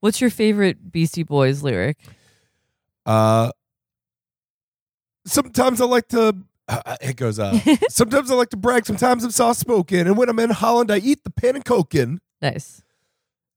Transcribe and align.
What's 0.00 0.20
your 0.20 0.30
favorite 0.30 0.90
Beastie 0.92 1.22
Boys 1.22 1.62
lyric? 1.62 1.98
Uh, 3.06 3.50
sometimes 5.26 5.80
I 5.80 5.84
like 5.86 6.08
to. 6.08 6.36
Uh, 6.68 6.96
it 7.00 7.16
goes. 7.16 7.38
Uh, 7.38 7.58
sometimes 7.88 8.30
I 8.30 8.34
like 8.34 8.50
to 8.50 8.56
brag. 8.56 8.86
Sometimes 8.86 9.24
I'm 9.24 9.30
soft 9.30 9.58
spoken, 9.60 10.06
and 10.06 10.16
when 10.16 10.28
I'm 10.28 10.38
in 10.38 10.50
Holland, 10.50 10.90
I 10.90 10.98
eat 10.98 11.24
the 11.24 11.30
pan 11.30 11.56
and 11.56 11.64
cokin. 11.64 12.18
Nice. 12.40 12.82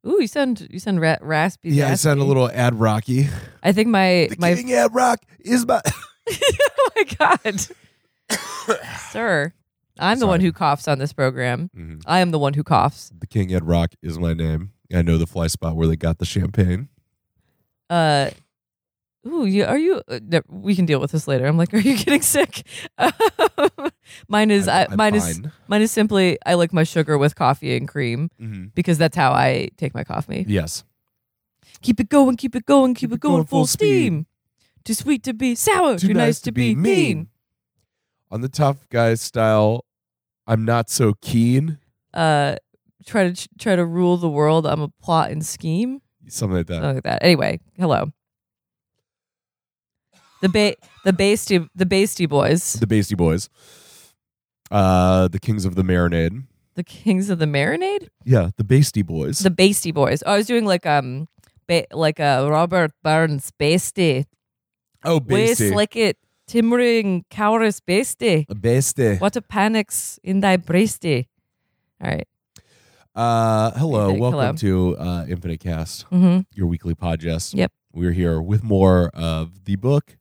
Ooh, 0.05 0.17
you 0.19 0.27
sound 0.27 0.68
you 0.70 0.79
sound 0.79 1.00
ra- 1.00 1.18
raspy. 1.21 1.70
Yeah, 1.70 1.89
I 1.89 1.95
sound 1.95 2.20
a 2.20 2.23
little 2.25 2.50
ad 2.52 2.75
rocky. 2.80 3.30
I 3.62 3.71
think 3.71 3.88
my 3.88 4.28
The 4.30 4.36
my 4.39 4.54
king 4.55 4.73
ad 4.73 4.94
rock 4.94 5.20
is 5.39 5.66
my. 5.66 5.82
oh 6.30 6.89
my 6.96 7.04
god, 7.18 7.62
sir, 9.12 9.54
I'm 10.00 10.20
the 10.20 10.28
one 10.28 10.41
who 10.41 10.52
coughs 10.52 10.88
on 10.88 11.00
this 11.00 11.14
program. 11.14 11.70
Mhm. 11.78 12.02
I 12.05 12.20
am 12.20 12.32
the 12.32 12.39
one 12.39 12.54
who 12.54 12.64
coughs. 12.64 13.12
The 13.18 13.28
king 13.28 13.54
ad 13.54 13.66
rock 13.66 13.94
is 14.02 14.20
my 14.20 14.34
name. 14.34 14.71
I 14.94 15.02
know 15.02 15.18
the 15.18 15.25
fly 15.28 15.48
spot 15.48 15.75
where 15.75 15.88
they 15.88 15.96
got 15.96 16.20
the 16.20 16.25
champagne. 16.25 16.89
Uh, 17.89 18.29
ooh, 19.28 19.46
you 19.46 19.65
are 19.65 19.78
you? 19.78 20.01
Uh, 20.07 20.20
no, 20.24 20.42
we 20.50 20.75
can 20.75 20.86
deal 20.86 21.00
with 21.00 21.11
this 21.11 21.28
later. 21.28 21.46
I'm 21.47 21.57
like, 21.57 21.74
are 21.74 21.78
you 21.79 21.97
getting 21.97 22.21
sick? 22.21 22.65
mine 24.28 24.51
is 24.51 24.68
I, 24.68 24.86
I'm 24.89 24.98
mine 24.98 25.15
is 25.15 25.24
fine. 25.39 25.51
mine 25.68 25.82
is 25.82 25.92
simply 25.92 26.37
I 26.46 26.54
like 26.56 26.74
my 26.74 26.84
sugar 26.84 27.18
with 27.18 27.36
coffee 27.36 27.75
and 27.75 27.87
cream 27.87 28.29
Mhm. 28.42 28.74
because 28.75 28.98
that's 28.98 29.15
how 29.18 29.32
I 29.32 29.70
take 29.78 29.93
my 29.93 30.04
coffee. 30.04 30.46
Yes. 30.48 30.84
Keep 31.82 32.00
it 32.00 32.09
going, 32.09 32.38
keep 32.38 32.56
it 32.56 32.66
going, 32.66 32.94
keep, 32.94 33.12
it 33.12 33.20
going, 33.20 33.45
full 33.45 33.67
steam. 33.67 34.25
Too 34.86 34.94
sweet 34.94 35.23
to 35.23 35.34
be 35.34 35.53
sour, 35.56 35.98
too, 35.98 36.14
nice, 36.14 36.39
to 36.42 36.52
be 36.52 36.75
mean. 36.75 37.28
On 38.31 38.39
the 38.42 38.48
tough 38.50 38.88
guy 38.89 39.16
style, 39.16 39.84
I'm 40.48 40.64
not 40.64 40.89
so 40.89 41.14
keen. 41.22 41.80
Uh, 42.14 42.56
try 43.06 43.31
to 43.31 43.48
try 43.59 43.75
to 43.75 43.86
rule 43.86 44.17
the 44.17 44.30
world. 44.30 44.66
I'm 44.66 44.81
a 44.81 44.89
plot 45.02 45.31
and 45.31 45.45
scheme. 45.45 46.02
Something 46.28 46.58
like 46.58 46.67
that. 46.67 46.75
Something 46.75 46.94
like 46.95 47.03
that. 47.03 47.23
Anyway, 47.23 47.59
hello. 47.78 48.12
The 50.42 50.50
ba- 50.50 50.76
the 51.06 51.14
Basty 51.14 51.68
the 51.76 51.86
Basty 51.86 52.28
Boys, 52.28 52.73
the 52.73 52.88
Beastie 52.88 53.16
Boys. 53.16 53.50
Uh, 54.72 55.28
the 55.28 55.40
Kings 55.40 55.66
of 55.66 55.76
the 55.76 55.84
Marinade. 55.84 56.44
the 56.76 56.84
Kings 56.84 57.30
of 57.30 57.38
the 57.40 57.45
Marinade, 57.45 58.10
Yeah, 58.26 58.50
the 58.58 58.64
Beastie 58.64 59.04
Boys. 59.04 59.40
the 59.40 59.52
Basty 59.52 59.94
Boys. 59.94 60.23
Oh, 60.26 60.34
I 60.34 60.38
was 60.38 60.48
doing 60.48 60.66
like 60.66 60.86
um, 60.86 61.28
ba- 61.67 61.86
like 61.92 62.20
a 62.20 62.48
Robert 62.50 62.92
Burns 63.04 63.52
Basty. 63.60 64.26
oh, 65.06 65.20
Beastie. 65.20 65.70
slick 65.70 65.95
it, 65.95 66.17
timbering 66.48 67.23
cowris 67.30 67.80
Basty. 67.80 68.45
A 68.50 68.56
Beastie. 68.56 69.17
What 69.17 69.36
a 69.38 69.42
panics 69.42 70.20
in 70.23 70.40
thy 70.42 70.58
breasty. 70.58 71.28
All 72.04 72.10
right. 72.10 72.28
Uh, 73.16 73.72
hello, 73.78 74.09
Infinite, 74.09 74.22
welcome 74.22 74.56
to 74.58 74.97
uh, 74.97 75.25
Infinite 75.30 75.59
Cast, 75.59 76.09
Mm-hmm. 76.09 76.39
your 76.53 76.67
weekly 76.67 76.95
podcast. 76.95 77.53
Yep. 77.53 77.72
We're 77.94 78.11
here 78.11 78.42
with 78.42 78.64
more 78.64 79.11
of 79.14 79.66
the 79.66 79.75
book 79.75 80.17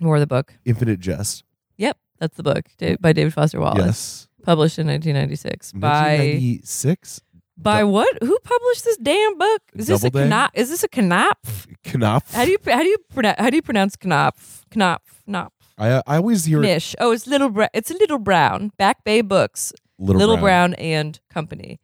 More 0.00 0.16
of 0.16 0.20
the 0.20 0.26
book. 0.26 0.54
Infinite 0.64 0.98
Jest. 0.98 1.44
Yep, 1.76 1.96
that's 2.18 2.36
the 2.36 2.42
book 2.42 2.64
by 3.00 3.12
David 3.12 3.32
Foster 3.32 3.60
Wallace, 3.60 3.78
Yes. 3.84 4.28
published 4.42 4.78
in 4.80 4.88
1996 4.88 5.72
by 5.74 5.88
1996. 6.16 7.20
by 7.56 7.84
what? 7.84 8.18
Who 8.20 8.36
published 8.42 8.84
this 8.86 8.96
damn 8.96 9.38
book? 9.38 9.62
Is 9.74 9.86
this 9.86 10.02
a? 10.02 10.10
Knopf? 10.10 10.50
Is 10.54 10.68
this 10.70 10.82
a 10.82 10.88
Knopf? 10.88 11.68
Knopf. 11.94 12.32
How 12.34 12.44
do 12.44 12.50
you 12.50 12.58
how 12.66 12.82
do 12.82 12.88
you 12.88 12.98
pronounce 13.14 13.38
how 13.38 13.50
do 13.50 13.56
you 13.56 13.62
pronounce 13.62 13.94
Knopf? 14.04 14.64
Knopf, 14.74 15.22
Knopf, 15.28 15.52
I 15.78 16.02
I 16.08 16.16
always 16.16 16.44
hear 16.46 16.58
Nish. 16.60 16.96
Oh, 16.98 17.12
it's 17.12 17.28
little 17.28 17.50
Bra- 17.50 17.68
it's 17.72 17.90
Little 17.90 18.18
Brown. 18.18 18.72
Back 18.78 19.04
Bay 19.04 19.20
Books, 19.20 19.72
Little, 19.96 20.18
Little, 20.18 20.36
Brown. 20.38 20.70
Brown. 20.72 20.74
and 20.74 21.20
Company. 21.30 21.78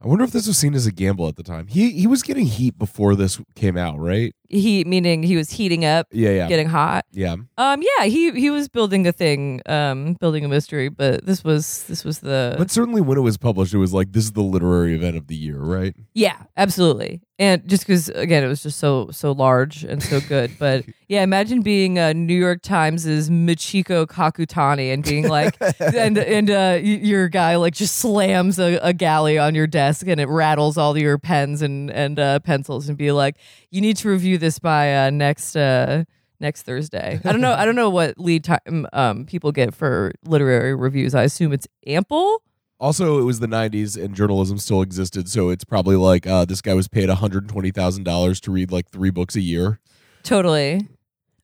I 0.00 0.06
wonder 0.06 0.24
if 0.24 0.30
this 0.30 0.46
was 0.46 0.56
seen 0.56 0.74
as 0.74 0.86
a 0.86 0.92
gamble 0.92 1.26
at 1.28 1.36
the 1.36 1.42
time. 1.42 1.66
He 1.66 1.90
he 1.90 2.06
was 2.06 2.22
getting 2.22 2.46
heat 2.46 2.78
before 2.78 3.16
this 3.16 3.40
came 3.56 3.76
out, 3.76 3.98
right? 3.98 4.34
He 4.50 4.82
meaning 4.84 5.22
he 5.22 5.36
was 5.36 5.50
heating 5.50 5.84
up, 5.84 6.06
Yeah, 6.10 6.30
yeah, 6.30 6.48
getting 6.48 6.68
hot. 6.68 7.04
yeah. 7.12 7.36
Um, 7.58 7.82
yeah, 7.82 8.04
he 8.06 8.30
he 8.32 8.48
was 8.48 8.68
building 8.68 9.06
a 9.06 9.12
thing, 9.12 9.60
um, 9.66 10.14
building 10.14 10.44
a 10.44 10.48
mystery. 10.48 10.88
But 10.88 11.26
this 11.26 11.44
was 11.44 11.84
this 11.84 12.02
was 12.04 12.20
the 12.20 12.54
But 12.56 12.70
certainly 12.70 13.02
when 13.02 13.18
it 13.18 13.22
was 13.22 13.36
published, 13.36 13.74
it 13.74 13.78
was 13.78 13.92
like 13.92 14.12
this 14.12 14.24
is 14.24 14.32
the 14.32 14.42
literary 14.42 14.94
event 14.94 15.16
of 15.18 15.26
the 15.26 15.36
year, 15.36 15.58
right? 15.58 15.94
Yeah, 16.14 16.42
absolutely. 16.56 17.20
And 17.40 17.68
just 17.68 17.86
because 17.86 18.08
again, 18.08 18.42
it 18.42 18.48
was 18.48 18.62
just 18.62 18.78
so 18.78 19.10
so 19.12 19.32
large 19.32 19.84
and 19.84 20.02
so 20.02 20.20
good. 20.20 20.50
But 20.58 20.84
yeah, 21.08 21.22
imagine 21.22 21.60
being 21.62 21.98
uh, 21.98 22.12
New 22.12 22.34
York 22.34 22.62
Times's 22.62 23.30
Michiko 23.30 24.06
Kakutani 24.06 24.92
and 24.92 25.04
being 25.04 25.28
like, 25.28 25.56
and 25.80 26.18
and 26.18 26.50
uh, 26.50 26.78
your 26.82 27.28
guy 27.28 27.56
like 27.56 27.74
just 27.74 27.96
slams 27.96 28.58
a, 28.58 28.78
a 28.82 28.92
galley 28.92 29.38
on 29.38 29.54
your 29.54 29.66
desk 29.66 30.06
and 30.08 30.20
it 30.20 30.28
rattles 30.28 30.76
all 30.78 30.96
your 30.98 31.18
pens 31.18 31.60
and 31.62 31.90
and 31.90 32.18
uh, 32.18 32.38
pencils 32.40 32.88
and 32.88 32.96
be 32.98 33.12
like, 33.12 33.36
you 33.70 33.80
need 33.80 33.96
to 33.98 34.08
review 34.08 34.37
this 34.38 34.58
by 34.58 35.06
uh, 35.06 35.10
next. 35.10 35.56
Uh, 35.56 36.04
Next 36.40 36.62
Thursday. 36.62 37.20
I 37.24 37.32
don't 37.32 37.40
know. 37.40 37.52
I 37.52 37.64
don't 37.64 37.74
know 37.74 37.90
what 37.90 38.16
lead 38.16 38.44
time 38.44 38.86
um, 38.92 39.24
people 39.26 39.50
get 39.50 39.74
for 39.74 40.12
literary 40.24 40.72
reviews. 40.72 41.12
I 41.12 41.24
assume 41.24 41.52
it's 41.52 41.66
ample. 41.84 42.44
Also, 42.78 43.18
it 43.18 43.24
was 43.24 43.40
the 43.40 43.48
'90s 43.48 44.00
and 44.00 44.14
journalism 44.14 44.56
still 44.58 44.80
existed, 44.80 45.28
so 45.28 45.48
it's 45.48 45.64
probably 45.64 45.96
like 45.96 46.28
uh, 46.28 46.44
this 46.44 46.62
guy 46.62 46.74
was 46.74 46.86
paid 46.86 47.08
120 47.08 47.72
thousand 47.72 48.04
dollars 48.04 48.40
to 48.42 48.52
read 48.52 48.70
like 48.70 48.88
three 48.88 49.10
books 49.10 49.34
a 49.34 49.40
year. 49.40 49.80
Totally. 50.22 50.86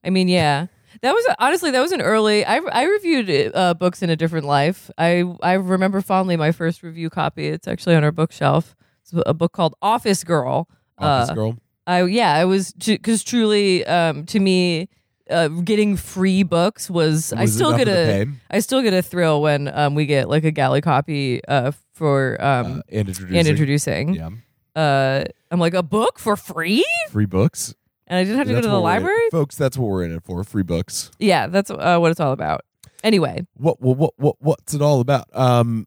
I 0.05 0.11
mean, 0.11 0.29
yeah. 0.29 0.67
That 1.03 1.13
was 1.13 1.27
honestly 1.41 1.73
that 1.73 1.81
was 1.81 1.91
an 1.91 2.01
early. 2.01 2.45
I 2.47 2.59
I 2.59 2.85
reviewed 2.85 3.51
uh, 3.53 3.75
books 3.75 4.01
in 4.01 4.11
a 4.11 4.17
different 4.17 4.47
life. 4.47 4.93
I 4.97 5.25
I 5.43 5.55
remember 5.55 6.03
fondly 6.03 6.37
my 6.37 6.53
first 6.53 6.85
review 6.85 7.11
copy. 7.11 7.49
It's 7.49 7.67
actually 7.67 7.97
on 7.97 8.05
our 8.05 8.13
bookshelf. 8.13 8.77
It's 9.03 9.13
a 9.27 9.35
book 9.35 9.51
called 9.53 9.75
Office 9.83 10.23
Girl. 10.23 10.69
Office 10.99 11.31
Uh, 11.31 11.35
Girl. 11.35 11.59
I 11.87 12.05
yeah, 12.05 12.33
I 12.35 12.45
was 12.45 12.73
because 12.73 13.23
truly 13.25 13.85
um, 13.87 14.25
to 14.27 14.41
me, 14.41 14.89
uh, 15.31 15.49
getting 15.49 15.97
free 15.97 16.43
books 16.43 16.89
was, 16.91 17.33
I 17.33 17.43
Was 17.43 17.55
still 17.55 17.69
enough 17.69 17.79
get 17.81 17.89
of 17.89 17.95
the 17.95 18.23
a 18.23 18.57
I 18.57 18.61
still 18.61 18.83
get 18.83 18.93
a 18.95 19.03
thrill 19.03 19.43
when 19.43 19.69
um, 19.69 19.95
we 19.95 20.07
get 20.07 20.29
like 20.29 20.45
a 20.45 20.51
galley 20.51 20.81
copy 20.81 21.45
uh, 21.47 21.73
for 21.93 22.37
um, 22.43 22.67
uh, 22.67 22.81
and 22.91 23.09
introducing. 23.09 23.37
and 23.39 23.49
introducing. 23.49 24.15
Yeah, 24.15 24.31
Uh, 24.75 25.25
I'm 25.51 25.61
like 25.61 25.75
a 25.75 25.83
book 25.83 26.19
for 26.19 26.37
free, 26.37 26.85
free 27.11 27.27
books. 27.27 27.75
and 28.07 28.19
I 28.19 28.25
didn't 28.25 28.39
have 28.39 28.47
to 28.49 28.53
go 28.53 28.57
That's 28.57 28.67
to 28.67 28.71
the 28.71 28.75
what 28.81 28.85
we're 28.85 28.97
in- 28.97 29.03
library. 29.03 29.31
folks. 29.31 29.57
That's 29.57 29.77
what 29.79 29.89
we're 29.89 30.05
in 30.05 30.13
it 30.13 30.23
for. 30.25 30.43
Free 30.45 30.63
books. 30.63 31.11
Yeah, 31.19 31.47
that's 31.49 31.71
uh, 31.71 31.99
what 31.99 32.11
it's 32.11 32.21
all 32.21 32.33
about. 32.33 32.63
Anyway, 33.03 33.47
What 33.59 33.81
what 33.83 33.97
what 33.99 34.15
what 34.17 34.37
what's 34.41 34.73
it 34.75 34.81
all 34.83 35.01
about? 35.01 35.27
Um, 35.35 35.87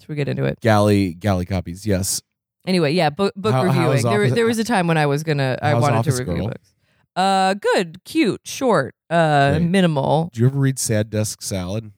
should 0.00 0.08
we 0.08 0.14
get 0.14 0.28
into 0.28 0.44
it? 0.44 0.60
galley 0.60 1.12
galley 1.14 1.44
copies. 1.46 1.86
Yes. 1.86 2.22
Anyway, 2.66 2.92
yeah, 2.92 3.10
book 3.10 3.32
book 3.36 3.52
How- 3.52 3.62
how 3.62 3.68
reviewing. 3.68 3.96
is 3.98 4.02
There, 4.04 4.22
Office- 4.22 4.32
there 4.34 4.46
was 4.46 4.58
a 4.58 4.64
time 4.64 4.86
when 4.86 4.96
I 4.98 5.06
was 5.06 5.22
gonna, 5.22 5.58
I 5.60 5.70
How's 5.70 5.82
wanted 5.82 5.96
Office 5.98 6.16
to 6.18 6.24
review 6.24 6.36
Girl? 6.42 6.48
books. 6.48 6.70
Uh, 7.16 7.54
good, 7.54 8.02
cute, 8.04 8.40
short, 8.44 8.94
uh, 9.10 9.58
Great. 9.58 9.68
minimal. 9.68 10.30
Did 10.32 10.40
you 10.40 10.46
ever 10.46 10.58
read 10.58 10.78
Sad 10.78 11.10
Desk 11.10 11.42
Salad? 11.42 11.92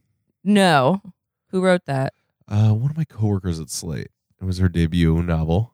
No, 0.44 1.00
who 1.50 1.62
wrote 1.62 1.86
that? 1.86 2.12
Uh, 2.48 2.70
one 2.72 2.90
of 2.90 2.96
my 2.96 3.04
coworkers 3.04 3.58
at 3.60 3.70
Slate. 3.70 4.08
It 4.40 4.44
was 4.44 4.58
her 4.58 4.68
debut 4.68 5.22
novel. 5.22 5.72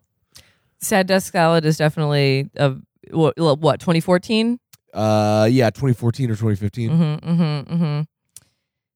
Sad 0.78 1.06
Desk 1.06 1.32
Salad 1.32 1.64
is 1.64 1.76
definitely 1.76 2.50
a 2.56 2.74
what? 3.10 3.36
What? 3.60 3.80
2014. 3.80 4.58
Uh, 4.94 5.48
yeah, 5.50 5.70
2014 5.70 6.30
or 6.30 6.34
2015. 6.36 6.90
Mm-hmm. 6.90 7.28
Mm-hmm. 7.30 7.74
Mm-hmm. 7.74 8.00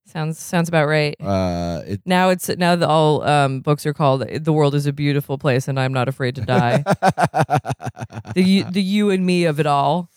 Sounds 0.06 0.38
sounds 0.38 0.68
about 0.68 0.86
right. 0.86 1.16
Uh, 1.20 1.82
it 1.86 2.00
Now 2.06 2.30
it's 2.30 2.48
now 2.48 2.76
that 2.76 2.88
all 2.88 3.22
um, 3.22 3.60
books 3.60 3.84
are 3.86 3.92
called 3.92 4.24
"The 4.28 4.52
World 4.52 4.74
Is 4.74 4.86
a 4.86 4.92
Beautiful 4.92 5.36
Place" 5.36 5.66
and 5.68 5.78
I'm 5.80 5.92
not 5.92 6.08
afraid 6.08 6.36
to 6.36 6.42
die. 6.42 6.78
the 8.34 8.42
you, 8.42 8.64
the 8.64 8.82
you 8.82 9.10
and 9.10 9.26
me 9.26 9.44
of 9.44 9.58
it 9.60 9.66
all. 9.66 10.08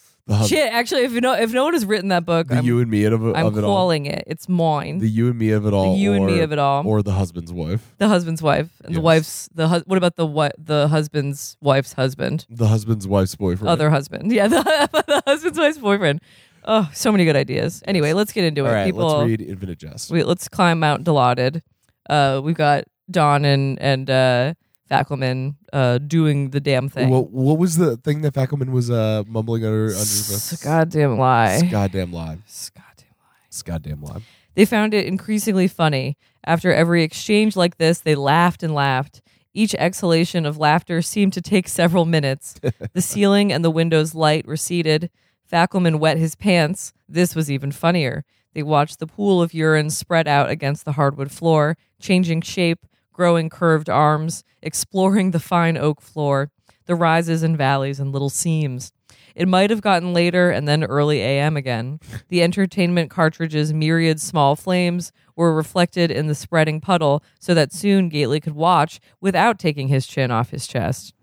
Shit, 0.46 0.72
actually, 0.72 1.06
if 1.06 1.12
you 1.14 1.22
know 1.22 1.34
if 1.34 1.52
no 1.54 1.64
one 1.64 1.74
has 1.74 1.88
written 1.88 2.10
that 2.10 2.24
book, 2.24 2.50
the 2.50 2.58
I'm, 2.58 2.64
you 2.66 2.80
and 2.82 2.92
me 2.92 3.04
of, 3.06 3.14
I'm 3.36 3.48
of 3.48 3.58
it 3.58 3.64
all. 3.64 3.76
calling 3.76 4.06
it. 4.06 4.26
It's 4.28 4.48
mine. 4.48 5.00
The 5.00 5.10
you 5.10 5.28
and 5.30 5.40
me 5.40 5.50
of 5.54 5.66
it 5.66 5.74
all. 5.74 5.94
The 5.96 6.00
you 6.00 6.14
and 6.14 6.24
me 6.28 6.42
of 6.42 6.52
it 6.52 6.60
all. 6.60 6.88
Or 6.88 7.02
the 7.02 7.14
husband's 7.14 7.52
wife. 7.52 7.96
the 7.98 8.08
husband's 8.08 8.44
wife 8.44 8.70
and 8.86 8.96
the 8.96 9.02
wife's 9.02 9.50
the 9.56 9.68
hu- 9.68 9.84
what 9.88 9.98
about 9.98 10.18
the 10.18 10.28
what 10.28 10.54
the 10.64 10.88
husband's 10.88 11.58
wife's 11.62 11.94
husband 11.94 12.46
The 12.48 12.68
husband's 12.68 13.08
wife's 13.08 13.34
boyfriend. 13.36 13.69
other 13.69 13.90
husband 13.90 14.31
yeah 14.31 14.48
the, 14.48 14.62
the 15.08 15.24
husband's 15.25 15.58
wife's 15.58 15.80
boyfriend 15.80 16.22
oh 16.69 16.89
so 16.94 17.12
many 17.12 17.25
good 17.25 17.36
ideas 17.36 17.81
anyway 17.88 18.13
let's 18.13 18.31
get 18.31 18.44
into 18.45 18.62
All 18.62 18.68
it 18.71 18.74
right, 18.74 18.86
people 18.86 19.07
let's 19.07 19.27
read 19.27 19.42
Infinite 19.42 19.77
Jest. 19.80 20.10
we, 20.12 20.24
let's 20.24 20.48
climb 20.48 20.80
Mount 20.80 21.04
Dilaudid 21.04 21.62
uh 22.10 22.39
we've 22.44 22.56
got 22.56 22.83
Don 23.12 23.44
and 23.44 23.77
and 23.81 24.10
uh 24.10 24.54
Fackelman 24.89 25.56
uh 25.74 25.98
doing 26.00 26.50
the 26.51 26.60
damn 26.60 26.89
thing 26.89 27.10
What, 27.10 27.30
what 27.31 27.57
was 27.57 27.77
the 27.77 27.98
thing 27.98 28.21
that 28.21 28.33
Fackelman 28.33 28.71
was 28.71 28.89
uh, 28.89 29.24
mumbling 29.27 29.63
under 29.66 29.86
under 29.88 29.92
S- 29.92 30.50
breath? 30.51 30.63
goddamn 30.63 31.18
lie 31.18 31.54
It's 31.56 31.71
goddamn 31.71 32.12
lie. 32.12 32.38
S- 32.48 32.72
goddamn 32.74 33.13
lie 33.19 33.38
It's 33.48 33.62
goddamn 33.62 34.01
lie. 34.01 34.22
They 34.56 34.65
found 34.65 34.94
it 34.94 35.06
increasingly 35.06 35.68
funny. 35.68 36.18
After 36.44 36.74
every 36.74 37.04
exchange 37.04 37.56
like 37.56 37.77
this, 37.77 38.00
they 38.00 38.15
laughed 38.15 38.62
and 38.63 38.74
laughed. 38.74 39.22
Each 39.54 39.74
exhalation 39.75 40.45
of 40.45 40.57
laughter 40.57 41.01
seemed 41.01 41.33
to 41.33 41.42
take 41.42 41.68
several 41.69 42.06
minutes. 42.06 42.56
the 42.94 43.01
ceiling 43.01 43.54
and 43.54 43.63
the 43.63 43.72
window's 43.72 44.13
light 44.15 44.45
receded. 44.48 45.10
Fackelman 45.51 46.00
wet 46.00 46.18
his 46.18 46.36
pants. 46.36 46.94
This 47.07 47.36
was 47.36 47.50
even 47.50 47.72
funnier. 47.72 48.24
They 48.54 48.63
watched 48.63 49.00
the 49.00 49.07
pool 49.07 49.42
of 49.42 49.54
urine 49.54 49.90
spread 49.90 50.28
out 50.28 50.50
against 50.50 50.86
the 50.86 50.94
hardwood 50.94 51.31
floor, 51.31 51.78
changing 52.00 52.42
shape, 52.42 52.86
growing 53.13 53.50
curved 53.50 53.90
arms, 53.90 54.44
exploring 54.62 55.31
the 55.31 55.40
fine 55.40 55.78
oak 55.78 56.01
floor. 56.01 56.51
the 56.86 56.96
rises 56.96 57.44
and 57.44 57.56
valleys 57.56 58.00
and 58.00 58.12
little 58.12 58.31
seams. 58.31 58.92
It 59.36 59.48
might 59.48 59.69
have 59.69 59.80
gotten 59.81 60.12
later 60.12 60.50
and 60.50 60.68
then 60.68 60.84
early 60.84 61.22
AM 61.22 61.56
again. 61.56 62.00
The 62.30 62.42
entertainment 62.42 63.12
cartridge's 63.12 63.72
myriad 63.72 64.19
small 64.19 64.56
flames 64.56 65.12
were 65.36 65.54
reflected 65.54 66.10
in 66.10 66.25
the 66.25 66.34
spreading 66.34 66.81
puddle 66.81 67.24
so 67.40 67.54
that 67.54 67.72
soon 67.72 68.10
Gately 68.10 68.40
could 68.40 68.56
watch 68.56 69.00
without 69.22 69.60
taking 69.60 69.88
his 69.90 70.07
chin 70.07 70.31
off 70.31 70.50
his 70.50 70.66
chest. 70.66 71.13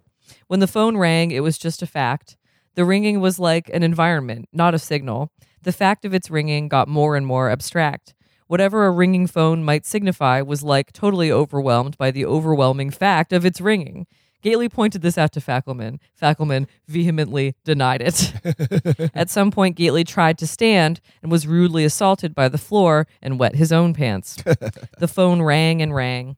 When 0.46 0.61
the 0.61 0.69
phone 0.69 0.96
rang, 0.96 1.32
it 1.32 1.43
was 1.43 1.58
just 1.58 1.82
a 1.82 1.87
fact. 1.87 2.36
The 2.76 2.84
ringing 2.84 3.20
was 3.20 3.38
like 3.38 3.70
an 3.73 3.82
environment, 3.82 4.50
not 4.52 4.75
a 4.75 4.78
signal. 4.78 5.32
The 5.62 5.73
fact 5.73 6.05
of 6.05 6.12
its 6.12 6.31
ringing 6.31 6.69
got 6.69 6.88
more 6.88 7.17
and 7.17 7.26
more 7.26 7.50
abstract. 7.50 8.14
Whatever 8.49 8.87
a 8.87 8.90
ringing 8.90 9.26
phone 9.26 9.64
might 9.64 9.87
signify 9.87 10.43
was 10.43 10.62
like 10.62 10.93
totally 10.93 11.32
overwhelmed 11.32 11.96
by 11.96 12.11
the 12.11 12.26
overwhelming 12.26 12.90
fact 12.90 13.32
of 13.32 13.44
its 13.44 13.62
ringing. 13.62 14.06
Gately 14.43 14.69
pointed 14.69 15.00
this 15.00 15.17
out 15.17 15.32
to 15.32 15.40
Fackelman. 15.40 15.99
Fackelman 16.20 16.69
vehemently 16.87 17.56
denied 17.64 18.02
it. 18.02 19.11
At 19.14 19.31
some 19.31 19.50
point, 19.50 19.75
Gately 19.75 20.05
tried 20.05 20.37
to 20.38 20.46
stand 20.46 21.00
and 21.23 21.32
was 21.32 21.46
rudely 21.46 21.84
assaulted 21.84 22.34
by 22.34 22.49
the 22.49 22.58
floor 22.58 23.06
and 23.23 23.40
wet 23.40 23.56
his 23.56 23.73
own 23.73 23.94
pants. 23.94 24.37
the 24.99 25.08
phone 25.08 25.40
rang 25.40 25.81
and 25.81 25.94
rang. 25.94 26.37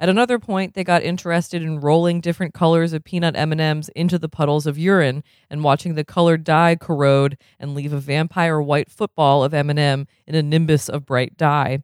At 0.00 0.08
another 0.08 0.38
point, 0.38 0.74
they 0.74 0.84
got 0.84 1.02
interested 1.02 1.62
in 1.62 1.80
rolling 1.80 2.20
different 2.20 2.54
colors 2.54 2.92
of 2.92 3.02
peanut 3.02 3.34
M&Ms 3.36 3.90
into 3.96 4.18
the 4.18 4.28
puddles 4.28 4.66
of 4.66 4.78
urine 4.78 5.24
and 5.50 5.64
watching 5.64 5.94
the 5.94 6.04
colored 6.04 6.44
dye 6.44 6.76
corrode 6.76 7.36
and 7.58 7.74
leave 7.74 7.92
a 7.92 7.98
vampire 7.98 8.60
white 8.60 8.90
football 8.90 9.42
of 9.42 9.52
M&M 9.52 10.06
in 10.26 10.34
a 10.34 10.42
nimbus 10.42 10.88
of 10.88 11.04
bright 11.04 11.36
dye. 11.36 11.82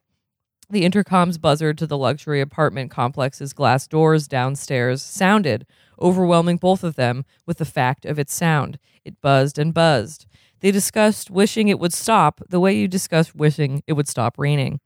The 0.69 0.85
intercom's 0.85 1.37
buzzer 1.37 1.73
to 1.73 1.85
the 1.85 1.97
luxury 1.97 2.41
apartment 2.41 2.89
complex's 2.89 3.53
glass 3.53 3.85
doors 3.85 4.27
downstairs 4.27 5.01
sounded, 5.01 5.67
overwhelming 5.99 6.57
both 6.57 6.83
of 6.83 6.95
them 6.95 7.25
with 7.45 7.57
the 7.57 7.65
fact 7.65 8.05
of 8.05 8.17
its 8.17 8.33
sound. 8.33 8.79
It 9.03 9.21
buzzed 9.21 9.59
and 9.59 9.73
buzzed. 9.73 10.25
They 10.61 10.71
discussed 10.71 11.29
wishing 11.29 11.67
it 11.67 11.79
would 11.79 11.93
stop 11.93 12.41
the 12.49 12.59
way 12.59 12.73
you 12.73 12.87
discuss 12.87 13.35
wishing 13.35 13.83
it 13.85 13.93
would 13.93 14.07
stop 14.07 14.39
raining. 14.39 14.79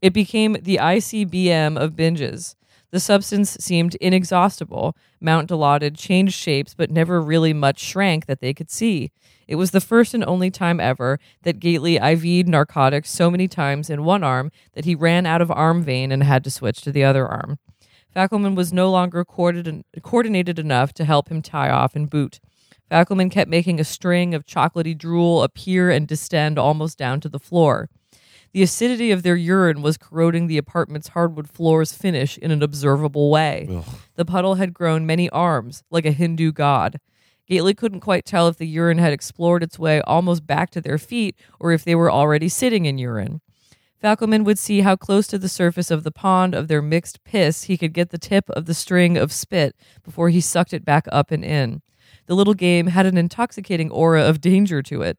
It 0.00 0.12
became 0.12 0.56
the 0.60 0.76
ICBM 0.76 1.76
of 1.76 1.92
binges. 1.92 2.54
The 2.90 3.00
substance 3.00 3.56
seemed 3.60 3.96
inexhaustible. 3.96 4.96
Mount 5.20 5.48
Dilaudid 5.48 5.98
changed 5.98 6.34
shapes, 6.34 6.72
but 6.72 6.90
never 6.90 7.20
really 7.20 7.52
much 7.52 7.80
shrank 7.80 8.26
that 8.26 8.40
they 8.40 8.54
could 8.54 8.70
see. 8.70 9.10
It 9.46 9.56
was 9.56 9.72
the 9.72 9.80
first 9.80 10.14
and 10.14 10.24
only 10.24 10.50
time 10.50 10.80
ever 10.80 11.18
that 11.42 11.58
Gately 11.58 11.98
IV'd 11.98 12.48
narcotics 12.48 13.10
so 13.10 13.30
many 13.30 13.48
times 13.48 13.90
in 13.90 14.04
one 14.04 14.22
arm 14.22 14.50
that 14.74 14.84
he 14.84 14.94
ran 14.94 15.26
out 15.26 15.42
of 15.42 15.50
arm 15.50 15.82
vein 15.82 16.12
and 16.12 16.22
had 16.22 16.44
to 16.44 16.50
switch 16.50 16.80
to 16.82 16.92
the 16.92 17.04
other 17.04 17.26
arm. 17.26 17.58
Fackelman 18.14 18.54
was 18.54 18.72
no 18.72 18.90
longer 18.90 19.24
coordinated 19.24 20.58
enough 20.58 20.92
to 20.94 21.04
help 21.04 21.28
him 21.28 21.42
tie 21.42 21.70
off 21.70 21.94
and 21.94 22.08
boot. 22.08 22.40
Fackelman 22.90 23.30
kept 23.30 23.50
making 23.50 23.80
a 23.80 23.84
string 23.84 24.34
of 24.34 24.46
chocolatey 24.46 24.96
drool 24.96 25.42
appear 25.42 25.90
and 25.90 26.08
distend 26.08 26.58
almost 26.58 26.96
down 26.96 27.20
to 27.20 27.28
the 27.28 27.38
floor. 27.38 27.90
The 28.52 28.62
acidity 28.62 29.10
of 29.10 29.22
their 29.22 29.36
urine 29.36 29.82
was 29.82 29.98
corroding 29.98 30.46
the 30.46 30.58
apartment's 30.58 31.08
hardwood 31.08 31.48
floor's 31.48 31.92
finish 31.92 32.38
in 32.38 32.50
an 32.50 32.62
observable 32.62 33.30
way. 33.30 33.68
Ugh. 33.70 33.84
The 34.14 34.24
puddle 34.24 34.54
had 34.54 34.72
grown 34.72 35.06
many 35.06 35.28
arms, 35.30 35.84
like 35.90 36.06
a 36.06 36.12
Hindu 36.12 36.52
god. 36.52 36.98
Gately 37.46 37.74
couldn't 37.74 38.00
quite 38.00 38.24
tell 38.24 38.48
if 38.48 38.58
the 38.58 38.66
urine 38.66 38.98
had 38.98 39.12
explored 39.12 39.62
its 39.62 39.78
way 39.78 40.00
almost 40.02 40.46
back 40.46 40.70
to 40.70 40.80
their 40.80 40.98
feet 40.98 41.36
or 41.58 41.72
if 41.72 41.84
they 41.84 41.94
were 41.94 42.10
already 42.10 42.48
sitting 42.48 42.84
in 42.84 42.98
urine. 42.98 43.40
Fackelman 44.02 44.44
would 44.44 44.58
see 44.58 44.82
how 44.82 44.96
close 44.96 45.26
to 45.26 45.38
the 45.38 45.48
surface 45.48 45.90
of 45.90 46.04
the 46.04 46.12
pond 46.12 46.54
of 46.54 46.68
their 46.68 46.82
mixed 46.82 47.24
piss 47.24 47.64
he 47.64 47.76
could 47.76 47.92
get 47.92 48.10
the 48.10 48.18
tip 48.18 48.48
of 48.50 48.66
the 48.66 48.74
string 48.74 49.16
of 49.16 49.32
spit 49.32 49.74
before 50.04 50.28
he 50.28 50.40
sucked 50.40 50.72
it 50.72 50.84
back 50.84 51.06
up 51.10 51.30
and 51.30 51.44
in. 51.44 51.82
The 52.26 52.36
little 52.36 52.54
game 52.54 52.88
had 52.88 53.06
an 53.06 53.16
intoxicating 53.16 53.90
aura 53.90 54.22
of 54.22 54.40
danger 54.40 54.82
to 54.82 55.02
it. 55.02 55.18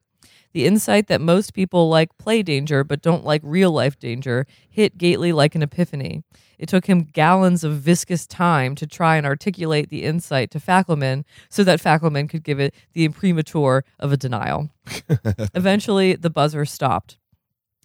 The 0.53 0.65
insight 0.65 1.07
that 1.07 1.21
most 1.21 1.53
people 1.53 1.89
like 1.89 2.17
play 2.17 2.41
danger 2.41 2.83
but 2.83 3.01
don't 3.01 3.23
like 3.23 3.41
real 3.43 3.71
life 3.71 3.99
danger 3.99 4.47
hit 4.69 4.97
Gately 4.97 5.31
like 5.31 5.55
an 5.55 5.61
epiphany. 5.61 6.23
It 6.57 6.67
took 6.67 6.87
him 6.87 7.03
gallons 7.03 7.63
of 7.63 7.79
viscous 7.79 8.27
time 8.27 8.75
to 8.75 8.85
try 8.85 9.15
and 9.15 9.25
articulate 9.25 9.89
the 9.89 10.03
insight 10.03 10.51
to 10.51 10.59
Fackelman 10.59 11.23
so 11.49 11.63
that 11.63 11.79
Fackelman 11.79 12.29
could 12.29 12.43
give 12.43 12.59
it 12.59 12.73
the 12.93 13.05
imprimatur 13.05 13.83
of 13.97 14.11
a 14.11 14.17
denial. 14.17 14.69
Eventually, 15.55 16.15
the 16.15 16.29
buzzer 16.29 16.65
stopped. 16.65 17.17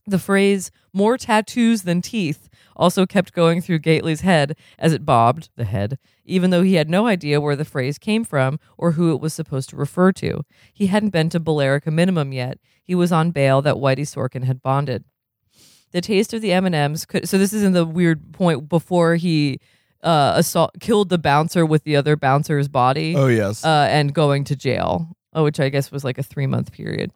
The 0.07 0.19
phrase, 0.19 0.71
more 0.93 1.17
tattoos 1.17 1.83
than 1.83 2.03
teeth, 2.03 2.49
also 2.77 3.07
kept 3.07 3.33
going 3.33 3.61
through 3.61 3.79
Gately's 3.79 4.23
head 4.23 4.57
as 4.79 4.93
it 4.93 5.07
bobbed, 5.07 5.51
the 5.57 5.65
head, 5.65 5.99
even 6.25 6.51
though 6.51 6.63
he 6.63 6.75
had 6.75 6.89
no 6.89 7.07
idea 7.07 7.41
where 7.41 7.57
the 7.57 7.65
phrase 7.65 7.99
came 7.99 8.25
from 8.25 8.59
or 8.79 8.93
who 8.93 9.13
it 9.13 9.21
was 9.21 9.35
supposed 9.35 9.69
to 9.71 9.77
refer 9.77 10.13
to. 10.13 10.43
He 10.73 10.87
hadn't 10.87 11.11
been 11.11 11.29
to 11.31 11.41
Billerica 11.41 11.93
Minimum 11.93 12.33
yet. 12.33 12.59
He 12.83 12.95
was 12.95 13.13
on 13.13 13.31
bail 13.31 13.63
that 13.63 13.77
Whitey 13.77 14.03
Sorkin 14.07 14.45
had 14.45 14.63
bonded. 14.63 15.05
The 15.93 16.01
taste 16.01 16.33
of 16.35 16.41
the 16.43 16.53
M&Ms 16.53 17.05
could 17.07 17.29
so 17.29 17.39
this 17.39 17.53
is 17.53 17.63
in 17.63 17.73
the 17.73 17.85
weird 17.85 18.33
point 18.33 18.69
before 18.69 19.15
he 19.17 19.61
uh 20.03 20.33
assault 20.37 20.73
killed 20.81 21.09
the 21.09 21.19
bouncer 21.19 21.65
with 21.65 21.85
the 21.85 21.97
other 21.97 22.17
bouncer's 22.17 22.69
body 22.69 23.15
Oh 23.17 23.29
yes. 23.29 23.65
uh 23.65 23.87
and 23.89 24.13
going 24.13 24.45
to 24.45 24.57
jail, 24.57 25.17
uh, 25.37 25.43
which 25.43 25.61
I 25.61 25.69
guess 25.69 25.93
was 25.93 26.05
like 26.05 26.19
a 26.19 26.23
3 26.23 26.47
month 26.47 26.73
period. 26.73 27.13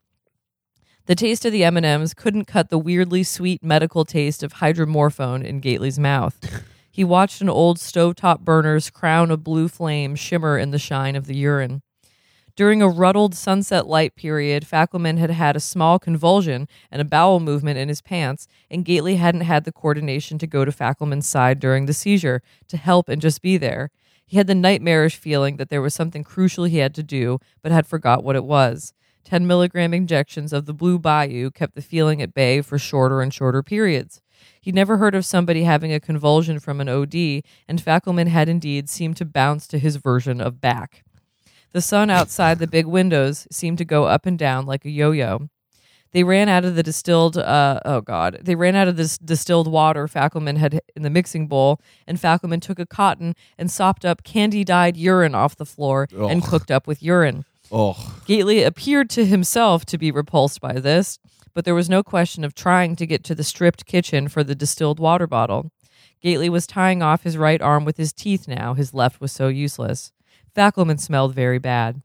The 1.07 1.15
taste 1.15 1.45
of 1.47 1.53
the 1.53 1.65
M&Ms 1.65 2.13
couldn't 2.15 2.45
cut 2.45 2.69
the 2.69 2.79
weirdly 2.79 3.23
sweet 3.23 3.65
medical 3.65 4.05
taste 4.05 4.43
of 4.43 4.55
hydromorphone 4.55 5.43
in 5.43 5.61
Gately's 5.61 5.99
mouth. 5.99 6.37
he 6.99 7.05
watched 7.05 7.41
an 7.41 7.49
old 7.49 7.79
stovetop 7.79 8.41
burner's 8.41 8.91
crown 8.91 9.31
of 9.31 9.45
blue 9.45 9.69
flame 9.69 10.17
shimmer 10.17 10.59
in 10.59 10.73
the 10.73 10.81
shine 10.81 11.15
of 11.15 11.29
the 11.29 11.37
urine. 11.37 11.81
During 12.57 12.83
a 12.83 12.89
ruddled 12.89 13.37
sunset 13.37 13.87
light 13.87 14.17
period, 14.17 14.67
Fackelman 14.67 15.17
had 15.17 15.31
had 15.31 15.55
a 15.55 15.61
small 15.61 16.01
convulsion 16.01 16.67
and 16.91 17.01
a 17.01 17.05
bowel 17.05 17.39
movement 17.39 17.79
in 17.79 17.89
his 17.89 18.03
pants, 18.03 18.49
and 18.69 18.85
Gately 18.85 19.15
hadn't 19.15 19.43
had 19.43 19.63
the 19.63 19.71
coordination 19.71 20.39
to 20.39 20.47
go 20.49 20.65
to 20.65 20.73
Fackelman's 20.73 21.29
side 21.29 21.61
during 21.61 21.87
the 21.87 21.95
seizure 21.95 22.43
to 22.67 22.77
help 22.77 23.09
and 23.09 23.23
just 23.23 23.43
be 23.43 23.57
there. 23.57 23.93
He 24.27 24.37
had 24.37 24.49
the 24.49 24.57
nightmarish 24.57 25.15
feeling 25.15 25.57
that 25.59 25.69
there 25.69 25.81
was 25.81 25.95
something 25.95 26.25
crucial 26.25 26.65
he 26.65 26.79
had 26.79 26.97
to 26.97 27.05
do, 27.05 27.39
but 27.63 27.71
had 27.71 27.87
forgot 27.87 28.25
what 28.25 28.35
it 28.35 28.43
was. 28.43 28.93
10 29.23 29.47
milligram 29.47 29.95
injections 29.95 30.53
of 30.53 30.67
the 30.67 30.75
Blue 30.75 30.99
Bayou 30.99 31.53
kept 31.53 31.77
the 31.77 31.81
feeling 31.81 32.21
at 32.21 32.35
bay 32.35 32.61
for 32.61 32.77
shorter 32.77 33.23
and 33.23 33.33
shorter 33.33 33.63
periods. 33.63 34.21
He'd 34.61 34.75
never 34.75 34.99
heard 34.99 35.15
of 35.15 35.25
somebody 35.25 35.65
having 35.65 35.93
a 35.93 36.01
convulsion 36.01 36.59
from 36.61 36.81
an 36.81 36.89
OD, 36.89 37.15
and 37.69 37.83
Fackelman 37.83 38.29
had 38.29 38.49
indeed 38.49 38.89
seemed 38.89 39.17
to 39.19 39.25
bounce 39.25 39.67
to 39.69 39.79
his 39.79 39.97
version 39.97 40.41
of 40.41 40.61
back. 40.61 41.05
The 41.73 41.81
sun 41.81 42.11
outside 42.11 42.59
the 42.59 42.67
big 42.67 42.87
windows 42.87 43.47
seemed 43.51 43.79
to 43.79 43.85
go 43.85 44.05
up 44.05 44.27
and 44.27 44.39
down 44.39 44.67
like 44.67 44.85
a 44.85 44.91
yo 44.91 45.11
yo. 45.11 45.49
They 46.13 46.25
ran 46.25 46.49
out 46.49 46.65
of 46.65 46.75
the 46.75 46.83
distilled, 46.83 47.37
uh, 47.37 47.81
oh 47.85 48.01
God, 48.01 48.39
they 48.43 48.55
ran 48.55 48.75
out 48.75 48.89
of 48.89 48.97
this 48.97 49.19
distilled 49.19 49.71
water 49.71 50.09
Fackelman 50.09 50.57
had 50.57 50.81
in 50.97 51.03
the 51.03 51.11
mixing 51.11 51.47
bowl, 51.47 51.81
and 52.07 52.19
Fackelman 52.19 52.63
took 52.63 52.79
a 52.79 52.87
cotton 52.87 53.35
and 53.59 53.71
sopped 53.71 54.07
up 54.07 54.25
candy 54.25 54.65
dyed 54.65 54.97
urine 54.97 55.35
off 55.35 55.57
the 55.57 55.67
floor 55.67 56.09
and 56.31 56.43
cooked 56.43 56.71
up 56.71 56.87
with 56.87 57.03
urine. 57.03 57.45
oh, 57.71 58.17
Gately 58.25 58.63
appeared 58.63 59.11
to 59.11 59.27
himself 59.27 59.85
to 59.85 59.99
be 59.99 60.11
repulsed 60.11 60.63
by 60.63 60.73
this, 60.81 61.19
but 61.59 61.65
there 61.65 61.75
was 61.75 61.91
no 61.91 62.05
question 62.05 62.45
of 62.45 62.55
trying 62.55 62.95
to 62.95 63.05
get 63.05 63.25
to 63.25 63.35
the 63.35 63.43
stripped 63.43 63.85
kitchen 63.85 64.29
for 64.29 64.45
the 64.45 64.55
distilled 64.55 65.01
water 65.01 65.27
bottle. 65.27 65.73
Gately 66.23 66.49
was 66.49 66.69
tying 66.69 67.03
off 67.03 67.25
his 67.25 67.37
right 67.37 67.61
arm 67.61 67.85
with 67.85 67.97
his 67.97 68.13
teeth 68.13 68.47
now, 68.47 68.75
his 68.75 68.95
left 68.95 69.21
was 69.21 69.33
so 69.33 69.49
useless. 69.49 70.13
Fackelman 70.55 71.01
smelled 71.01 71.35
very 71.35 71.59
bad. 71.59 72.01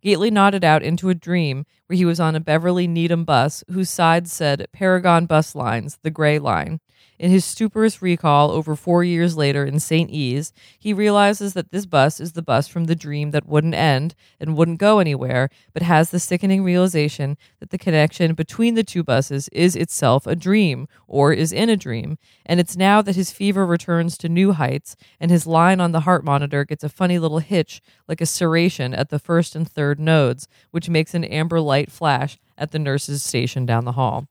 Gately 0.00 0.30
nodded 0.30 0.64
out 0.64 0.82
into 0.82 1.10
a 1.10 1.14
dream 1.14 1.66
where 1.86 1.98
he 1.98 2.06
was 2.06 2.18
on 2.18 2.34
a 2.34 2.40
Beverly 2.40 2.88
Needham 2.88 3.26
bus 3.26 3.62
whose 3.70 3.90
sides 3.90 4.32
said 4.32 4.66
Paragon 4.72 5.26
Bus 5.26 5.54
Lines, 5.54 5.98
the 6.02 6.10
Gray 6.10 6.38
Line. 6.38 6.80
In 7.18 7.32
his 7.32 7.44
stuporous 7.44 8.00
recall 8.00 8.52
over 8.52 8.76
four 8.76 9.02
years 9.02 9.36
later 9.36 9.64
in 9.64 9.80
St. 9.80 10.08
E's, 10.08 10.52
he 10.78 10.92
realizes 10.92 11.52
that 11.54 11.72
this 11.72 11.84
bus 11.84 12.20
is 12.20 12.32
the 12.32 12.42
bus 12.42 12.68
from 12.68 12.84
the 12.84 12.94
dream 12.94 13.32
that 13.32 13.46
wouldn't 13.46 13.74
end 13.74 14.14
and 14.38 14.56
wouldn't 14.56 14.78
go 14.78 15.00
anywhere, 15.00 15.50
but 15.72 15.82
has 15.82 16.10
the 16.10 16.20
sickening 16.20 16.62
realization 16.62 17.36
that 17.58 17.70
the 17.70 17.78
connection 17.78 18.34
between 18.34 18.74
the 18.74 18.84
two 18.84 19.02
buses 19.02 19.48
is 19.48 19.74
itself 19.74 20.26
a 20.26 20.36
dream, 20.36 20.86
or 21.08 21.32
is 21.32 21.52
in 21.52 21.68
a 21.68 21.76
dream. 21.76 22.18
And 22.46 22.60
it's 22.60 22.76
now 22.76 23.02
that 23.02 23.16
his 23.16 23.32
fever 23.32 23.66
returns 23.66 24.16
to 24.18 24.28
new 24.28 24.52
heights, 24.52 24.94
and 25.18 25.30
his 25.30 25.46
line 25.46 25.80
on 25.80 25.90
the 25.90 26.00
heart 26.00 26.24
monitor 26.24 26.64
gets 26.64 26.84
a 26.84 26.88
funny 26.88 27.18
little 27.18 27.40
hitch, 27.40 27.82
like 28.06 28.20
a 28.20 28.24
serration 28.24 28.96
at 28.96 29.08
the 29.08 29.18
first 29.18 29.56
and 29.56 29.68
third 29.68 29.98
nodes, 29.98 30.46
which 30.70 30.88
makes 30.88 31.14
an 31.14 31.24
amber 31.24 31.60
light 31.60 31.90
flash 31.90 32.38
at 32.56 32.70
the 32.70 32.78
nurse's 32.78 33.22
station 33.22 33.66
down 33.66 33.84
the 33.84 33.92
hall. 33.92 34.28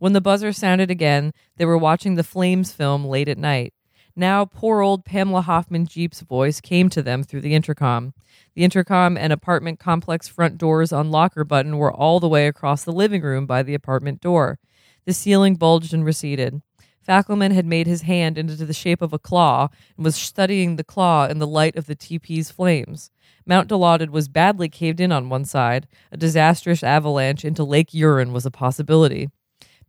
When 0.00 0.14
the 0.14 0.22
buzzer 0.22 0.50
sounded 0.54 0.90
again, 0.90 1.34
they 1.58 1.66
were 1.66 1.76
watching 1.76 2.14
the 2.14 2.24
Flames 2.24 2.72
film 2.72 3.04
late 3.04 3.28
at 3.28 3.36
night. 3.36 3.74
Now, 4.16 4.46
poor 4.46 4.80
old 4.80 5.04
Pamela 5.04 5.42
Hoffman 5.42 5.86
Jeep's 5.86 6.22
voice 6.22 6.58
came 6.62 6.88
to 6.88 7.02
them 7.02 7.22
through 7.22 7.42
the 7.42 7.54
intercom. 7.54 8.14
The 8.54 8.64
intercom 8.64 9.18
and 9.18 9.30
apartment 9.30 9.78
complex 9.78 10.26
front 10.26 10.56
doors 10.56 10.90
on 10.90 11.10
locker 11.10 11.44
button 11.44 11.76
were 11.76 11.92
all 11.92 12.18
the 12.18 12.30
way 12.30 12.46
across 12.46 12.82
the 12.82 12.94
living 12.94 13.20
room 13.20 13.44
by 13.44 13.62
the 13.62 13.74
apartment 13.74 14.22
door. 14.22 14.58
The 15.04 15.12
ceiling 15.12 15.56
bulged 15.56 15.92
and 15.92 16.02
receded. 16.02 16.62
Fackelman 17.06 17.52
had 17.52 17.66
made 17.66 17.86
his 17.86 18.02
hand 18.02 18.38
into 18.38 18.56
the 18.64 18.72
shape 18.72 19.02
of 19.02 19.12
a 19.12 19.18
claw 19.18 19.68
and 19.98 20.04
was 20.06 20.16
studying 20.16 20.76
the 20.76 20.84
claw 20.84 21.26
in 21.26 21.40
the 21.40 21.46
light 21.46 21.76
of 21.76 21.84
the 21.84 21.94
teepee's 21.94 22.50
flames. 22.50 23.10
Mount 23.44 23.68
Dilaudid 23.68 24.08
was 24.08 24.28
badly 24.28 24.70
caved 24.70 24.98
in 24.98 25.12
on 25.12 25.28
one 25.28 25.44
side. 25.44 25.86
A 26.10 26.16
disastrous 26.16 26.82
avalanche 26.82 27.44
into 27.44 27.64
Lake 27.64 27.92
Urine 27.92 28.32
was 28.32 28.46
a 28.46 28.50
possibility. 28.50 29.28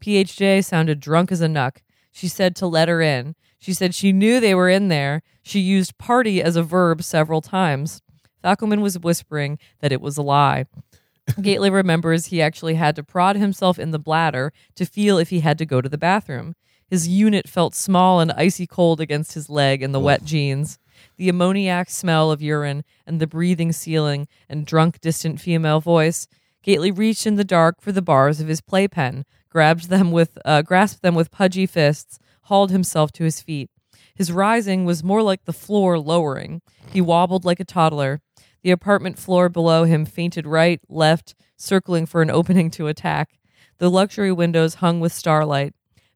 PHJ 0.02 0.66
sounded 0.66 1.00
drunk 1.00 1.32
as 1.32 1.42
a 1.42 1.48
nuck. 1.48 1.78
She 2.12 2.28
said 2.28 2.56
to 2.58 2.68
let 2.68 2.90
her 2.90 3.02
in. 3.02 3.36
She 3.60 3.74
said 3.74 3.94
she 3.94 4.12
knew 4.12 4.40
they 4.40 4.56
were 4.56 4.70
in 4.70 4.88
there. 4.88 5.22
She 5.44 5.60
used 5.60 5.98
party 5.98 6.42
as 6.42 6.56
a 6.56 6.64
verb 6.64 7.04
several 7.04 7.42
times. 7.42 8.02
Fackelman 8.44 8.82
was 8.82 8.98
whispering 8.98 9.60
that 9.80 9.92
it 9.92 10.02
was 10.02 10.18
a 10.18 10.24
lie. 10.24 10.66
Gately 11.42 11.70
remembers 11.70 12.26
he 12.26 12.42
actually 12.42 12.74
had 12.76 12.96
to 12.96 13.04
prod 13.04 13.36
himself 13.36 13.78
in 13.78 13.92
the 13.92 14.00
bladder 14.00 14.52
to 14.76 14.86
feel 14.86 15.20
if 15.20 15.30
he 15.30 15.42
had 15.42 15.60
to 15.60 15.66
go 15.66 15.80
to 15.80 15.90
the 15.90 15.98
bathroom. 15.98 16.56
His 16.90 17.08
unit 17.08 17.48
felt 17.48 17.76
small 17.76 18.20
and 18.20 18.32
icy 18.34 18.68
cold 18.68 19.00
against 19.00 19.34
his 19.34 19.50
leg 19.50 19.82
in 19.82 19.92
the 19.92 20.00
wet 20.00 20.26
jeans. 20.26 20.78
The 21.18 21.30
ammoniac 21.30 21.90
smell 21.90 22.32
of 22.32 22.42
urine 22.42 22.84
and 23.06 23.20
the 23.20 23.28
breathing 23.28 23.72
ceiling 23.72 24.28
and 24.50 24.66
drunk, 24.66 25.00
distant 25.00 25.40
female 25.40 25.80
voice. 25.80 26.28
Gately 26.64 26.92
reached 26.92 27.26
in 27.26 27.36
the 27.36 27.44
dark 27.44 27.80
for 27.80 27.92
the 27.92 28.02
bars 28.02 28.42
of 28.42 28.48
his 28.48 28.62
playpen, 28.62 29.26
grabbed 29.52 29.90
them 29.90 30.12
with, 30.12 30.38
uh, 30.46 30.64
grasped 30.64 31.04
them 31.04 31.14
with 31.14 31.30
pudgy 31.30 31.66
fists, 31.66 32.18
hauled 32.44 32.72
himself 32.72 33.12
to 33.12 33.24
his 33.24 33.42
feet. 33.42 33.70
His 34.16 34.32
rising 34.32 34.86
was 34.86 35.04
more 35.04 35.22
like 35.22 35.46
the 35.46 35.54
floor 35.54 36.00
lowering. 36.00 36.62
He 36.92 37.02
wobbled 37.02 37.46
like 37.46 37.60
a 37.60 37.66
toddler. 37.66 38.22
The 38.64 38.72
apartment 38.72 39.20
floor 39.20 39.50
below 39.50 39.84
him 39.84 40.06
fainted 40.06 40.48
right, 40.48 40.80
left, 40.88 41.36
circling 41.58 42.06
for 42.06 42.22
an 42.22 42.32
opening 42.32 42.72
to 42.72 42.88
attack. 42.88 43.40
The 43.78 43.90
luxury 43.90 44.32
windows 44.32 44.76
hung 44.76 45.00
with 45.00 45.14
starlight. 45.14 45.74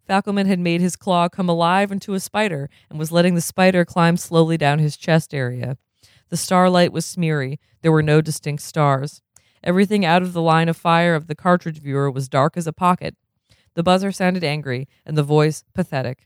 Fackelman 0.07 0.45
had 0.45 0.59
made 0.59 0.81
his 0.81 0.95
claw 0.95 1.27
come 1.27 1.49
alive 1.49 1.91
into 1.91 2.13
a 2.13 2.19
spider 2.19 2.69
and 2.89 2.99
was 2.99 3.11
letting 3.11 3.33
the 3.33 3.41
spider 3.41 3.83
climb 3.85 4.17
slowly 4.17 4.57
down 4.57 4.79
his 4.79 4.97
chest 4.97 5.33
area. 5.33 5.77
The 6.29 6.37
starlight 6.37 6.93
was 6.93 7.05
smeary. 7.05 7.59
There 7.81 7.91
were 7.91 8.03
no 8.03 8.21
distinct 8.21 8.61
stars. 8.61 9.21
Everything 9.63 10.05
out 10.05 10.21
of 10.21 10.33
the 10.33 10.43
line 10.43 10.69
of 10.69 10.77
fire 10.77 11.15
of 11.15 11.25
the 11.25 11.33
cartridge 11.33 11.79
viewer 11.79 12.11
was 12.11 12.29
dark 12.29 12.55
as 12.55 12.67
a 12.67 12.73
pocket. 12.73 13.15
The 13.75 13.83
buzzer 13.83 14.11
sounded 14.11 14.43
angry, 14.43 14.87
and 15.05 15.17
the 15.17 15.23
voice 15.23 15.63
pathetic. 15.73 16.25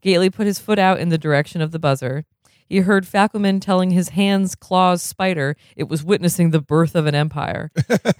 Gately 0.00 0.30
put 0.30 0.46
his 0.46 0.58
foot 0.58 0.78
out 0.78 1.00
in 1.00 1.08
the 1.08 1.18
direction 1.18 1.60
of 1.60 1.72
the 1.72 1.78
buzzer. 1.78 2.24
He 2.68 2.78
heard 2.78 3.04
Fackelman 3.04 3.60
telling 3.60 3.90
his 3.90 4.10
hands, 4.10 4.54
claws, 4.54 5.02
spider 5.02 5.56
it 5.76 5.88
was 5.88 6.04
witnessing 6.04 6.50
the 6.50 6.60
birth 6.60 6.94
of 6.94 7.06
an 7.06 7.14
empire. 7.14 7.72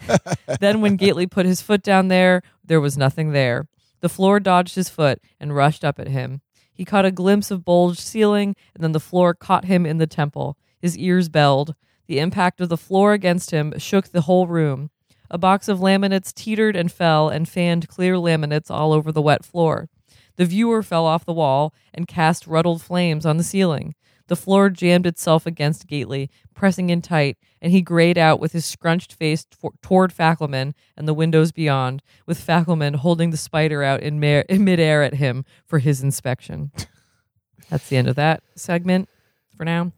then, 0.60 0.80
when 0.80 0.96
Gately 0.96 1.26
put 1.26 1.46
his 1.46 1.62
foot 1.62 1.82
down 1.82 2.08
there, 2.08 2.42
there 2.64 2.80
was 2.80 2.98
nothing 2.98 3.30
there. 3.30 3.68
The 4.00 4.08
floor 4.08 4.40
dodged 4.40 4.74
his 4.74 4.88
foot 4.88 5.20
and 5.38 5.54
rushed 5.54 5.84
up 5.84 6.00
at 6.00 6.08
him. 6.08 6.40
He 6.72 6.84
caught 6.84 7.04
a 7.04 7.12
glimpse 7.12 7.50
of 7.50 7.64
bulged 7.64 8.00
ceiling, 8.00 8.56
and 8.74 8.82
then 8.82 8.92
the 8.92 8.98
floor 8.98 9.34
caught 9.34 9.66
him 9.66 9.86
in 9.86 9.98
the 9.98 10.06
temple. 10.06 10.56
His 10.80 10.96
ears 10.98 11.28
belled. 11.28 11.74
The 12.06 12.18
impact 12.18 12.60
of 12.60 12.70
the 12.70 12.76
floor 12.76 13.12
against 13.12 13.50
him 13.50 13.74
shook 13.78 14.08
the 14.08 14.22
whole 14.22 14.46
room. 14.46 14.90
A 15.30 15.38
box 15.38 15.68
of 15.68 15.78
laminates 15.78 16.34
teetered 16.34 16.74
and 16.74 16.90
fell 16.90 17.28
and 17.28 17.48
fanned 17.48 17.88
clear 17.88 18.14
laminates 18.14 18.70
all 18.70 18.92
over 18.92 19.12
the 19.12 19.22
wet 19.22 19.44
floor. 19.44 19.88
The 20.36 20.44
viewer 20.44 20.82
fell 20.82 21.06
off 21.06 21.24
the 21.24 21.32
wall 21.32 21.74
and 21.94 22.08
cast 22.08 22.46
ruddled 22.46 22.82
flames 22.82 23.24
on 23.24 23.36
the 23.36 23.44
ceiling. 23.44 23.94
The 24.26 24.36
floor 24.36 24.70
jammed 24.70 25.06
itself 25.06 25.44
against 25.44 25.88
Gately, 25.88 26.30
pressing 26.54 26.88
in 26.88 27.02
tight, 27.02 27.36
and 27.60 27.72
he 27.72 27.82
grayed 27.82 28.16
out 28.16 28.38
with 28.38 28.52
his 28.52 28.64
scrunched 28.64 29.12
face 29.12 29.44
t- 29.44 29.68
toward 29.82 30.12
Fackelman 30.14 30.74
and 30.96 31.08
the 31.08 31.14
windows 31.14 31.50
beyond, 31.50 32.00
with 32.26 32.44
Fackelman 32.44 32.96
holding 32.96 33.30
the 33.30 33.36
spider 33.36 33.82
out 33.82 34.00
in, 34.00 34.22
in 34.22 34.64
midair 34.64 35.02
at 35.02 35.14
him 35.14 35.44
for 35.66 35.80
his 35.80 36.00
inspection. 36.00 36.70
That's 37.70 37.88
the 37.88 37.96
end 37.96 38.08
of 38.08 38.16
that 38.16 38.42
segment 38.54 39.08
for 39.56 39.64
now. 39.64 39.92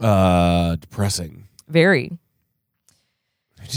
Uh, 0.00 0.76
depressing. 0.76 1.48
Very. 1.68 2.18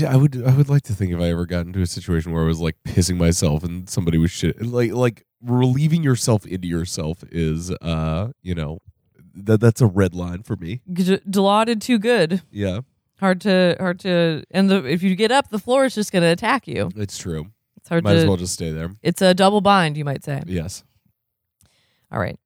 I 0.07 0.15
would 0.15 0.41
I 0.45 0.55
would 0.55 0.69
like 0.69 0.83
to 0.83 0.93
think 0.93 1.11
if 1.11 1.19
I 1.19 1.29
ever 1.29 1.45
got 1.45 1.65
into 1.65 1.81
a 1.81 1.85
situation 1.87 2.31
where 2.31 2.43
I 2.43 2.47
was 2.47 2.59
like 2.59 2.77
pissing 2.85 3.17
myself 3.17 3.63
and 3.63 3.89
somebody 3.89 4.17
was 4.17 4.31
shit 4.31 4.61
like 4.65 4.91
like 4.93 5.25
relieving 5.41 6.03
yourself 6.03 6.45
into 6.45 6.67
yourself 6.67 7.23
is 7.31 7.71
uh 7.81 8.31
you 8.41 8.55
know 8.55 8.79
that 9.33 9.59
that's 9.59 9.81
a 9.81 9.87
red 9.87 10.13
line 10.13 10.43
for 10.43 10.55
me. 10.55 10.81
G- 10.93 11.19
Dilaudid 11.29 11.81
too 11.81 11.99
good. 11.99 12.41
Yeah, 12.51 12.81
Hard 13.19 13.41
to 13.41 13.75
hard 13.79 13.99
to 14.01 14.43
and 14.51 14.69
the 14.69 14.83
if 14.85 15.03
you 15.03 15.15
get 15.15 15.31
up, 15.31 15.49
the 15.49 15.59
floor 15.59 15.85
is 15.85 15.95
just 15.95 16.11
going 16.11 16.23
to 16.23 16.29
attack 16.29 16.67
you. 16.67 16.89
it's 16.95 17.17
true. 17.17 17.47
It's 17.77 17.89
hard 17.89 18.03
Might 18.03 18.13
to. 18.13 18.19
as 18.19 18.25
well 18.25 18.37
just 18.37 18.53
stay 18.53 18.71
there. 18.71 18.91
It's 19.01 19.21
a 19.21 19.33
double 19.33 19.61
bind, 19.61 19.97
you 19.97 20.05
might 20.05 20.23
say. 20.23 20.41
Yes. 20.45 20.83
All 22.11 22.19
right. 22.19 22.37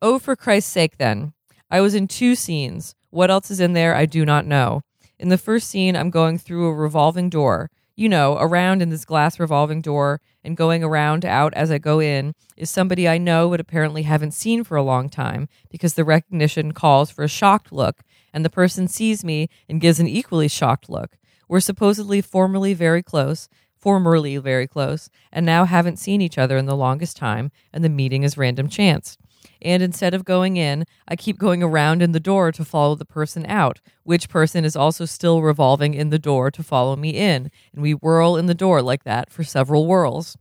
Oh, 0.00 0.18
for 0.18 0.34
Christ's 0.36 0.72
sake, 0.72 0.96
then. 0.98 1.32
I 1.70 1.80
was 1.80 1.94
in 1.94 2.08
two 2.08 2.34
scenes. 2.34 2.94
What 3.10 3.30
else 3.30 3.50
is 3.50 3.60
in 3.60 3.72
there? 3.74 3.94
I 3.94 4.06
do 4.06 4.24
not 4.24 4.46
know. 4.46 4.82
In 5.22 5.28
the 5.28 5.38
first 5.38 5.70
scene, 5.70 5.94
I'm 5.94 6.10
going 6.10 6.36
through 6.36 6.66
a 6.66 6.74
revolving 6.74 7.30
door. 7.30 7.70
You 7.94 8.08
know, 8.08 8.36
around 8.40 8.82
in 8.82 8.88
this 8.88 9.04
glass 9.04 9.38
revolving 9.38 9.80
door, 9.80 10.20
and 10.42 10.56
going 10.56 10.82
around 10.82 11.24
out 11.24 11.54
as 11.54 11.70
I 11.70 11.78
go 11.78 12.00
in 12.00 12.34
is 12.56 12.70
somebody 12.70 13.08
I 13.08 13.18
know 13.18 13.48
but 13.48 13.60
apparently 13.60 14.02
haven't 14.02 14.32
seen 14.32 14.64
for 14.64 14.76
a 14.76 14.82
long 14.82 15.08
time 15.08 15.48
because 15.70 15.94
the 15.94 16.04
recognition 16.04 16.72
calls 16.72 17.12
for 17.12 17.22
a 17.22 17.28
shocked 17.28 17.70
look, 17.70 18.02
and 18.34 18.44
the 18.44 18.50
person 18.50 18.88
sees 18.88 19.24
me 19.24 19.48
and 19.68 19.80
gives 19.80 20.00
an 20.00 20.08
equally 20.08 20.48
shocked 20.48 20.90
look. 20.90 21.16
We're 21.48 21.60
supposedly 21.60 22.20
formerly 22.20 22.74
very 22.74 23.04
close, 23.04 23.48
formerly 23.78 24.38
very 24.38 24.66
close, 24.66 25.08
and 25.30 25.46
now 25.46 25.66
haven't 25.66 26.00
seen 26.00 26.20
each 26.20 26.36
other 26.36 26.56
in 26.56 26.66
the 26.66 26.76
longest 26.76 27.16
time, 27.16 27.52
and 27.72 27.84
the 27.84 27.88
meeting 27.88 28.24
is 28.24 28.36
random 28.36 28.68
chance. 28.68 29.16
And 29.60 29.82
instead 29.82 30.14
of 30.14 30.24
going 30.24 30.56
in, 30.56 30.84
I 31.06 31.16
keep 31.16 31.38
going 31.38 31.62
around 31.62 32.02
in 32.02 32.12
the 32.12 32.20
door 32.20 32.52
to 32.52 32.64
follow 32.64 32.94
the 32.94 33.04
person 33.04 33.46
out, 33.46 33.80
which 34.02 34.28
person 34.28 34.64
is 34.64 34.76
also 34.76 35.04
still 35.04 35.42
revolving 35.42 35.94
in 35.94 36.10
the 36.10 36.18
door 36.18 36.50
to 36.50 36.62
follow 36.62 36.96
me 36.96 37.10
in. 37.10 37.50
And 37.72 37.82
we 37.82 37.92
whirl 37.92 38.36
in 38.36 38.46
the 38.46 38.54
door 38.54 38.82
like 38.82 39.04
that 39.04 39.30
for 39.30 39.44
several 39.44 39.86
whirls. 39.86 40.36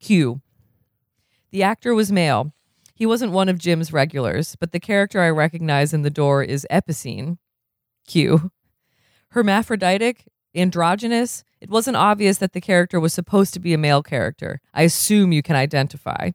Q. 0.00 0.40
The 1.50 1.62
actor 1.62 1.94
was 1.94 2.12
male. 2.12 2.52
He 2.94 3.06
wasn't 3.06 3.32
one 3.32 3.48
of 3.48 3.58
Jim's 3.58 3.92
regulars, 3.92 4.56
but 4.56 4.72
the 4.72 4.80
character 4.80 5.20
I 5.20 5.30
recognize 5.30 5.94
in 5.94 6.02
the 6.02 6.10
door 6.10 6.42
is 6.42 6.66
Epicene. 6.70 7.38
Q. 8.06 8.50
Hermaphroditic, 9.30 10.24
androgynous, 10.54 11.44
it 11.60 11.70
wasn't 11.70 11.96
obvious 11.96 12.38
that 12.38 12.52
the 12.52 12.60
character 12.60 12.98
was 12.98 13.12
supposed 13.12 13.52
to 13.54 13.60
be 13.60 13.74
a 13.74 13.78
male 13.78 14.02
character. 14.02 14.60
I 14.72 14.82
assume 14.82 15.32
you 15.32 15.42
can 15.42 15.56
identify. 15.56 16.30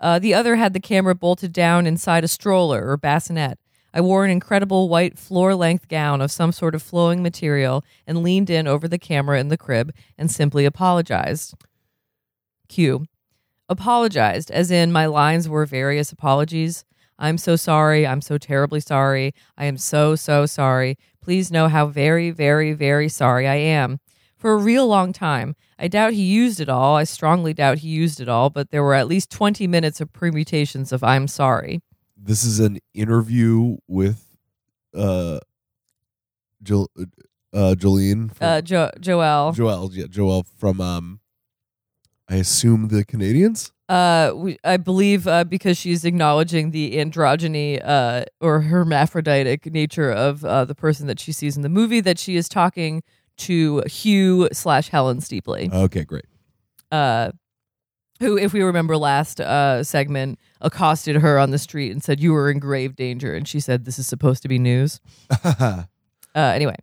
Uh, 0.00 0.18
the 0.18 0.32
other 0.34 0.56
had 0.56 0.72
the 0.72 0.80
camera 0.80 1.14
bolted 1.14 1.52
down 1.52 1.86
inside 1.86 2.24
a 2.24 2.28
stroller 2.28 2.88
or 2.88 2.96
bassinet. 2.96 3.58
I 3.92 4.00
wore 4.00 4.24
an 4.24 4.30
incredible 4.30 4.88
white 4.88 5.18
floor 5.18 5.54
length 5.54 5.88
gown 5.88 6.20
of 6.20 6.30
some 6.30 6.52
sort 6.52 6.74
of 6.74 6.82
flowing 6.82 7.22
material 7.22 7.84
and 8.06 8.22
leaned 8.22 8.48
in 8.48 8.66
over 8.66 8.88
the 8.88 8.98
camera 8.98 9.40
in 9.40 9.48
the 9.48 9.58
crib 9.58 9.92
and 10.16 10.30
simply 10.30 10.64
apologized. 10.64 11.54
Q. 12.68 13.06
Apologized, 13.68 14.50
as 14.50 14.70
in 14.70 14.92
my 14.92 15.06
lines 15.06 15.48
were 15.48 15.66
various 15.66 16.12
apologies. 16.12 16.84
I'm 17.18 17.36
so 17.36 17.56
sorry. 17.56 18.06
I'm 18.06 18.22
so 18.22 18.38
terribly 18.38 18.80
sorry. 18.80 19.34
I 19.58 19.66
am 19.66 19.76
so, 19.76 20.16
so 20.16 20.46
sorry. 20.46 20.96
Please 21.20 21.50
know 21.52 21.68
how 21.68 21.86
very, 21.86 22.30
very, 22.30 22.72
very 22.72 23.08
sorry 23.08 23.46
I 23.46 23.56
am. 23.56 24.00
For 24.36 24.52
a 24.52 24.56
real 24.56 24.86
long 24.86 25.12
time, 25.12 25.54
I 25.80 25.88
doubt 25.88 26.12
he 26.12 26.22
used 26.22 26.60
it 26.60 26.68
all. 26.68 26.94
I 26.96 27.04
strongly 27.04 27.54
doubt 27.54 27.78
he 27.78 27.88
used 27.88 28.20
it 28.20 28.28
all, 28.28 28.50
but 28.50 28.70
there 28.70 28.82
were 28.82 28.92
at 28.94 29.08
least 29.08 29.30
20 29.30 29.66
minutes 29.66 29.98
of 30.00 30.12
permutations 30.12 30.92
of 30.92 31.02
I'm 31.02 31.26
sorry. 31.26 31.80
This 32.16 32.44
is 32.44 32.60
an 32.60 32.78
interview 32.92 33.78
with 33.88 34.36
uh, 34.94 35.38
jo- 36.62 36.88
uh 37.54 37.74
Jolene. 37.78 38.34
From, 38.34 38.46
Uh, 38.46 38.60
jo- 38.60 38.90
Joelle. 39.00 39.56
Joelle. 39.56 39.88
Yeah, 39.94 40.04
Joelle 40.04 40.44
from 40.58 40.82
um, 40.82 41.20
I 42.28 42.36
assume 42.36 42.88
the 42.88 43.02
Canadians. 43.02 43.72
Uh, 43.88 44.32
we, 44.36 44.58
I 44.62 44.76
believe 44.76 45.26
uh, 45.26 45.44
because 45.44 45.76
she's 45.78 46.04
acknowledging 46.04 46.70
the 46.70 46.96
androgyny 46.96 47.80
uh, 47.84 48.24
or 48.40 48.60
hermaphroditic 48.60 49.66
nature 49.72 50.12
of 50.12 50.44
uh, 50.44 50.64
the 50.66 50.74
person 50.76 51.06
that 51.08 51.18
she 51.18 51.32
sees 51.32 51.56
in 51.56 51.62
the 51.62 51.68
movie, 51.68 52.00
that 52.00 52.18
she 52.18 52.36
is 52.36 52.48
talking 52.48 53.02
to 53.40 53.82
Hugh 53.86 54.48
slash 54.52 54.88
Helen 54.88 55.20
Steeply, 55.20 55.70
Okay, 55.72 56.04
great. 56.04 56.24
uh, 56.92 57.32
who, 58.20 58.36
if 58.36 58.52
we 58.52 58.62
remember 58.62 58.96
last 58.98 59.40
uh, 59.40 59.82
segment, 59.82 60.38
accosted 60.60 61.16
her 61.16 61.38
on 61.38 61.50
the 61.52 61.58
street 61.58 61.90
and 61.90 62.02
said, 62.04 62.20
You 62.20 62.32
were 62.32 62.50
in 62.50 62.58
grave 62.58 62.94
danger. 62.94 63.34
And 63.34 63.48
she 63.48 63.60
said, 63.60 63.84
This 63.86 63.98
is 63.98 64.06
supposed 64.06 64.42
to 64.42 64.48
be 64.48 64.58
news. 64.58 65.00
Uh, 66.32 66.52
anyway, 66.54 66.76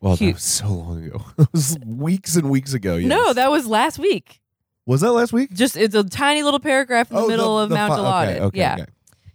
well, 0.00 0.16
Cute. 0.16 0.30
that 0.30 0.34
was 0.38 0.42
so 0.42 0.66
long 0.68 1.04
ago. 1.04 1.24
it 1.38 1.48
was 1.52 1.78
weeks 1.86 2.34
and 2.34 2.50
weeks 2.50 2.72
ago. 2.74 2.96
Yes. 2.96 3.08
no, 3.08 3.32
that 3.32 3.48
was 3.48 3.64
last 3.64 3.96
week. 3.96 4.40
was 4.86 5.02
that 5.02 5.12
last 5.12 5.32
week. 5.32 5.52
Just 5.52 5.76
it's 5.76 5.94
a 5.94 6.02
tiny 6.02 6.42
little 6.42 6.58
paragraph 6.58 7.08
in 7.10 7.16
the 7.16 7.22
Oh, 7.22 7.28
middle 7.28 7.58
of 7.60 7.70
Mount 7.70 7.92
fi- 7.92 7.98
Dilaudid. 8.00 8.28
Okay, 8.28 8.40
okay, 8.40 8.58
yeah. 8.58 8.72
okay. 8.80 8.86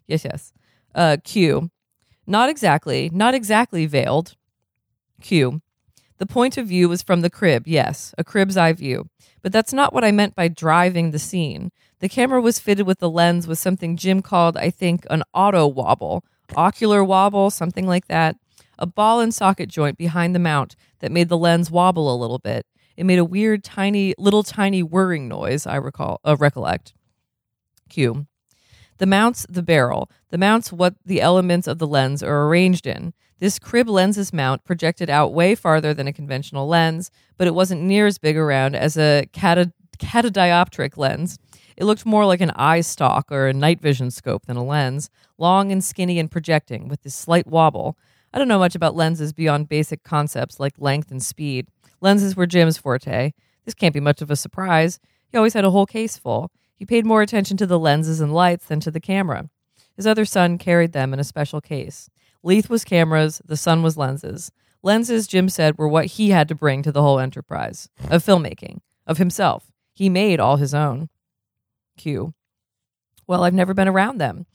Yes, 0.07 0.25
yes. 0.25 0.51
Uh, 0.93 1.15
Q. 1.23 1.71
Not 2.25 2.49
exactly, 2.49 3.09
not 3.13 3.33
exactly 3.33 3.85
veiled. 3.85 4.35
Q. 5.21 5.61
The 6.17 6.25
point 6.25 6.57
of 6.57 6.67
view 6.67 6.89
was 6.89 7.03
from 7.03 7.21
the 7.21 7.29
crib, 7.29 7.67
yes, 7.67 8.13
a 8.17 8.23
crib's 8.23 8.57
eye 8.57 8.73
view. 8.73 9.09
But 9.41 9.51
that's 9.51 9.73
not 9.73 9.93
what 9.93 10.03
I 10.03 10.11
meant 10.11 10.35
by 10.35 10.47
driving 10.47 11.11
the 11.11 11.19
scene. 11.19 11.71
The 11.99 12.09
camera 12.09 12.41
was 12.41 12.59
fitted 12.59 12.85
with 12.85 12.99
the 12.99 13.09
lens 13.09 13.47
with 13.47 13.59
something 13.59 13.97
Jim 13.97 14.21
called, 14.21 14.57
I 14.57 14.69
think, 14.69 15.05
an 15.09 15.23
auto 15.33 15.67
wobble, 15.67 16.23
ocular 16.55 17.03
wobble, 17.03 17.49
something 17.49 17.87
like 17.87 18.07
that. 18.07 18.35
A 18.79 18.85
ball 18.85 19.19
and 19.19 19.33
socket 19.33 19.69
joint 19.69 19.97
behind 19.97 20.35
the 20.35 20.39
mount 20.39 20.75
that 20.99 21.11
made 21.11 21.29
the 21.29 21.37
lens 21.37 21.71
wobble 21.71 22.13
a 22.13 22.17
little 22.17 22.39
bit. 22.39 22.65
It 22.95 23.05
made 23.05 23.19
a 23.19 23.25
weird, 23.25 23.63
tiny, 23.63 24.13
little 24.17 24.43
tiny 24.43 24.81
whirring 24.81 25.27
noise, 25.27 25.67
I 25.67 25.75
recall, 25.75 26.19
uh, 26.25 26.35
recollect. 26.37 26.93
Q. 27.89 28.27
The 28.97 29.05
mounts 29.05 29.45
the 29.47 29.63
barrel. 29.63 30.09
The 30.29 30.37
mounts 30.37 30.71
what 30.71 30.95
the 31.05 31.21
elements 31.21 31.67
of 31.67 31.77
the 31.77 31.87
lens 31.87 32.23
are 32.23 32.45
arranged 32.45 32.87
in. 32.87 33.13
This 33.39 33.59
crib 33.59 33.87
lens's 33.87 34.33
mount 34.33 34.63
projected 34.63 35.09
out 35.09 35.33
way 35.33 35.53
farther 35.53 35.93
than 35.93 36.07
a 36.07 36.13
conventional 36.13 36.67
lens, 36.67 37.11
but 37.37 37.47
it 37.47 37.53
wasn't 37.53 37.83
near 37.83 38.07
as 38.07 38.17
big 38.17 38.35
around 38.35 38.75
as 38.75 38.97
a 38.97 39.27
cata- 39.31 39.73
catadioptric 39.99 40.97
lens. 40.97 41.37
It 41.75 41.85
looked 41.85 42.05
more 42.05 42.25
like 42.25 42.41
an 42.41 42.51
eye 42.55 42.81
stalk 42.81 43.31
or 43.31 43.47
a 43.47 43.53
night 43.53 43.79
vision 43.79 44.09
scope 44.09 44.47
than 44.47 44.57
a 44.57 44.65
lens, 44.65 45.11
long 45.37 45.71
and 45.71 45.83
skinny 45.83 46.17
and 46.17 46.31
projecting, 46.31 46.87
with 46.87 47.03
this 47.03 47.13
slight 47.13 47.45
wobble. 47.45 47.95
I 48.33 48.39
don't 48.39 48.47
know 48.47 48.57
much 48.57 48.73
about 48.73 48.95
lenses 48.95 49.33
beyond 49.33 49.69
basic 49.69 50.03
concepts 50.03 50.59
like 50.59 50.73
length 50.79 51.11
and 51.11 51.21
speed. 51.21 51.67
Lenses 52.01 52.35
were 52.35 52.47
Jim's 52.47 52.77
forte. 52.77 53.33
This 53.65 53.75
can't 53.75 53.93
be 53.93 53.99
much 53.99 54.23
of 54.23 54.31
a 54.31 54.35
surprise. 54.35 54.99
He 55.31 55.37
always 55.37 55.53
had 55.53 55.65
a 55.65 55.71
whole 55.71 55.85
case 55.85 56.17
full. 56.17 56.51
He 56.75 56.85
paid 56.85 57.05
more 57.05 57.21
attention 57.21 57.57
to 57.57 57.67
the 57.67 57.79
lenses 57.79 58.19
and 58.19 58.33
lights 58.33 58.65
than 58.65 58.79
to 58.79 58.91
the 58.91 58.99
camera. 58.99 59.49
His 59.95 60.07
other 60.07 60.25
son 60.25 60.57
carried 60.57 60.93
them 60.93 61.13
in 61.13 61.19
a 61.19 61.23
special 61.23 61.61
case. 61.61 62.09
Leith 62.47 62.69
was 62.69 62.85
cameras, 62.85 63.41
the 63.43 63.57
sun 63.57 63.83
was 63.83 63.97
lenses. 63.97 64.53
Lenses, 64.81 65.27
Jim 65.27 65.49
said, 65.49 65.77
were 65.77 65.89
what 65.89 66.05
he 66.05 66.29
had 66.29 66.47
to 66.47 66.55
bring 66.55 66.81
to 66.81 66.93
the 66.93 67.01
whole 67.01 67.19
enterprise 67.19 67.89
of 68.09 68.23
filmmaking, 68.23 68.79
of 69.05 69.17
himself. 69.17 69.69
He 69.93 70.07
made 70.07 70.39
all 70.39 70.55
his 70.55 70.73
own. 70.73 71.09
Q. 71.97 72.33
Well, 73.27 73.43
I've 73.43 73.53
never 73.53 73.73
been 73.73 73.89
around 73.89 74.19
them, 74.19 74.45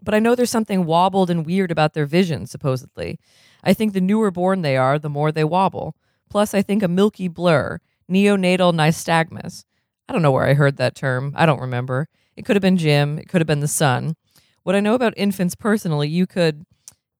but 0.00 0.14
I 0.14 0.18
know 0.18 0.34
there's 0.34 0.48
something 0.48 0.86
wobbled 0.86 1.28
and 1.28 1.44
weird 1.44 1.70
about 1.70 1.92
their 1.92 2.06
vision, 2.06 2.46
supposedly. 2.46 3.18
I 3.62 3.74
think 3.74 3.92
the 3.92 4.00
newer 4.00 4.30
born 4.30 4.62
they 4.62 4.78
are, 4.78 4.98
the 4.98 5.10
more 5.10 5.30
they 5.30 5.44
wobble. 5.44 5.94
Plus, 6.30 6.54
I 6.54 6.62
think 6.62 6.82
a 6.82 6.88
milky 6.88 7.28
blur, 7.28 7.80
neonatal 8.10 8.72
nystagmus. 8.72 9.64
I 10.08 10.14
don't 10.14 10.22
know 10.22 10.32
where 10.32 10.46
I 10.46 10.54
heard 10.54 10.78
that 10.78 10.94
term. 10.94 11.34
I 11.36 11.44
don't 11.44 11.60
remember. 11.60 12.08
It 12.34 12.46
could 12.46 12.56
have 12.56 12.62
been 12.62 12.78
Jim. 12.78 13.18
It 13.18 13.28
could 13.28 13.42
have 13.42 13.46
been 13.46 13.60
the 13.60 13.68
sun. 13.68 14.16
What 14.62 14.74
I 14.74 14.80
know 14.80 14.94
about 14.94 15.12
infants 15.18 15.54
personally, 15.54 16.08
you 16.08 16.26
could. 16.26 16.64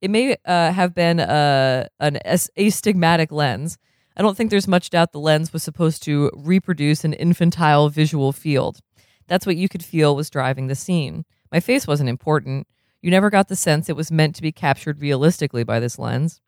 It 0.02 0.10
may 0.10 0.36
uh, 0.44 0.72
have 0.72 0.94
been 0.96 1.20
a, 1.20 1.88
an 2.00 2.18
astigmatic 2.26 3.30
lens. 3.30 3.78
I 4.16 4.22
don't 4.22 4.36
think 4.36 4.50
there's 4.50 4.66
much 4.66 4.90
doubt 4.90 5.12
the 5.12 5.20
lens 5.20 5.52
was 5.52 5.62
supposed 5.62 6.02
to 6.02 6.28
reproduce 6.34 7.04
an 7.04 7.12
infantile 7.12 7.88
visual 7.88 8.32
field. 8.32 8.80
That's 9.28 9.46
what 9.46 9.56
you 9.56 9.68
could 9.68 9.84
feel 9.84 10.16
was 10.16 10.28
driving 10.28 10.66
the 10.66 10.74
scene. 10.74 11.24
My 11.52 11.60
face 11.60 11.86
wasn't 11.86 12.10
important. 12.10 12.66
You 13.00 13.12
never 13.12 13.30
got 13.30 13.46
the 13.46 13.56
sense 13.56 13.88
it 13.88 13.96
was 13.96 14.10
meant 14.10 14.34
to 14.34 14.42
be 14.42 14.50
captured 14.50 15.00
realistically 15.00 15.62
by 15.62 15.78
this 15.78 16.00
lens. 16.00 16.40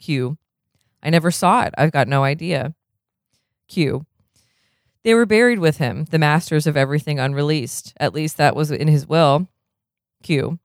Q. 0.00 0.36
I 1.02 1.10
never 1.10 1.30
saw 1.30 1.62
it. 1.62 1.74
I've 1.78 1.92
got 1.92 2.08
no 2.08 2.24
idea. 2.24 2.74
Q. 3.68 4.06
They 5.04 5.14
were 5.14 5.24
buried 5.24 5.60
with 5.60 5.78
him, 5.78 6.06
the 6.06 6.18
masters 6.18 6.66
of 6.66 6.76
everything 6.76 7.20
unreleased. 7.20 7.94
At 7.98 8.12
least 8.12 8.36
that 8.38 8.56
was 8.56 8.72
in 8.72 8.88
his 8.88 9.06
will. 9.06 9.48
Q. 10.22 10.58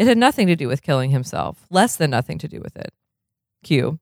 It 0.00 0.06
had 0.06 0.16
nothing 0.16 0.46
to 0.46 0.56
do 0.56 0.66
with 0.66 0.80
killing 0.80 1.10
himself, 1.10 1.66
less 1.68 1.94
than 1.94 2.08
nothing 2.08 2.38
to 2.38 2.48
do 2.48 2.58
with 2.62 2.74
it. 2.74 2.94
Q. 3.62 4.00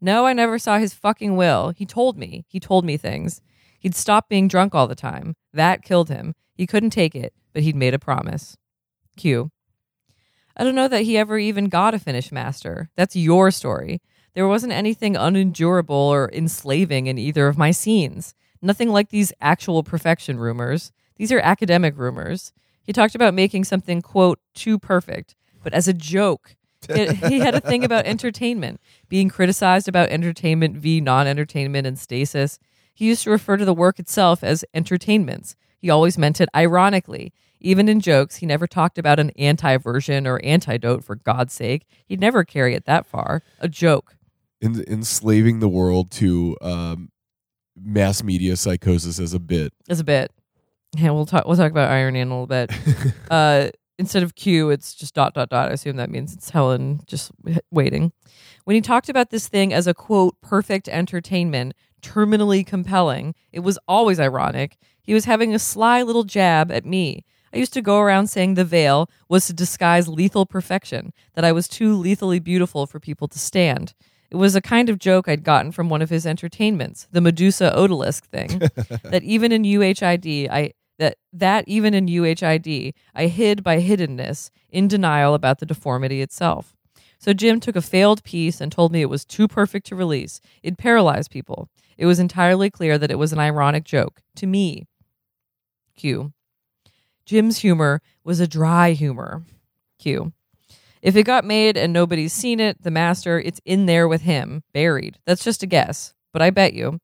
No, 0.00 0.24
I 0.24 0.32
never 0.32 0.58
saw 0.58 0.78
his 0.78 0.94
fucking 0.94 1.36
will. 1.36 1.74
He 1.76 1.84
told 1.84 2.16
me. 2.16 2.46
He 2.48 2.58
told 2.58 2.86
me 2.86 2.96
things. 2.96 3.42
He'd 3.78 3.94
stopped 3.94 4.30
being 4.30 4.48
drunk 4.48 4.74
all 4.74 4.86
the 4.86 4.94
time. 4.94 5.36
That 5.52 5.82
killed 5.82 6.08
him. 6.08 6.34
He 6.54 6.66
couldn't 6.66 6.88
take 6.88 7.14
it, 7.14 7.34
but 7.52 7.62
he'd 7.62 7.76
made 7.76 7.92
a 7.92 7.98
promise. 7.98 8.56
Q. 9.18 9.50
I 10.56 10.64
don't 10.64 10.74
know 10.74 10.88
that 10.88 11.02
he 11.02 11.18
ever 11.18 11.36
even 11.36 11.66
got 11.66 11.92
a 11.92 11.98
finished 11.98 12.32
master. 12.32 12.88
That's 12.96 13.14
your 13.14 13.50
story. 13.50 14.00
There 14.32 14.48
wasn't 14.48 14.72
anything 14.72 15.16
unendurable 15.16 15.94
or 15.94 16.30
enslaving 16.32 17.08
in 17.08 17.18
either 17.18 17.46
of 17.46 17.58
my 17.58 17.72
scenes. 17.72 18.34
Nothing 18.62 18.88
like 18.88 19.10
these 19.10 19.34
actual 19.38 19.82
perfection 19.82 20.38
rumors. 20.38 20.92
These 21.16 21.30
are 21.30 21.40
academic 21.40 21.98
rumors. 21.98 22.54
He 22.90 22.92
talked 22.92 23.14
about 23.14 23.34
making 23.34 23.62
something, 23.62 24.02
quote, 24.02 24.40
too 24.52 24.76
perfect, 24.76 25.36
but 25.62 25.72
as 25.72 25.86
a 25.86 25.92
joke. 25.92 26.56
It, 26.88 27.12
he 27.30 27.38
had 27.38 27.54
a 27.54 27.60
thing 27.60 27.84
about 27.84 28.04
entertainment, 28.04 28.80
being 29.08 29.28
criticized 29.28 29.86
about 29.86 30.08
entertainment 30.08 30.76
v 30.76 31.00
non 31.00 31.28
entertainment 31.28 31.86
and 31.86 31.96
stasis. 31.96 32.58
He 32.92 33.06
used 33.06 33.22
to 33.22 33.30
refer 33.30 33.56
to 33.58 33.64
the 33.64 33.72
work 33.72 34.00
itself 34.00 34.42
as 34.42 34.64
entertainments. 34.74 35.54
He 35.78 35.88
always 35.88 36.18
meant 36.18 36.40
it 36.40 36.48
ironically. 36.52 37.32
Even 37.60 37.88
in 37.88 38.00
jokes, 38.00 38.38
he 38.38 38.46
never 38.46 38.66
talked 38.66 38.98
about 38.98 39.20
an 39.20 39.30
anti 39.38 39.76
version 39.76 40.26
or 40.26 40.40
antidote, 40.42 41.04
for 41.04 41.14
God's 41.14 41.52
sake. 41.52 41.86
He'd 42.06 42.18
never 42.18 42.42
carry 42.42 42.74
it 42.74 42.86
that 42.86 43.06
far. 43.06 43.44
A 43.60 43.68
joke. 43.68 44.16
En- 44.60 44.84
enslaving 44.88 45.60
the 45.60 45.68
world 45.68 46.10
to 46.10 46.56
um, 46.60 47.12
mass 47.80 48.24
media 48.24 48.56
psychosis 48.56 49.20
as 49.20 49.32
a 49.32 49.38
bit. 49.38 49.72
As 49.88 50.00
a 50.00 50.04
bit. 50.04 50.32
Yeah, 50.96 51.10
we'll 51.10 51.26
talk. 51.26 51.46
We'll 51.46 51.56
talk 51.56 51.70
about 51.70 51.90
irony 51.90 52.20
in 52.20 52.28
a 52.28 52.30
little 52.30 52.46
bit. 52.46 52.72
uh, 53.30 53.68
instead 53.98 54.22
of 54.22 54.34
Q, 54.34 54.70
it's 54.70 54.94
just 54.94 55.14
dot 55.14 55.34
dot 55.34 55.50
dot. 55.50 55.70
I 55.70 55.72
assume 55.72 55.96
that 55.96 56.10
means 56.10 56.34
it's 56.34 56.50
Helen 56.50 57.00
just 57.06 57.30
waiting. 57.70 58.12
When 58.64 58.74
he 58.74 58.80
talked 58.80 59.08
about 59.08 59.30
this 59.30 59.48
thing 59.48 59.72
as 59.72 59.86
a 59.86 59.94
quote 59.94 60.40
perfect 60.40 60.88
entertainment, 60.88 61.74
terminally 62.02 62.66
compelling, 62.66 63.34
it 63.52 63.60
was 63.60 63.78
always 63.88 64.20
ironic. 64.20 64.76
He 65.02 65.14
was 65.14 65.24
having 65.24 65.54
a 65.54 65.58
sly 65.58 66.02
little 66.02 66.24
jab 66.24 66.70
at 66.70 66.84
me. 66.84 67.24
I 67.52 67.56
used 67.56 67.72
to 67.74 67.82
go 67.82 67.98
around 67.98 68.28
saying 68.28 68.54
the 68.54 68.64
veil 68.64 69.10
was 69.28 69.46
to 69.46 69.52
disguise 69.52 70.06
lethal 70.06 70.46
perfection, 70.46 71.12
that 71.34 71.44
I 71.44 71.52
was 71.52 71.66
too 71.66 71.96
lethally 71.96 72.38
beautiful 72.38 72.86
for 72.86 73.00
people 73.00 73.26
to 73.28 73.38
stand. 73.38 73.94
It 74.30 74.36
was 74.36 74.54
a 74.54 74.60
kind 74.60 74.88
of 74.88 75.00
joke 75.00 75.26
I'd 75.26 75.42
gotten 75.42 75.72
from 75.72 75.88
one 75.88 76.02
of 76.02 76.10
his 76.10 76.24
entertainments, 76.24 77.08
the 77.10 77.20
Medusa 77.20 77.74
Odalisque 77.76 78.26
thing, 78.26 78.58
that 79.10 79.24
even 79.24 79.50
in 79.50 79.64
UHID, 79.64 80.48
I 80.48 80.72
that 81.00 81.16
that 81.32 81.64
even 81.66 81.94
in 81.94 82.06
UHID, 82.06 82.92
I 83.14 83.26
hid 83.26 83.64
by 83.64 83.80
hiddenness, 83.80 84.50
in 84.68 84.86
denial 84.86 85.34
about 85.34 85.58
the 85.58 85.66
deformity 85.66 86.22
itself. 86.22 86.76
So 87.18 87.32
Jim 87.32 87.58
took 87.58 87.74
a 87.74 87.82
failed 87.82 88.22
piece 88.22 88.60
and 88.60 88.70
told 88.70 88.92
me 88.92 89.00
it 89.00 89.10
was 89.10 89.24
too 89.24 89.48
perfect 89.48 89.86
to 89.86 89.96
release. 89.96 90.40
It 90.62 90.78
paralyzed 90.78 91.30
people. 91.30 91.68
It 91.98 92.06
was 92.06 92.18
entirely 92.18 92.70
clear 92.70 92.96
that 92.98 93.10
it 93.10 93.18
was 93.18 93.32
an 93.32 93.38
ironic 93.38 93.84
joke 93.84 94.22
to 94.36 94.46
me. 94.46 94.86
Q. 95.96 96.32
Jim's 97.26 97.58
humor 97.58 98.00
was 98.24 98.40
a 98.40 98.46
dry 98.46 98.92
humor. 98.92 99.42
Q. 99.98 100.32
If 101.02 101.16
it 101.16 101.24
got 101.24 101.44
made 101.44 101.76
and 101.76 101.92
nobody's 101.92 102.32
seen 102.32 102.60
it, 102.60 102.82
the 102.82 102.90
master, 102.90 103.40
it's 103.40 103.60
in 103.64 103.86
there 103.86 104.06
with 104.06 104.22
him, 104.22 104.62
buried. 104.72 105.18
That's 105.26 105.44
just 105.44 105.62
a 105.62 105.66
guess, 105.66 106.12
but 106.32 106.42
I 106.42 106.50
bet 106.50 106.74
you. 106.74 107.00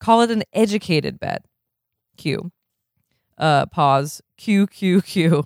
Call 0.00 0.22
it 0.22 0.30
an 0.30 0.42
educated 0.52 1.20
bet. 1.20 1.44
Q. 2.16 2.50
Uh, 3.40 3.66
pause. 3.66 4.22
Q, 4.36 4.68
Q, 4.68 5.02
Q. 5.02 5.44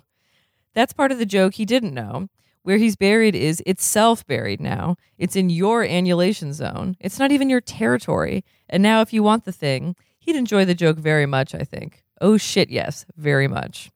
That's 0.75 0.93
part 0.93 1.11
of 1.11 1.17
the 1.17 1.25
joke 1.25 1.55
he 1.55 1.65
didn't 1.65 1.93
know. 1.93 2.27
Where 2.63 2.77
he's 2.77 2.95
buried 2.95 3.35
is 3.35 3.61
itself 3.65 4.25
buried 4.25 4.59
now. 4.59 4.97
It's 5.17 5.35
in 5.35 5.49
your 5.49 5.83
annulation 5.83 6.51
zone. 6.51 6.97
It's 6.99 7.19
not 7.19 7.31
even 7.31 7.49
your 7.49 7.61
territory. 7.61 8.43
And 8.67 8.81
now, 8.81 9.01
if 9.01 9.13
you 9.13 9.21
want 9.21 9.45
the 9.45 9.51
thing, 9.51 9.95
he'd 10.17 10.35
enjoy 10.35 10.65
the 10.65 10.73
joke 10.73 10.97
very 10.97 11.27
much, 11.27 11.53
I 11.53 11.63
think. 11.63 12.03
Oh, 12.19 12.37
shit, 12.37 12.69
yes, 12.69 13.05
very 13.15 13.47
much. 13.47 13.91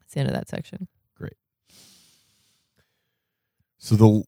That's 0.00 0.14
the 0.14 0.20
end 0.20 0.28
of 0.30 0.34
that 0.34 0.48
section. 0.48 0.88
Great. 1.16 1.34
So 3.78 3.94
the 3.94 4.24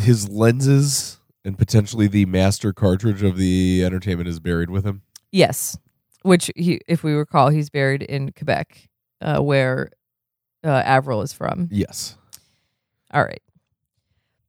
his 0.00 0.28
lenses 0.28 1.18
and 1.44 1.58
potentially 1.58 2.06
the 2.06 2.26
master 2.26 2.72
cartridge 2.72 3.22
of 3.22 3.36
the 3.36 3.84
entertainment 3.84 4.28
is 4.28 4.38
buried 4.40 4.70
with 4.70 4.84
him. 4.86 5.02
Yes, 5.32 5.76
which 6.22 6.50
he, 6.56 6.80
if 6.88 7.02
we 7.02 7.12
recall, 7.12 7.48
he's 7.48 7.70
buried 7.70 8.02
in 8.02 8.32
Quebec, 8.32 8.88
uh, 9.20 9.40
where 9.40 9.90
uh, 10.64 10.68
Avril 10.68 11.22
is 11.22 11.32
from. 11.32 11.68
Yes. 11.70 12.16
All 13.12 13.24
right. 13.24 13.42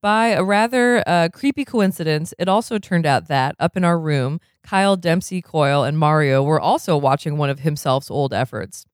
By 0.02 0.28
a 0.28 0.44
rather 0.44 1.04
uh, 1.06 1.28
creepy 1.34 1.66
coincidence, 1.66 2.34
it 2.40 2.48
also 2.48 2.78
turned 2.78 3.06
out 3.06 3.28
that 3.28 3.56
up 3.60 3.76
in 3.76 3.84
our 3.84 4.00
room, 4.00 4.40
Kyle 4.64 4.96
Dempsey 4.96 5.42
Coyle 5.42 5.84
and 5.84 5.98
Mario 5.98 6.42
were 6.42 6.60
also 6.60 6.96
watching 6.96 7.38
one 7.38 7.50
of 7.50 7.60
himself's 7.60 8.10
old 8.10 8.34
efforts. 8.34 8.86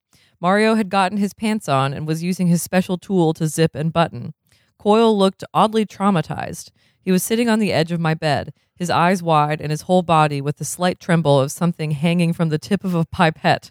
Mario 0.42 0.76
had 0.76 0.90
gotten 0.90 1.18
his 1.18 1.34
pants 1.34 1.70
on 1.70 1.94
and 1.94 2.08
was 2.08 2.24
using 2.24 2.48
his 2.48 2.62
special 2.62 2.98
tool 2.98 3.34
to 3.34 3.48
zip 3.48 3.76
and 3.76 3.94
button. 3.94 4.34
Coyle 4.80 5.18
looked 5.18 5.44
oddly 5.54 5.86
traumatized. 5.86 6.72
He 7.06 7.12
was 7.12 7.22
sitting 7.22 7.48
on 7.48 7.60
the 7.60 7.72
edge 7.72 7.92
of 7.92 8.00
my 8.00 8.16
bed, 8.16 8.52
his 8.76 8.90
eyes 8.90 9.22
wide 9.22 9.62
and 9.62 9.70
his 9.70 9.84
whole 9.84 10.02
body 10.02 10.42
with 10.42 10.58
the 10.58 10.66
slight 10.66 11.00
tremble 11.00 11.40
of 11.40 11.52
something 11.52 11.92
hanging 11.92 12.34
from 12.34 12.50
the 12.50 12.58
tip 12.58 12.84
of 12.84 12.96
a 12.96 13.06
pipette. 13.06 13.70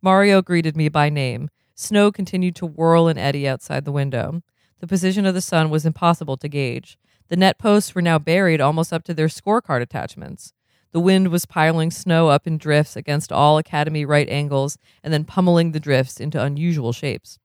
Mario 0.00 0.40
greeted 0.40 0.74
me 0.74 0.88
by 0.88 1.10
name. 1.10 1.50
Snow 1.74 2.10
continued 2.10 2.56
to 2.56 2.66
whirl 2.66 3.06
and 3.06 3.18
eddy 3.18 3.46
outside 3.46 3.84
the 3.84 3.92
window. 3.92 4.42
The 4.80 4.86
position 4.86 5.26
of 5.26 5.34
the 5.34 5.42
sun 5.42 5.68
was 5.68 5.84
impossible 5.84 6.38
to 6.38 6.48
gauge. 6.48 6.96
The 7.28 7.36
net 7.36 7.58
posts 7.58 7.94
were 7.94 8.00
now 8.00 8.18
buried 8.18 8.62
almost 8.62 8.94
up 8.94 9.04
to 9.04 9.14
their 9.14 9.28
scorecard 9.28 9.82
attachments. 9.82 10.54
The 10.92 11.00
wind 11.00 11.28
was 11.28 11.44
piling 11.44 11.90
snow 11.90 12.28
up 12.28 12.46
in 12.46 12.56
drifts 12.56 12.96
against 12.96 13.30
all 13.30 13.58
Academy 13.58 14.06
right 14.06 14.28
angles 14.30 14.78
and 15.02 15.12
then 15.12 15.24
pummeling 15.24 15.72
the 15.72 15.80
drifts 15.80 16.18
into 16.18 16.42
unusual 16.42 16.94
shapes. 16.94 17.38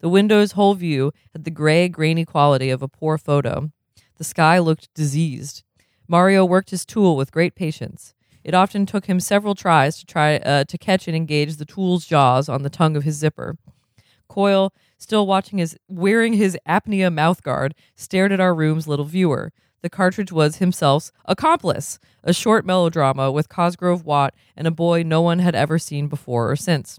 The 0.00 0.08
window's 0.08 0.52
whole 0.52 0.74
view 0.74 1.12
had 1.32 1.44
the 1.44 1.50
gray, 1.52 1.88
grainy 1.88 2.24
quality 2.24 2.70
of 2.70 2.82
a 2.82 2.88
poor 2.88 3.16
photo. 3.16 3.70
The 4.16 4.24
sky 4.24 4.58
looked 4.58 4.92
diseased. 4.94 5.62
Mario 6.08 6.44
worked 6.44 6.70
his 6.70 6.86
tool 6.86 7.16
with 7.16 7.32
great 7.32 7.54
patience. 7.54 8.14
It 8.44 8.54
often 8.54 8.86
took 8.86 9.06
him 9.06 9.18
several 9.20 9.54
tries 9.54 9.98
to 9.98 10.06
try 10.06 10.36
uh, 10.36 10.64
to 10.64 10.78
catch 10.78 11.08
and 11.08 11.16
engage 11.16 11.56
the 11.56 11.64
tool's 11.64 12.06
jaws 12.06 12.48
on 12.48 12.62
the 12.62 12.70
tongue 12.70 12.96
of 12.96 13.02
his 13.02 13.16
zipper. 13.16 13.58
Coyle, 14.28 14.72
still 14.98 15.26
watching 15.26 15.58
his 15.58 15.76
wearing 15.88 16.34
his 16.34 16.56
apnea 16.66 17.12
mouthguard, 17.12 17.72
stared 17.96 18.32
at 18.32 18.40
our 18.40 18.54
room's 18.54 18.86
little 18.86 19.04
viewer. 19.04 19.52
The 19.82 19.90
cartridge 19.90 20.32
was 20.32 20.56
himself's 20.56 21.12
Accomplice, 21.26 21.98
a 22.24 22.32
short 22.32 22.64
melodrama 22.64 23.30
with 23.30 23.48
Cosgrove 23.48 24.04
Watt 24.04 24.34
and 24.56 24.66
a 24.66 24.70
boy 24.70 25.02
no 25.02 25.20
one 25.20 25.40
had 25.40 25.54
ever 25.54 25.78
seen 25.78 26.08
before 26.08 26.50
or 26.50 26.56
since. 26.56 26.98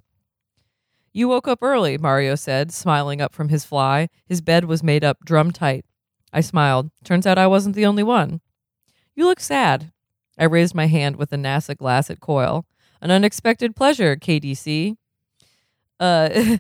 You 1.14 1.28
woke 1.30 1.48
up 1.48 1.60
early, 1.64 1.98
Mario 1.98 2.36
said, 2.36 2.72
smiling 2.72 3.22
up 3.22 3.34
from 3.34 3.50
his 3.50 3.66
fly. 3.66 4.10
His 4.26 4.42
bed 4.42 4.66
was 4.66 4.84
made 4.84 5.04
up 5.04 5.26
drum 5.26 5.52
tight. 5.52 5.86
I 6.34 6.42
smiled. 6.42 6.92
Turns 7.04 7.26
out 7.26 7.38
I 7.38 7.48
wasn't 7.48 7.76
the 7.76 7.86
only 7.86 8.04
one. 8.04 8.42
You 9.16 9.26
look 9.26 9.40
sad. 9.40 9.92
I 10.38 10.46
raised 10.46 10.76
my 10.76 10.86
hand 10.88 11.16
with 11.16 11.32
the 11.32 11.38
NASA 11.38 11.76
glass 11.76 12.10
at 12.10 12.20
Coyle. 12.20 12.66
An 13.02 13.12
unexpected 13.12 13.76
pleasure, 13.76 14.16
KDC. 14.16 14.96
Uh, 16.00 16.30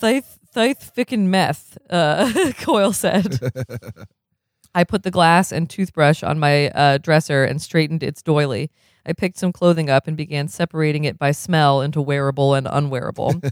Thyth, 0.00 0.38
Thyth 0.54 0.92
Ficken 0.94 1.26
Meth, 1.26 1.78
uh, 1.90 2.52
Coyle 2.58 2.92
said. 2.92 3.38
I 4.74 4.84
put 4.84 5.02
the 5.02 5.10
glass 5.10 5.52
and 5.52 5.68
toothbrush 5.68 6.22
on 6.22 6.38
my 6.38 6.70
uh, 6.70 6.98
dresser 6.98 7.44
and 7.44 7.60
straightened 7.60 8.02
its 8.02 8.22
doily. 8.22 8.70
I 9.04 9.12
picked 9.12 9.38
some 9.38 9.52
clothing 9.52 9.90
up 9.90 10.08
and 10.08 10.16
began 10.16 10.48
separating 10.48 11.04
it 11.04 11.18
by 11.18 11.32
smell 11.32 11.82
into 11.82 12.00
wearable 12.00 12.54
and 12.54 12.66
unwearable. 12.70 13.42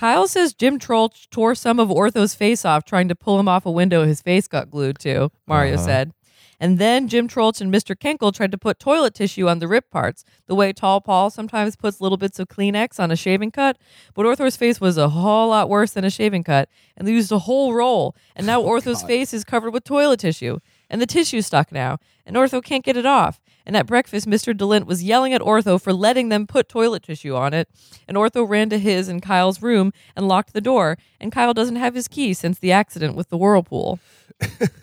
Kyle 0.00 0.26
says 0.26 0.54
Jim 0.54 0.78
Troll 0.78 1.12
tore 1.30 1.54
some 1.54 1.78
of 1.78 1.90
Ortho's 1.90 2.34
face 2.34 2.64
off 2.64 2.86
trying 2.86 3.06
to 3.08 3.14
pull 3.14 3.38
him 3.38 3.48
off 3.48 3.66
a 3.66 3.70
window 3.70 4.06
his 4.06 4.22
face 4.22 4.48
got 4.48 4.70
glued 4.70 4.98
to, 5.00 5.30
Mario 5.46 5.74
Uh-huh. 5.74 5.84
said. 5.84 6.12
And 6.58 6.78
then 6.78 7.06
Jim 7.06 7.28
Troeltsch 7.28 7.60
and 7.60 7.70
Mr. 7.70 7.94
Kenkle 7.94 8.32
tried 8.32 8.50
to 8.52 8.56
put 8.56 8.78
toilet 8.78 9.12
tissue 9.14 9.46
on 9.46 9.58
the 9.58 9.68
rip 9.68 9.90
parts, 9.90 10.24
the 10.46 10.54
way 10.54 10.72
Tall 10.72 11.02
Paul 11.02 11.28
sometimes 11.28 11.76
puts 11.76 12.00
little 12.00 12.16
bits 12.16 12.38
of 12.38 12.48
Kleenex 12.48 12.98
on 12.98 13.10
a 13.10 13.16
shaving 13.16 13.50
cut. 13.50 13.76
But 14.14 14.24
Ortho's 14.24 14.56
face 14.56 14.80
was 14.80 14.96
a 14.96 15.10
whole 15.10 15.48
lot 15.50 15.68
worse 15.68 15.90
than 15.92 16.04
a 16.06 16.10
shaving 16.10 16.44
cut, 16.44 16.70
and 16.96 17.06
they 17.06 17.12
used 17.12 17.30
a 17.30 17.40
whole 17.40 17.74
roll. 17.74 18.16
And 18.34 18.46
now 18.46 18.62
Ortho's 18.62 19.02
face 19.02 19.34
is 19.34 19.44
covered 19.44 19.74
with 19.74 19.84
toilet 19.84 20.20
tissue, 20.20 20.60
and 20.88 21.00
the 21.02 21.06
tissue's 21.06 21.46
stuck 21.46 21.72
now, 21.72 21.98
and 22.24 22.36
Ortho 22.36 22.64
can't 22.64 22.84
get 22.84 22.96
it 22.96 23.04
off. 23.06 23.38
And 23.70 23.76
at 23.76 23.86
breakfast, 23.86 24.26
Mr. 24.26 24.52
DeLint 24.52 24.86
was 24.86 25.04
yelling 25.04 25.32
at 25.32 25.40
Ortho 25.40 25.80
for 25.80 25.92
letting 25.92 26.28
them 26.28 26.48
put 26.48 26.68
toilet 26.68 27.04
tissue 27.04 27.36
on 27.36 27.54
it. 27.54 27.68
And 28.08 28.16
Ortho 28.16 28.44
ran 28.44 28.68
to 28.70 28.80
his 28.80 29.06
and 29.06 29.22
Kyle's 29.22 29.62
room 29.62 29.92
and 30.16 30.26
locked 30.26 30.54
the 30.54 30.60
door. 30.60 30.98
And 31.20 31.30
Kyle 31.30 31.54
doesn't 31.54 31.76
have 31.76 31.94
his 31.94 32.08
key 32.08 32.34
since 32.34 32.58
the 32.58 32.72
accident 32.72 33.14
with 33.14 33.28
the 33.28 33.36
whirlpool. 33.36 34.00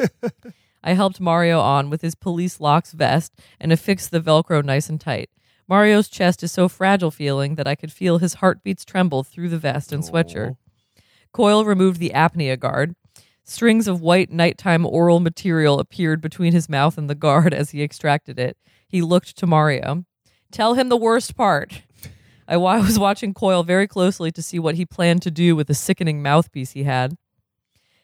I 0.86 0.93
helped 0.93 1.19
Mario 1.19 1.60
on 1.60 1.89
with 1.89 2.02
his 2.02 2.15
police 2.15 2.62
locks 2.62 2.93
vest 2.93 3.34
and 3.60 3.73
affixed 3.73 4.12
the 4.12 4.21
Velcro 4.21 4.63
nice 4.63 4.88
and 4.88 5.02
tight. 5.02 5.32
Mario's 5.67 6.08
chest 6.08 6.41
is 6.41 6.54
so 6.54 6.69
fragile 6.69 7.12
feeling 7.12 7.56
that 7.56 7.67
I 7.67 7.76
could 7.76 7.91
feel 7.91 8.19
his 8.19 8.36
heartbeats 8.36 8.86
tremble 8.86 9.26
through 9.26 9.50
the 9.50 9.58
vest 9.58 9.91
and 9.91 10.02
sweatshirt. 10.02 10.56
Coyle 11.34 11.65
removed 11.65 12.00
the 12.00 12.12
apnea 12.15 12.58
guard. 12.58 12.95
Strings 13.43 13.89
of 13.89 14.00
white 14.00 14.32
nighttime 14.32 14.86
oral 14.86 15.19
material 15.19 15.78
appeared 15.78 16.21
between 16.21 16.54
his 16.54 16.69
mouth 16.69 16.97
and 16.97 17.10
the 17.10 17.15
guard 17.15 17.54
as 17.54 17.71
he 17.71 17.84
extracted 17.84 18.39
it. 18.39 18.58
He 18.88 19.02
looked 19.02 19.38
to 19.38 19.47
Mario. 19.47 20.06
Tell 20.52 20.73
him 20.76 20.89
the 20.89 20.97
worst 20.97 21.36
part. 21.36 21.82
I 22.47 22.58
was 22.58 22.97
watching 22.97 23.34
Coyle 23.34 23.63
very 23.63 23.88
closely 23.88 24.32
to 24.32 24.41
see 24.41 24.60
what 24.60 24.76
he 24.76 24.86
planned 24.86 25.21
to 25.23 25.32
do 25.32 25.56
with 25.56 25.67
the 25.67 25.73
sickening 25.73 26.21
mouthpiece 26.21 26.71
he 26.71 26.84
had. 26.84 27.17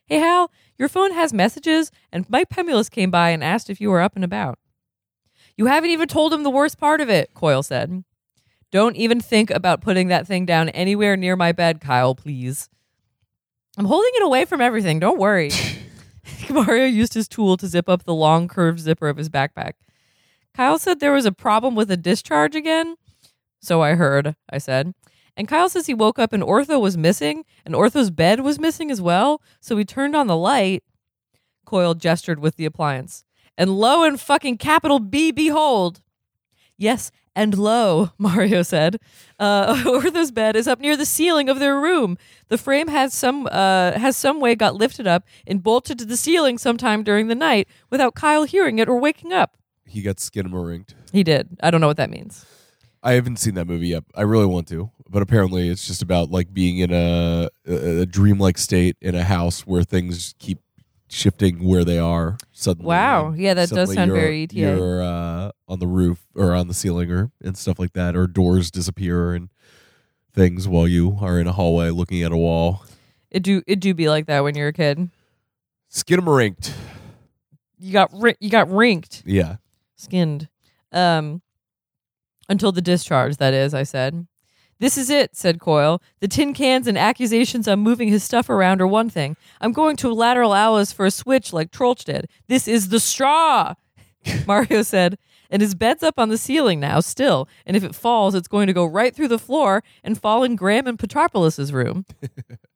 Hey, 0.05 0.19
Hal, 0.19 0.51
your 0.77 0.89
phone 0.89 1.13
has 1.13 1.31
messages, 1.31 1.89
and 2.11 2.29
Mike 2.29 2.49
Pemulis 2.49 2.91
came 2.91 3.09
by 3.09 3.29
and 3.29 3.43
asked 3.43 3.69
if 3.69 3.79
you 3.79 3.89
were 3.89 4.01
up 4.01 4.15
and 4.15 4.25
about. 4.25 4.59
You 5.55 5.67
haven't 5.67 5.91
even 5.91 6.07
told 6.09 6.33
him 6.33 6.43
the 6.43 6.49
worst 6.49 6.77
part 6.77 6.99
of 6.99 7.09
it, 7.09 7.33
Coyle 7.33 7.63
said. 7.63 8.03
Don't 8.71 8.97
even 8.97 9.21
think 9.21 9.49
about 9.49 9.81
putting 9.81 10.07
that 10.07 10.27
thing 10.27 10.45
down 10.45 10.69
anywhere 10.69 11.15
near 11.15 11.35
my 11.35 11.51
bed, 11.51 11.79
Kyle, 11.79 12.15
please. 12.15 12.69
I'm 13.77 13.85
holding 13.85 14.11
it 14.15 14.23
away 14.23 14.45
from 14.45 14.61
everything. 14.61 14.99
Don't 14.99 15.19
worry. 15.19 15.51
Mario 16.49 16.85
used 16.85 17.13
his 17.13 17.27
tool 17.27 17.55
to 17.57 17.67
zip 17.67 17.87
up 17.87 18.03
the 18.03 18.13
long 18.13 18.47
curved 18.47 18.79
zipper 18.79 19.09
of 19.09 19.17
his 19.17 19.29
backpack. 19.29 19.73
Kyle 20.55 20.77
said 20.77 20.99
there 20.99 21.13
was 21.13 21.25
a 21.25 21.31
problem 21.31 21.75
with 21.75 21.89
a 21.89 21.97
discharge 21.97 22.55
again. 22.55 22.95
So 23.61 23.81
I 23.81 23.95
heard, 23.95 24.35
I 24.49 24.57
said. 24.57 24.93
And 25.35 25.47
Kyle 25.47 25.69
says 25.69 25.87
he 25.87 25.93
woke 25.93 26.19
up 26.19 26.31
and 26.31 26.43
Ortho 26.43 26.79
was 26.79 26.97
missing, 26.97 27.43
and 27.65 27.73
Ortho's 27.73 28.11
bed 28.11 28.41
was 28.41 28.59
missing 28.59 28.91
as 28.91 29.01
well. 29.01 29.41
So 29.59 29.77
he 29.77 29.85
turned 29.85 30.15
on 30.15 30.27
the 30.27 30.37
light. 30.37 30.83
Coyle 31.65 31.95
gestured 31.95 32.39
with 32.39 32.55
the 32.55 32.65
appliance. 32.65 33.23
And 33.57 33.71
lo 33.71 34.03
and 34.03 34.19
fucking 34.19 34.57
capital 34.57 34.99
B, 34.99 35.31
behold. 35.31 36.01
Yes, 36.77 37.11
and 37.35 37.57
lo, 37.57 38.11
Mario 38.17 38.61
said. 38.61 38.99
Uh, 39.39 39.75
Ortho's 39.85 40.31
bed 40.31 40.55
is 40.55 40.67
up 40.67 40.79
near 40.79 40.95
the 40.95 41.05
ceiling 41.05 41.49
of 41.49 41.59
their 41.59 41.79
room. 41.79 42.17
The 42.49 42.57
frame 42.57 42.89
has 42.89 43.13
some 43.13 43.47
uh, 43.47 43.93
has 43.93 44.15
some 44.15 44.39
way 44.39 44.55
got 44.55 44.75
lifted 44.75 45.07
up 45.07 45.25
and 45.47 45.63
bolted 45.63 45.97
to 45.99 46.05
the 46.05 46.17
ceiling 46.17 46.57
sometime 46.57 47.03
during 47.03 47.27
the 47.27 47.35
night 47.35 47.67
without 47.89 48.13
Kyle 48.13 48.43
hearing 48.43 48.77
it 48.77 48.89
or 48.89 48.99
waking 48.99 49.33
up. 49.33 49.57
He 49.93 50.01
got 50.01 50.15
skinamarink. 50.17 50.89
He 51.11 51.23
did. 51.23 51.49
I 51.61 51.69
don't 51.69 51.79
know 51.79 51.87
what 51.87 51.97
that 51.97 52.09
means. 52.09 52.45
I 53.03 53.13
haven't 53.13 53.37
seen 53.37 53.53
that 53.55 53.67
movie 53.67 53.89
yet. 53.89 54.03
I 54.15 54.23
really 54.23 54.47
want 54.47 54.67
to, 54.69 54.89
but 55.07 55.21
apparently 55.21 55.69
it's 55.69 55.85
just 55.85 56.01
about 56.01 56.31
like 56.31 56.51
being 56.51 56.79
in 56.79 56.91
a, 56.91 57.49
a, 57.67 58.01
a 58.01 58.05
dreamlike 58.07 58.57
state 58.57 58.97
in 59.01 59.13
a 59.13 59.23
house 59.23 59.67
where 59.67 59.83
things 59.83 60.33
keep 60.39 60.57
shifting 61.09 61.63
where 61.67 61.83
they 61.83 61.99
are 61.99 62.37
suddenly. 62.53 62.87
Wow. 62.87 63.33
Yeah, 63.33 63.53
that 63.53 63.69
does 63.69 63.93
sound 63.93 64.11
very 64.11 64.43
ETA. 64.43 64.55
You're 64.55 65.03
uh, 65.03 65.51
on 65.67 65.77
the 65.77 65.85
roof 65.85 66.25
or 66.33 66.53
on 66.55 66.67
the 66.67 66.73
ceiling 66.73 67.11
or 67.11 67.29
and 67.43 67.55
stuff 67.55 67.77
like 67.77 67.93
that, 67.93 68.15
or 68.15 68.25
doors 68.25 68.71
disappear 68.71 69.33
and 69.35 69.49
things 70.33 70.67
while 70.67 70.87
you 70.87 71.19
are 71.21 71.39
in 71.39 71.45
a 71.45 71.51
hallway 71.51 71.91
looking 71.91 72.23
at 72.23 72.31
a 72.31 72.37
wall. 72.37 72.83
It 73.29 73.43
do 73.43 73.61
it 73.67 73.79
do 73.79 73.93
be 73.93 74.09
like 74.09 74.25
that 74.25 74.39
when 74.43 74.55
you're 74.55 74.69
a 74.69 74.73
kid. 74.73 75.11
Skinamarinked. 75.91 76.71
You 77.77 77.91
got 77.91 78.09
ri- 78.13 78.37
you 78.39 78.49
got 78.49 78.69
rinked. 78.69 79.23
Yeah. 79.25 79.57
Skinned 80.03 80.49
um 80.91 81.41
until 82.49 82.71
the 82.71 82.81
discharge 82.81 83.37
that 83.37 83.53
is 83.53 83.73
i 83.73 83.83
said. 83.83 84.27
This 84.79 84.97
is 84.97 85.09
it 85.09 85.35
said 85.35 85.61
coyle. 85.61 86.01
The 86.19 86.27
tin 86.27 86.53
cans 86.53 86.87
and 86.87 86.97
accusations 86.97 87.67
i'm 87.67 87.79
moving 87.79 88.09
his 88.09 88.23
stuff 88.23 88.49
around 88.49 88.81
are 88.81 88.87
one 88.87 89.09
thing. 89.09 89.37
I'm 89.61 89.71
going 89.71 89.95
to 89.97 90.13
Lateral 90.13 90.53
Alice 90.53 90.91
for 90.91 91.05
a 91.05 91.11
switch 91.11 91.53
like 91.53 91.71
Troeltsch 91.71 92.03
did. 92.03 92.27
This 92.47 92.67
is 92.67 92.89
the 92.89 92.99
straw 92.99 93.75
mario 94.47 94.81
said. 94.81 95.17
And 95.49 95.61
his 95.61 95.75
bed's 95.75 96.01
up 96.01 96.17
on 96.17 96.29
the 96.29 96.37
ceiling 96.37 96.79
now 96.79 96.99
still. 96.99 97.47
And 97.65 97.77
if 97.77 97.83
it 97.83 97.95
falls 97.95 98.35
it's 98.35 98.47
going 98.47 98.67
to 98.67 98.73
go 98.73 98.85
right 98.85 99.15
through 99.15 99.27
the 99.29 99.39
floor 99.39 99.83
and 100.03 100.19
fall 100.19 100.43
in 100.43 100.55
graham 100.55 100.87
and 100.87 100.99
petropolis's 100.99 101.71
room 101.71 102.05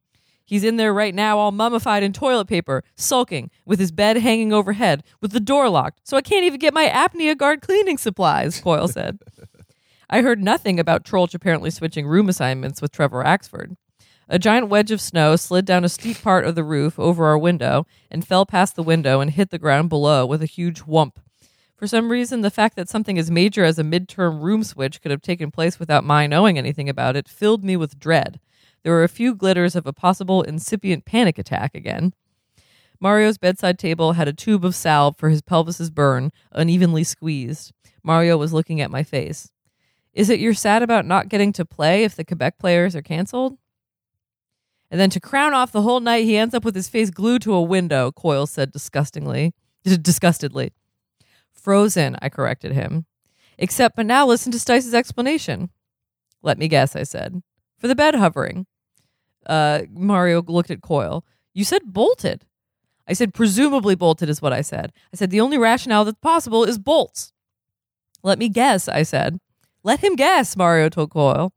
He's 0.47 0.63
in 0.63 0.77
there 0.77 0.93
right 0.93 1.13
now, 1.13 1.37
all 1.37 1.51
mummified 1.51 2.03
in 2.03 2.13
toilet 2.13 2.47
paper, 2.47 2.81
sulking, 2.95 3.51
with 3.65 3.79
his 3.79 3.91
bed 3.91 4.15
hanging 4.15 4.53
overhead, 4.53 5.03
with 5.19 5.33
the 5.33 5.41
door 5.41 5.69
locked, 5.69 6.07
so 6.07 6.15
I 6.15 6.21
can't 6.21 6.45
even 6.45 6.57
get 6.57 6.73
my 6.73 6.87
apnea 6.87 7.37
guard 7.37 7.61
cleaning 7.61 7.97
supplies, 7.97 8.61
Coyle 8.63 8.87
said. 8.87 9.19
I 10.09 10.21
heard 10.21 10.41
nothing 10.41 10.79
about 10.79 11.03
Troeltsch 11.03 11.35
apparently 11.35 11.69
switching 11.69 12.07
room 12.07 12.29
assignments 12.29 12.81
with 12.81 12.93
Trevor 12.93 13.25
Axford. 13.25 13.75
A 14.29 14.39
giant 14.39 14.69
wedge 14.69 14.89
of 14.89 15.01
snow 15.01 15.35
slid 15.35 15.65
down 15.65 15.83
a 15.83 15.89
steep 15.89 16.21
part 16.21 16.45
of 16.45 16.55
the 16.55 16.63
roof 16.63 16.97
over 16.97 17.25
our 17.25 17.37
window 17.37 17.85
and 18.09 18.25
fell 18.25 18.45
past 18.45 18.77
the 18.77 18.83
window 18.83 19.19
and 19.19 19.31
hit 19.31 19.49
the 19.49 19.59
ground 19.59 19.89
below 19.89 20.25
with 20.25 20.41
a 20.41 20.45
huge 20.45 20.79
whump. 20.79 21.19
For 21.75 21.87
some 21.87 22.09
reason, 22.09 22.39
the 22.39 22.49
fact 22.49 22.77
that 22.77 22.87
something 22.87 23.19
as 23.19 23.29
major 23.29 23.65
as 23.65 23.77
a 23.77 23.83
midterm 23.83 24.41
room 24.41 24.63
switch 24.63 25.01
could 25.01 25.11
have 25.11 25.21
taken 25.21 25.51
place 25.51 25.77
without 25.77 26.05
my 26.05 26.25
knowing 26.25 26.57
anything 26.57 26.87
about 26.87 27.17
it 27.17 27.27
filled 27.27 27.65
me 27.65 27.75
with 27.75 27.99
dread. 27.99 28.39
There 28.83 28.93
were 28.93 29.03
a 29.03 29.09
few 29.09 29.35
glitters 29.35 29.75
of 29.75 29.85
a 29.85 29.93
possible 29.93 30.41
incipient 30.41 31.05
panic 31.05 31.37
attack 31.37 31.75
again. 31.75 32.13
Mario's 32.99 33.37
bedside 33.37 33.77
table 33.77 34.13
had 34.13 34.27
a 34.27 34.33
tube 34.33 34.65
of 34.65 34.75
salve 34.75 35.17
for 35.17 35.29
his 35.29 35.41
pelvis's 35.41 35.91
burn, 35.91 36.31
unevenly 36.51 37.03
squeezed. 37.03 37.73
Mario 38.03 38.37
was 38.37 38.53
looking 38.53 38.81
at 38.81 38.91
my 38.91 39.03
face. 39.03 39.51
Is 40.13 40.29
it 40.29 40.39
you're 40.39 40.53
sad 40.53 40.81
about 40.81 41.05
not 41.05 41.29
getting 41.29 41.53
to 41.53 41.65
play 41.65 42.03
if 42.03 42.15
the 42.15 42.23
Quebec 42.23 42.57
players 42.57 42.95
are 42.95 43.01
canceled? 43.01 43.57
And 44.89 44.99
then 44.99 45.09
to 45.11 45.19
crown 45.19 45.53
off 45.53 45.71
the 45.71 45.81
whole 45.81 45.99
night, 45.99 46.25
he 46.25 46.37
ends 46.37 46.55
up 46.55 46.63
with 46.63 46.73
his 46.73 46.89
face 46.89 47.09
glued 47.09 47.41
to 47.43 47.53
a 47.53 47.61
window, 47.61 48.11
Coyle 48.11 48.47
said 48.47 48.71
disgustingly. 48.71 49.53
Disgustedly. 49.83 50.73
Frozen, 51.53 52.17
I 52.21 52.29
corrected 52.29 52.73
him. 52.73 53.05
Except, 53.57 53.95
but 53.95 54.05
now 54.05 54.25
listen 54.25 54.51
to 54.51 54.59
Stice's 54.59 54.93
explanation. 54.93 55.69
Let 56.41 56.57
me 56.57 56.67
guess, 56.67 56.95
I 56.95 57.03
said. 57.03 57.41
For 57.77 57.87
the 57.87 57.95
bed 57.95 58.15
hovering. 58.15 58.65
Uh, 59.45 59.83
Mario 59.91 60.41
looked 60.41 60.71
at 60.71 60.81
Coyle. 60.81 61.25
You 61.53 61.63
said 61.63 61.81
bolted. 61.85 62.45
I 63.07 63.13
said 63.13 63.33
presumably 63.33 63.95
bolted 63.95 64.29
is 64.29 64.41
what 64.41 64.53
I 64.53 64.61
said. 64.61 64.91
I 65.13 65.15
said 65.15 65.29
the 65.29 65.41
only 65.41 65.57
rationale 65.57 66.03
that's 66.05 66.19
possible 66.19 66.63
is 66.63 66.77
bolts. 66.77 67.31
Let 68.23 68.39
me 68.39 68.49
guess, 68.49 68.87
I 68.89 69.03
said. 69.03 69.39
Let 69.83 70.03
him 70.03 70.15
guess, 70.15 70.57
Mario 70.57 70.89
told 70.89 71.11
Coyle. 71.11 71.53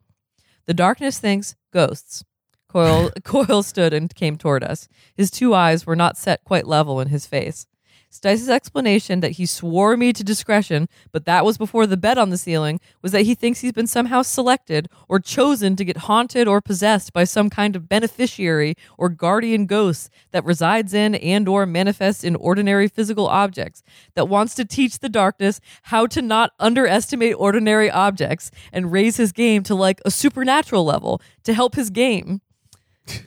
The 0.67 0.75
darkness 0.75 1.19
thinks 1.19 1.57
ghosts. 1.73 2.23
Coyle, 2.69 3.11
Coyle 3.25 3.63
stood 3.65 3.93
and 3.93 4.15
came 4.15 4.37
toward 4.37 4.63
us. 4.63 4.87
His 5.15 5.31
two 5.31 5.55
eyes 5.55 5.85
were 5.87 5.97
not 5.97 6.17
set 6.17 6.45
quite 6.45 6.67
level 6.67 7.01
in 7.01 7.09
his 7.09 7.27
face. 7.27 7.67
Stice's 8.13 8.49
explanation 8.49 9.21
that 9.21 9.33
he 9.33 9.47
swore 9.47 9.97
me 9.97 10.13
to 10.13 10.25
discretion, 10.25 10.89
but 11.13 11.27
that 11.27 11.45
was 11.45 11.57
before 11.57 11.87
the 11.87 11.97
bed 11.97 12.19
on 12.19 12.31
the 12.31 12.37
ceiling, 12.37 12.81
was 13.03 13.13
that 13.13 13.23
he 13.23 13.37
thinks 13.37 13.61
he's 13.61 13.73
been 13.73 13.87
somehow 13.87 14.23
selected 14.23 14.89
or 15.09 15.21
chosen 15.21 15.77
to 15.77 15.85
get 15.85 15.97
haunted 15.97 16.49
or 16.49 16.61
possessed 16.61 17.13
by 17.13 17.23
some 17.23 17.49
kind 17.49 17.77
of 17.77 17.89
beneficiary 17.89 18.75
or 18.99 19.09
guardian 19.09 19.65
ghost 19.65 20.11
that 20.33 20.45
resides 20.45 20.93
in 20.93 21.15
and 21.15 21.49
or 21.49 21.67
manifests 21.67 22.25
in 22.25 22.35
ordinary 22.35 22.89
physical 22.89 23.29
objects, 23.29 23.85
that 24.15 24.29
wants 24.29 24.57
to 24.57 24.65
teach 24.65 24.99
the 24.99 25.09
darkness 25.09 25.61
how 25.85 26.05
to 26.09 26.21
not 26.21 26.53
underestimate 26.59 27.37
ordinary 27.39 27.89
objects 27.89 28.51
and 28.73 28.91
raise 28.91 29.19
his 29.19 29.31
game 29.31 29.63
to 29.63 29.75
like 29.75 30.01
a 30.05 30.11
supernatural 30.11 30.85
level 30.85 31.23
to 31.45 31.55
help 31.55 31.77
his 31.77 31.91
game. 31.91 32.41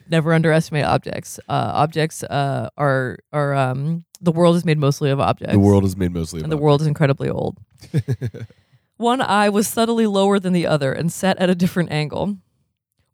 Never 0.08 0.32
underestimate 0.32 0.84
objects. 0.84 1.38
Uh, 1.48 1.72
objects 1.74 2.22
uh, 2.24 2.68
are 2.76 3.18
are 3.32 3.54
um, 3.54 4.04
the 4.20 4.32
world 4.32 4.56
is 4.56 4.64
made 4.64 4.78
mostly 4.78 5.10
of 5.10 5.20
objects. 5.20 5.52
The 5.52 5.58
world 5.58 5.84
is 5.84 5.96
made 5.96 6.12
mostly 6.12 6.40
of 6.40 6.44
and 6.44 6.52
the 6.52 6.56
world 6.56 6.80
is 6.80 6.86
incredibly 6.86 7.28
old. 7.28 7.58
One 8.96 9.20
eye 9.20 9.48
was 9.48 9.66
subtly 9.66 10.06
lower 10.06 10.38
than 10.38 10.52
the 10.52 10.66
other 10.66 10.92
and 10.92 11.12
set 11.12 11.38
at 11.38 11.50
a 11.50 11.54
different 11.54 11.90
angle. 11.90 12.38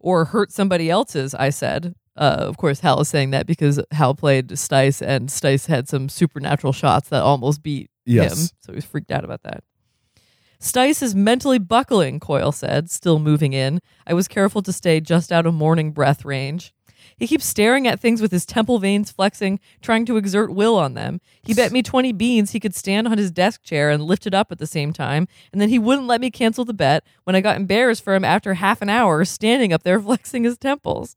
Or 0.02 0.26
hurt 0.26 0.50
somebody 0.50 0.88
else's, 0.88 1.34
I 1.34 1.50
said. 1.50 1.94
Uh, 2.16 2.36
of 2.40 2.56
course, 2.56 2.80
Hal 2.80 3.00
is 3.00 3.08
saying 3.08 3.30
that 3.30 3.46
because 3.46 3.78
Hal 3.92 4.14
played 4.14 4.48
Stice 4.48 5.02
and 5.06 5.28
Stice 5.28 5.66
had 5.66 5.88
some 5.88 6.08
supernatural 6.08 6.72
shots 6.72 7.10
that 7.10 7.22
almost 7.22 7.62
beat 7.62 7.90
Yes. 8.06 8.32
him. 8.32 8.48
So 8.60 8.72
he 8.72 8.76
was 8.76 8.84
freaked 8.86 9.10
out 9.10 9.24
about 9.24 9.42
that. 9.42 9.62
Stice 10.60 11.02
is 11.02 11.14
mentally 11.14 11.58
buckling, 11.58 12.20
Coyle 12.20 12.52
said, 12.52 12.90
still 12.90 13.18
moving 13.18 13.54
in. 13.54 13.80
I 14.06 14.12
was 14.12 14.28
careful 14.28 14.60
to 14.62 14.74
stay 14.74 15.00
just 15.00 15.32
out 15.32 15.46
of 15.46 15.54
morning 15.54 15.90
breath 15.90 16.22
range. 16.22 16.74
He 17.16 17.26
keeps 17.26 17.46
staring 17.46 17.86
at 17.88 17.98
things 17.98 18.20
with 18.20 18.30
his 18.30 18.44
temple 18.44 18.78
veins 18.78 19.10
flexing, 19.10 19.58
trying 19.80 20.04
to 20.04 20.18
exert 20.18 20.52
will 20.52 20.76
on 20.76 20.92
them. 20.92 21.22
He 21.42 21.54
bet 21.54 21.72
me 21.72 21.82
20 21.82 22.12
beans 22.12 22.50
he 22.50 22.60
could 22.60 22.74
stand 22.74 23.08
on 23.08 23.16
his 23.16 23.30
desk 23.30 23.62
chair 23.62 23.88
and 23.88 24.02
lift 24.02 24.26
it 24.26 24.34
up 24.34 24.52
at 24.52 24.58
the 24.58 24.66
same 24.66 24.92
time, 24.92 25.26
and 25.50 25.62
then 25.62 25.70
he 25.70 25.78
wouldn't 25.78 26.06
let 26.06 26.20
me 26.20 26.30
cancel 26.30 26.66
the 26.66 26.74
bet 26.74 27.04
when 27.24 27.34
I 27.34 27.40
got 27.40 27.56
embarrassed 27.56 28.04
for 28.04 28.14
him 28.14 28.24
after 28.24 28.52
half 28.52 28.82
an 28.82 28.90
hour 28.90 29.24
standing 29.24 29.72
up 29.72 29.82
there 29.82 30.00
flexing 30.02 30.44
his 30.44 30.58
temples. 30.58 31.16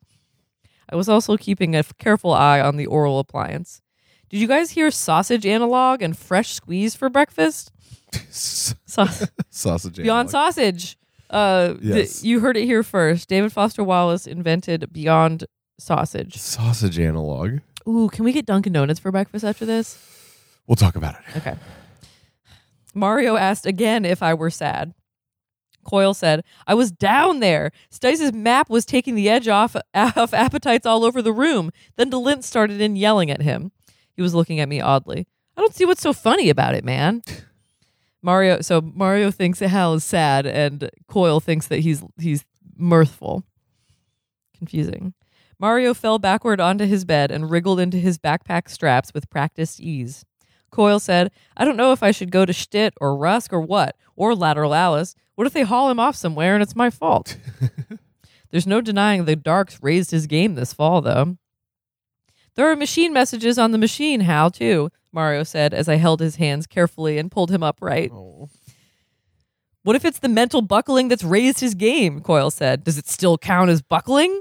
I 0.90 0.96
was 0.96 1.10
also 1.10 1.36
keeping 1.36 1.76
a 1.76 1.84
careful 1.84 2.32
eye 2.32 2.62
on 2.62 2.78
the 2.78 2.86
oral 2.86 3.20
appliance. 3.20 3.82
Did 4.30 4.40
you 4.40 4.48
guys 4.48 4.72
hear 4.72 4.90
sausage 4.90 5.46
analog 5.46 6.02
and 6.02 6.18
fresh 6.18 6.54
squeeze 6.54 6.96
for 6.96 7.10
breakfast? 7.10 7.73
Sausage. 8.30 9.30
sausage. 9.50 9.96
Beyond 9.98 10.30
analog. 10.30 10.30
Sausage. 10.32 10.98
Uh, 11.30 11.68
th- 11.74 11.80
Yes. 11.82 12.24
you 12.24 12.40
heard 12.42 12.58
it 12.58 12.66
here 12.66 12.84
first. 12.84 13.28
David 13.30 13.52
Foster 13.52 13.84
Wallace 13.84 14.28
invented 14.28 14.92
Beyond 14.94 15.46
Sausage. 15.80 16.36
Sausage 16.38 17.00
analog. 17.00 17.60
Ooh, 17.88 18.10
can 18.10 18.24
we 18.24 18.32
get 18.32 18.46
Dunkin' 18.46 18.72
Donuts 18.74 19.00
for 19.00 19.12
breakfast 19.12 19.44
after 19.44 19.66
this? 19.66 19.98
We'll 20.68 20.76
talk 20.76 20.96
about 20.96 21.16
it. 21.16 21.38
Okay. 21.38 21.56
Mario 22.94 23.36
asked 23.36 23.66
again 23.66 24.06
if 24.06 24.22
I 24.22 24.34
were 24.34 24.50
sad. 24.50 24.94
Coyle 25.84 26.14
said, 26.14 26.44
I 26.66 26.76
was 26.76 26.92
down 26.92 27.40
there. 27.42 27.72
Stice's 27.90 28.32
map 28.32 28.70
was 28.70 28.86
taking 28.86 29.16
the 29.16 29.30
edge 29.30 29.48
off 29.50 29.76
of 29.94 30.34
appetites 30.34 30.86
all 30.86 31.04
over 31.04 31.22
the 31.22 31.34
room. 31.34 31.72
Then 31.98 32.10
DeLint 32.10 32.44
started 32.44 32.80
in 32.80 32.96
yelling 32.96 33.30
at 33.30 33.42
him. 33.42 33.72
He 34.16 34.22
was 34.22 34.34
looking 34.34 34.60
at 34.62 34.70
me 34.70 34.80
oddly. 34.80 35.28
I 35.58 35.62
don't 35.62 35.76
see 35.76 35.84
what's 35.86 36.02
so 36.02 36.14
funny 36.14 36.50
about 36.50 36.76
it, 36.76 36.86
man. 36.86 37.22
Mario 38.24 38.62
so 38.62 38.82
Mario 38.82 39.30
thinks 39.30 39.60
that 39.60 39.68
Hal 39.68 39.94
is 39.94 40.04
sad 40.04 40.48
and 40.48 40.90
Coyle 41.08 41.40
thinks 41.40 41.68
that 41.68 41.80
he's 41.80 42.04
he's 42.20 42.46
mirthful. 42.76 43.44
Confusing. 44.58 45.14
Mario 45.60 45.94
fell 45.94 46.20
backward 46.20 46.60
onto 46.60 46.86
his 46.86 47.06
bed 47.06 47.30
and 47.30 47.52
wriggled 47.52 47.80
into 47.80 47.98
his 47.98 48.18
backpack 48.18 48.70
straps 48.70 49.14
with 49.14 49.30
practiced 49.30 49.80
ease. 49.80 50.26
Coyle 50.72 51.00
said, 51.00 51.32
I 51.56 51.66
don't 51.66 51.78
know 51.78 51.92
if 51.92 52.02
I 52.02 52.12
should 52.12 52.32
go 52.32 52.46
to 52.46 52.54
Schtitt 52.54 52.94
or 53.00 53.16
Rusk 53.16 53.54
or 53.54 53.62
what, 53.62 53.96
or 54.16 54.34
Lateral 54.34 54.74
Alice. 54.74 55.16
What 55.36 55.46
if 55.46 55.54
they 55.54 55.62
haul 55.62 55.90
him 55.90 56.00
off 56.00 56.16
somewhere 56.16 56.56
and 56.56 56.64
it's 56.64 56.76
my 56.76 56.90
fault? 56.90 57.38
There's 58.50 58.68
no 58.68 58.82
denying 58.82 59.26
the 59.26 59.36
Darks 59.36 59.82
raised 59.82 60.12
his 60.12 60.28
game 60.28 60.56
this 60.56 60.74
fall, 60.74 61.02
though. 61.02 61.38
There 62.56 62.70
are 62.70 62.76
machine 62.76 63.14
messages 63.14 63.58
on 63.58 63.72
the 63.72 63.78
machine, 63.78 64.22
Hal, 64.22 64.52
too, 64.52 64.90
Mario 65.14 65.44
said 65.44 65.74
as 65.74 65.88
I 65.88 65.96
held 65.96 66.20
his 66.20 66.38
hands 66.38 66.68
carefully 66.68 67.18
and 67.18 67.32
pulled 67.32 67.52
him 67.52 67.64
upright. 67.64 68.12
Oh. 68.12 68.50
What 69.84 69.96
if 69.96 70.06
it's 70.06 70.20
the 70.20 70.30
mental 70.30 70.62
buckling 70.62 71.10
that's 71.10 71.24
raised 71.24 71.60
his 71.60 71.76
game? 71.76 72.22
Coyle 72.22 72.52
said. 72.52 72.84
Does 72.84 72.98
it 72.98 73.08
still 73.08 73.38
count 73.38 73.70
as 73.70 73.82
buckling? 73.82 74.40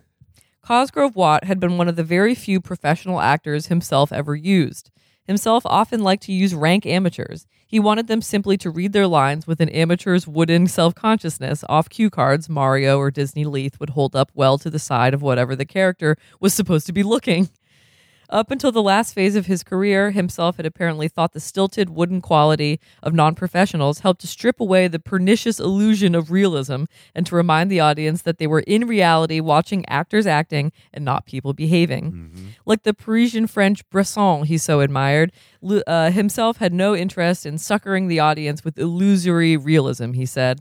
Cosgrove 0.62 1.16
Watt 1.16 1.44
had 1.44 1.60
been 1.60 1.76
one 1.76 1.88
of 1.88 1.96
the 1.96 2.04
very 2.04 2.34
few 2.34 2.60
professional 2.60 3.20
actors 3.20 3.66
himself 3.66 4.12
ever 4.12 4.34
used. 4.34 4.90
Himself 5.26 5.64
often 5.66 6.02
liked 6.02 6.22
to 6.24 6.32
use 6.32 6.54
rank 6.54 6.86
amateurs. 6.86 7.46
He 7.66 7.78
wanted 7.78 8.08
them 8.08 8.22
simply 8.22 8.56
to 8.58 8.70
read 8.70 8.92
their 8.92 9.06
lines 9.06 9.46
with 9.46 9.60
an 9.60 9.68
amateur's 9.68 10.26
wooden 10.26 10.66
self 10.66 10.94
consciousness 10.94 11.62
off 11.68 11.88
cue 11.88 12.10
cards 12.10 12.48
Mario 12.48 12.98
or 12.98 13.10
Disney 13.10 13.44
Leith 13.44 13.78
would 13.78 13.90
hold 13.90 14.16
up 14.16 14.30
well 14.34 14.58
to 14.58 14.70
the 14.70 14.78
side 14.78 15.14
of 15.14 15.22
whatever 15.22 15.54
the 15.54 15.64
character 15.64 16.16
was 16.40 16.54
supposed 16.54 16.86
to 16.86 16.92
be 16.92 17.02
looking. 17.02 17.48
Up 18.30 18.52
until 18.52 18.70
the 18.70 18.82
last 18.82 19.12
phase 19.12 19.34
of 19.34 19.46
his 19.46 19.64
career, 19.64 20.12
himself 20.12 20.56
had 20.56 20.64
apparently 20.64 21.08
thought 21.08 21.32
the 21.32 21.40
stilted 21.40 21.90
wooden 21.90 22.20
quality 22.20 22.78
of 23.02 23.12
non 23.12 23.34
professionals 23.34 24.00
helped 24.00 24.20
to 24.20 24.28
strip 24.28 24.60
away 24.60 24.86
the 24.86 25.00
pernicious 25.00 25.58
illusion 25.58 26.14
of 26.14 26.30
realism 26.30 26.84
and 27.12 27.26
to 27.26 27.34
remind 27.34 27.70
the 27.70 27.80
audience 27.80 28.22
that 28.22 28.38
they 28.38 28.46
were 28.46 28.60
in 28.60 28.86
reality 28.86 29.40
watching 29.40 29.84
actors 29.88 30.26
acting 30.26 30.70
and 30.94 31.04
not 31.04 31.26
people 31.26 31.52
behaving. 31.52 32.54
Like 32.64 32.84
the 32.84 32.94
Parisian 32.94 33.48
French 33.48 33.88
Bresson 33.90 34.44
he 34.44 34.58
so 34.58 34.80
admired, 34.80 35.32
uh, 35.86 36.10
himself 36.10 36.58
had 36.58 36.72
no 36.72 36.94
interest 36.94 37.44
in 37.44 37.58
succouring 37.58 38.06
the 38.06 38.20
audience 38.20 38.64
with 38.64 38.78
illusory 38.78 39.56
realism, 39.56 40.12
he 40.12 40.24
said. 40.24 40.60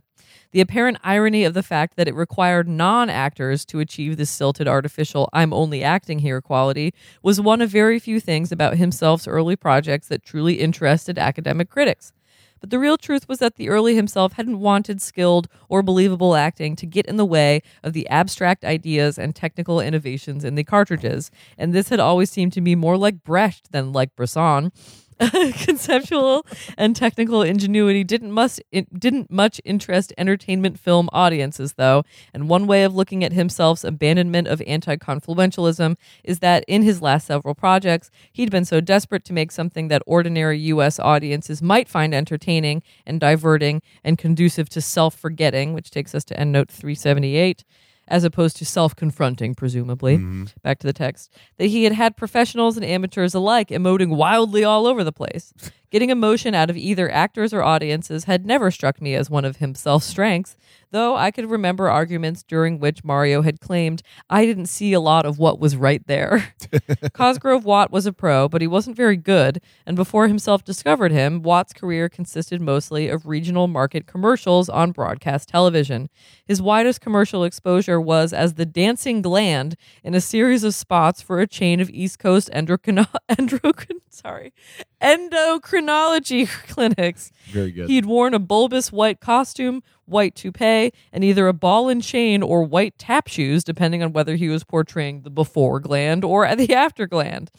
The 0.52 0.62
apparent 0.62 0.98
irony 1.04 1.44
of 1.44 1.54
the 1.54 1.62
fact 1.62 1.96
that 1.96 2.08
it 2.08 2.16
required 2.16 2.68
non 2.68 3.08
actors 3.08 3.64
to 3.66 3.80
achieve 3.80 4.18
this 4.18 4.32
silted 4.32 4.68
artificial, 4.68 5.30
I'm 5.32 5.54
only 5.54 5.84
acting 5.84 6.20
here 6.20 6.42
quality 6.42 6.94
was 7.22 7.40
one 7.40 7.62
of 7.62 7.70
very 7.70 8.00
few 8.00 8.20
things 8.20 8.52
about 8.52 8.78
himself's 8.78 9.28
early 9.28 9.56
projects 9.56 10.08
that 10.08 10.24
truly 10.24 10.56
interested 10.56 11.20
academic 11.20 11.70
critics. 11.70 12.14
But 12.60 12.72
the 12.72 12.80
real 12.80 12.98
truth 12.98 13.30
was 13.30 13.38
that 13.40 13.58
the 13.58 13.70
early 13.70 13.96
himself 13.96 14.34
hadn't 14.34 14.60
wanted 14.60 15.04
skilled 15.04 15.48
or 15.70 15.84
believable 15.84 16.36
acting 16.36 16.76
to 16.78 16.88
get 16.88 17.06
in 17.06 17.18
the 17.18 17.26
way 17.26 17.62
of 17.84 17.94
the 17.94 18.08
abstract 18.10 18.66
ideas 18.66 19.20
and 19.20 19.36
technical 19.36 19.80
innovations 19.80 20.44
in 20.44 20.56
the 20.56 20.64
cartridges, 20.64 21.30
and 21.60 21.74
this 21.74 21.90
had 21.90 22.00
always 22.00 22.32
seemed 22.32 22.54
to 22.54 22.62
me 22.62 22.74
more 22.74 22.98
like 22.98 23.24
Brecht 23.24 23.72
than 23.72 23.94
like 23.94 24.16
Bresson. 24.16 24.72
Conceptual 25.66 26.46
and 26.78 26.96
technical 26.96 27.42
ingenuity 27.42 28.06
didn't 28.06 28.32
much 28.32 28.58
didn't 28.98 29.30
much 29.30 29.60
interest 29.66 30.14
entertainment 30.18 30.80
film 30.80 31.10
audiences 31.12 31.74
though, 31.74 32.04
and 32.34 32.48
one 32.48 32.68
way 32.68 32.86
of 32.86 32.96
looking 32.96 33.22
at 33.26 33.34
himself's 33.34 33.84
abandonment 33.84 34.48
of 34.48 34.62
anti-confluentialism 34.66 35.98
is 36.24 36.40
that 36.40 36.64
in 36.70 36.84
his 36.84 37.02
last 37.02 37.28
several 37.28 37.54
projects, 37.54 38.10
he'd 38.32 38.50
been 38.50 38.64
so 38.64 38.80
desperate 38.80 39.26
to 39.26 39.34
make 39.34 39.52
something 39.52 39.90
that 39.90 40.02
ordinary 40.06 40.58
US 40.60 41.00
audiences 41.00 41.62
might 41.62 41.90
find 41.90 42.16
entertaining 42.16 42.82
and 43.06 43.20
diverting 43.20 43.82
and 44.06 44.18
conducive 44.18 44.70
to 44.70 44.80
self-forgetting, 44.80 45.74
which 45.74 45.92
takes 45.92 46.16
us 46.16 46.24
to 46.26 46.36
endnote 46.36 46.70
378 46.70 47.66
as 48.10 48.24
opposed 48.24 48.58
to 48.58 48.66
self 48.66 48.96
confronting, 48.96 49.56
presumably. 49.56 50.18
Mm-hmm. 50.18 50.46
Back 50.62 50.80
to 50.80 50.88
the 50.88 50.94
text. 50.94 51.32
That 51.58 51.68
he 51.68 51.84
had 51.86 51.94
had 51.94 52.18
professionals 52.18 52.76
and 52.76 52.86
amateurs 52.86 53.34
alike 53.34 53.70
emoting 53.70 54.16
wildly 54.16 54.64
all 54.64 54.88
over 54.88 55.04
the 55.04 55.12
place. 55.12 55.54
Getting 55.92 56.10
emotion 56.10 56.54
out 56.54 56.70
of 56.70 56.78
either 56.78 57.10
actors 57.12 57.54
or 57.54 57.64
audiences 57.64 58.26
had 58.26 58.46
never 58.46 58.70
struck 58.70 59.02
me 59.02 59.16
as 59.16 59.30
one 59.30 59.46
of 59.46 59.58
himself's 59.58 60.06
strengths, 60.06 60.58
though 60.92 61.16
I 61.16 61.32
could 61.32 61.50
remember 61.50 61.90
arguments 61.90 62.44
during 62.44 62.80
which 62.80 63.04
Mario 63.04 63.42
had 63.42 63.60
claimed 63.60 64.02
I 64.30 64.46
didn't 64.46 64.66
see 64.68 64.94
a 64.94 65.00
lot 65.00 65.26
of 65.26 65.38
what 65.40 65.60
was 65.60 65.76
right 65.76 66.06
there. 66.08 66.54
Cosgrove 67.14 67.66
Watt 67.66 67.92
was 67.92 68.06
a 68.06 68.14
pro, 68.14 68.48
but 68.48 68.62
he 68.62 68.68
wasn't 68.68 68.96
very 68.96 69.18
good, 69.18 69.62
and 69.86 69.96
before 69.96 70.28
himself 70.28 70.64
discovered 70.64 71.12
him, 71.12 71.42
Watt's 71.42 71.74
career 71.74 72.10
consisted 72.10 72.62
mostly 72.62 73.08
of 73.10 73.26
regional 73.26 73.68
market 73.68 74.08
commercials 74.08 74.70
on 74.70 74.92
broadcast 74.92 75.50
television. 75.50 76.10
His 76.46 76.62
widest 76.62 77.02
commercial 77.02 77.44
exposure 77.44 78.00
was 78.02 78.34
as 78.34 78.56
the 78.56 78.66
dancing 78.66 79.22
gland 79.22 79.76
in 80.04 80.16
a 80.16 80.22
series 80.22 80.64
of 80.64 80.74
spots 80.74 81.22
for 81.22 81.40
a 81.40 81.48
chain 81.48 81.80
of 81.80 81.90
East 81.90 82.20
Coast 82.20 82.50
endocrino- 82.54 83.08
endocrin- 83.30 84.02
sorry, 84.10 84.54
endocrinology 85.02 86.48
clinics. 86.68 87.32
Very 87.52 87.72
good. 87.72 87.90
He'd 87.90 88.06
worn 88.06 88.34
a 88.34 88.40
bulbous 88.40 88.92
white 88.92 89.20
costume, 89.20 89.84
white 90.10 90.36
toupee, 90.36 90.92
and 91.12 91.24
either 91.24 91.48
a 91.48 91.54
ball 91.54 91.90
and 91.90 92.04
chain 92.04 92.42
or 92.44 92.64
white 92.64 92.98
tap 92.98 93.28
shoes, 93.28 93.64
depending 93.64 94.04
on 94.04 94.14
whether 94.14 94.36
he 94.36 94.50
was 94.50 94.64
portraying 94.64 95.22
the 95.22 95.30
before 95.30 95.80
gland 95.80 96.24
or 96.24 96.54
the 96.56 96.74
after 96.74 97.08
gland. 97.08 97.52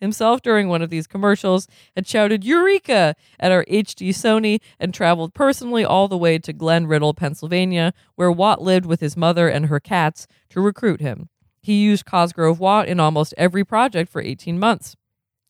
himself 0.00 0.40
during 0.42 0.68
one 0.68 0.80
of 0.80 0.90
these 0.90 1.08
commercials 1.08 1.66
had 1.96 2.06
shouted 2.06 2.44
Eureka 2.44 3.16
at 3.40 3.50
our 3.50 3.64
HD 3.64 4.10
Sony 4.10 4.60
and 4.78 4.94
traveled 4.94 5.34
personally 5.34 5.84
all 5.84 6.06
the 6.06 6.16
way 6.16 6.38
to 6.38 6.52
Glen 6.52 6.86
Riddle, 6.86 7.14
Pennsylvania, 7.14 7.92
where 8.14 8.30
Watt 8.30 8.62
lived 8.62 8.86
with 8.86 9.00
his 9.00 9.16
mother 9.16 9.48
and 9.48 9.66
her 9.66 9.80
cats 9.80 10.26
to 10.50 10.60
recruit 10.60 11.00
him. 11.00 11.28
He 11.60 11.82
used 11.82 12.06
Cosgrove 12.06 12.60
Watt 12.60 12.86
in 12.88 13.00
almost 13.00 13.34
every 13.36 13.64
project 13.64 14.10
for 14.10 14.22
18 14.22 14.58
months. 14.58 14.96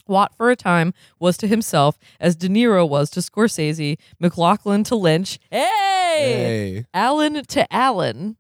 Watt, 0.09 0.35
for 0.37 0.51
a 0.51 0.57
time, 0.57 0.95
was 1.19 1.37
to 1.39 1.47
himself 1.47 1.99
as 2.19 2.35
De 2.35 2.49
Niro 2.49 2.89
was 2.89 3.11
to 3.11 3.21
Scorsese, 3.21 3.99
MacLachlan 4.19 4.85
to 4.85 4.97
Lynch. 4.97 5.39
Hey! 5.51 5.67
Hey. 6.19 6.87
Allen 6.95 7.45
to 7.45 7.73
Allen. 7.73 8.37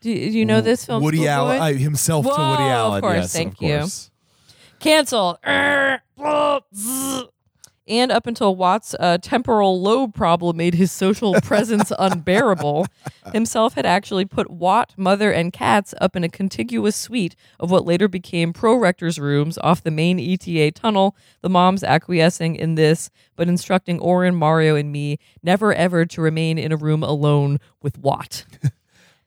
Do, 0.00 0.14
do 0.14 0.38
you 0.38 0.44
know 0.44 0.60
this 0.60 0.84
film? 0.84 1.02
Woody 1.02 1.26
Allen 1.26 1.60
I, 1.60 1.74
himself 1.74 2.24
to 2.24 2.30
Woody 2.30 2.40
Whoa, 2.40 2.52
of 2.52 2.60
Allen. 2.60 3.00
course, 3.00 3.16
yes, 3.16 3.32
thank 3.32 3.54
of 3.54 3.62
you. 3.62 3.78
course. 3.78 4.10
Cancel. 4.78 5.38
Er, 5.46 6.00
And 7.88 8.10
up 8.10 8.26
until 8.26 8.56
Watt's 8.56 8.96
uh, 8.98 9.18
temporal 9.18 9.80
lobe 9.80 10.12
problem 10.14 10.56
made 10.56 10.74
his 10.74 10.90
social 10.90 11.34
presence 11.42 11.92
unbearable, 11.98 12.86
himself 13.32 13.74
had 13.74 13.86
actually 13.86 14.24
put 14.24 14.50
Watt, 14.50 14.94
mother, 14.96 15.30
and 15.30 15.52
cats 15.52 15.94
up 16.00 16.16
in 16.16 16.24
a 16.24 16.28
contiguous 16.28 16.96
suite 16.96 17.36
of 17.60 17.70
what 17.70 17.84
later 17.84 18.08
became 18.08 18.52
pro-rector's 18.52 19.18
rooms 19.18 19.56
off 19.58 19.82
the 19.82 19.90
main 19.90 20.18
ETA 20.18 20.72
tunnel, 20.72 21.16
the 21.42 21.48
moms 21.48 21.84
acquiescing 21.84 22.56
in 22.56 22.74
this, 22.74 23.10
but 23.36 23.48
instructing 23.48 24.00
Oren, 24.00 24.34
Mario, 24.34 24.74
and 24.74 24.90
me 24.90 25.18
never 25.42 25.72
ever 25.72 26.04
to 26.06 26.20
remain 26.20 26.58
in 26.58 26.72
a 26.72 26.76
room 26.76 27.04
alone 27.04 27.58
with 27.82 27.98
Watt. 27.98 28.44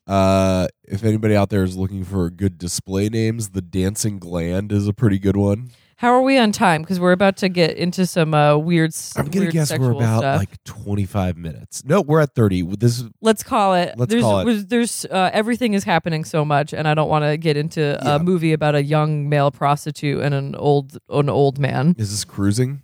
Uh, 0.09 0.67
if 0.85 1.03
anybody 1.03 1.35
out 1.35 1.51
there 1.51 1.61
is 1.61 1.77
looking 1.77 2.03
for 2.03 2.31
good 2.31 2.57
display 2.57 3.09
names, 3.09 3.49
the 3.49 3.61
Dancing 3.61 4.17
Gland 4.17 4.71
is 4.71 4.87
a 4.87 4.93
pretty 4.93 5.19
good 5.19 5.37
one. 5.37 5.69
How 5.99 6.13
are 6.13 6.21
we 6.21 6.37
on 6.37 6.53
time? 6.53 6.81
Because 6.81 6.97
we're 6.97 7.11
about 7.11 7.35
to 7.37 7.49
get 7.49 7.75
into 7.75 8.05
some 8.05 8.33
uh, 8.33 8.55
weird, 8.55 8.95
I'm 9.17 9.25
gonna 9.25 9.41
weird 9.41 9.53
guess 9.53 9.77
we're 9.77 9.91
about 9.91 10.19
stuff. 10.19 10.37
like 10.37 10.63
25 10.63 11.35
minutes. 11.35 11.83
No, 11.83 11.99
we're 11.99 12.21
at 12.21 12.33
30. 12.33 12.77
This 12.77 12.99
is 12.99 13.09
Let's 13.19 13.43
call 13.43 13.73
it. 13.73 13.95
Let's 13.97 14.09
there's, 14.09 14.23
call 14.23 14.47
it. 14.47 14.69
There's 14.69 15.03
uh, 15.03 15.29
everything 15.33 15.73
is 15.73 15.83
happening 15.83 16.23
so 16.23 16.45
much, 16.45 16.71
and 16.71 16.87
I 16.87 16.93
don't 16.93 17.09
want 17.09 17.25
to 17.25 17.35
get 17.35 17.57
into 17.57 17.99
Yeah. 18.01 18.15
a 18.15 18.19
movie 18.19 18.53
about 18.53 18.75
a 18.75 18.81
young 18.81 19.27
male 19.27 19.51
prostitute 19.51 20.21
and 20.23 20.33
an 20.33 20.55
old 20.55 20.97
an 21.09 21.27
old 21.27 21.59
man. 21.59 21.95
is 21.97 22.11
this 22.11 22.23
cruising? 22.23 22.81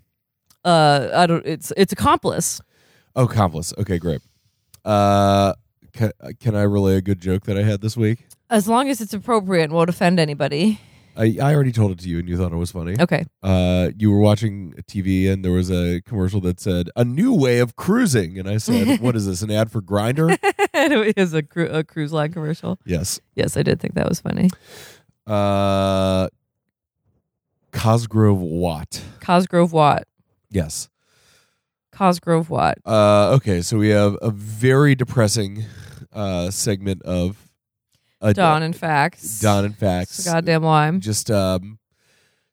Uh, 0.65 1.07
I 1.13 1.25
don't. 1.25 1.45
It's 1.45 1.71
it's 1.77 1.93
accomplice. 1.93 2.59
Oh, 3.15 3.23
accomplice. 3.23 3.73
Okay, 3.77 3.97
great. 3.97 4.19
Uh, 4.83 5.53
can, 5.93 6.11
can 6.41 6.53
I 6.53 6.63
relay 6.63 6.97
a 6.97 7.01
good 7.01 7.21
joke 7.21 7.45
that 7.45 7.57
I 7.57 7.63
had 7.63 7.79
this 7.79 7.95
week? 7.95 8.25
As 8.49 8.67
long 8.67 8.89
as 8.89 8.99
it's 8.99 9.13
appropriate 9.13 9.63
and 9.63 9.71
won't 9.71 9.89
offend 9.89 10.19
anybody. 10.19 10.81
I, 11.17 11.37
I 11.41 11.53
already 11.53 11.71
told 11.71 11.91
it 11.91 11.99
to 11.99 12.09
you 12.09 12.19
and 12.19 12.27
you 12.27 12.37
thought 12.37 12.51
it 12.51 12.57
was 12.57 12.71
funny. 12.71 12.95
Okay. 12.99 13.25
Uh, 13.41 13.89
you 13.97 14.11
were 14.11 14.19
watching 14.19 14.73
TV 14.87 15.31
and 15.31 15.43
there 15.43 15.51
was 15.51 15.71
a 15.71 16.01
commercial 16.01 16.41
that 16.41 16.59
said 16.59 16.89
a 16.95 17.05
new 17.05 17.33
way 17.33 17.59
of 17.59 17.75
cruising, 17.75 18.37
and 18.37 18.49
I 18.49 18.57
said, 18.57 18.99
"What 19.01 19.15
is 19.15 19.25
this? 19.25 19.41
An 19.41 19.51
ad 19.51 19.71
for 19.71 19.81
Grindr?" 19.81 20.37
it 20.43 21.17
was 21.17 21.33
a, 21.33 21.43
cru- 21.43 21.69
a 21.69 21.83
cruise 21.83 22.11
line 22.13 22.31
commercial. 22.33 22.79
yes. 22.85 23.19
Yes, 23.35 23.57
I 23.57 23.63
did 23.63 23.79
think 23.79 23.95
that 23.95 24.07
was 24.07 24.19
funny. 24.21 24.49
Uh, 25.27 26.27
Cosgrove 27.71 28.39
Watt. 28.39 29.01
Cosgrove 29.19 29.73
Watt. 29.73 30.07
Yes. 30.49 30.89
Cosgrove 31.91 32.49
Watt. 32.49 32.77
Uh, 32.85 33.31
okay, 33.35 33.61
so 33.61 33.77
we 33.77 33.89
have 33.89 34.17
a 34.21 34.29
very 34.29 34.95
depressing 34.95 35.65
uh, 36.13 36.49
segment 36.51 37.01
of 37.03 37.44
uh, 38.21 38.33
Dawn 38.33 38.63
and 38.63 38.75
facts. 38.75 39.39
Don 39.39 39.65
and 39.65 39.73
It's 39.73 39.79
Facts. 39.79 40.25
a 40.25 40.31
goddamn 40.31 40.63
lime. 40.63 40.99
Just 41.01 41.29
um, 41.29 41.79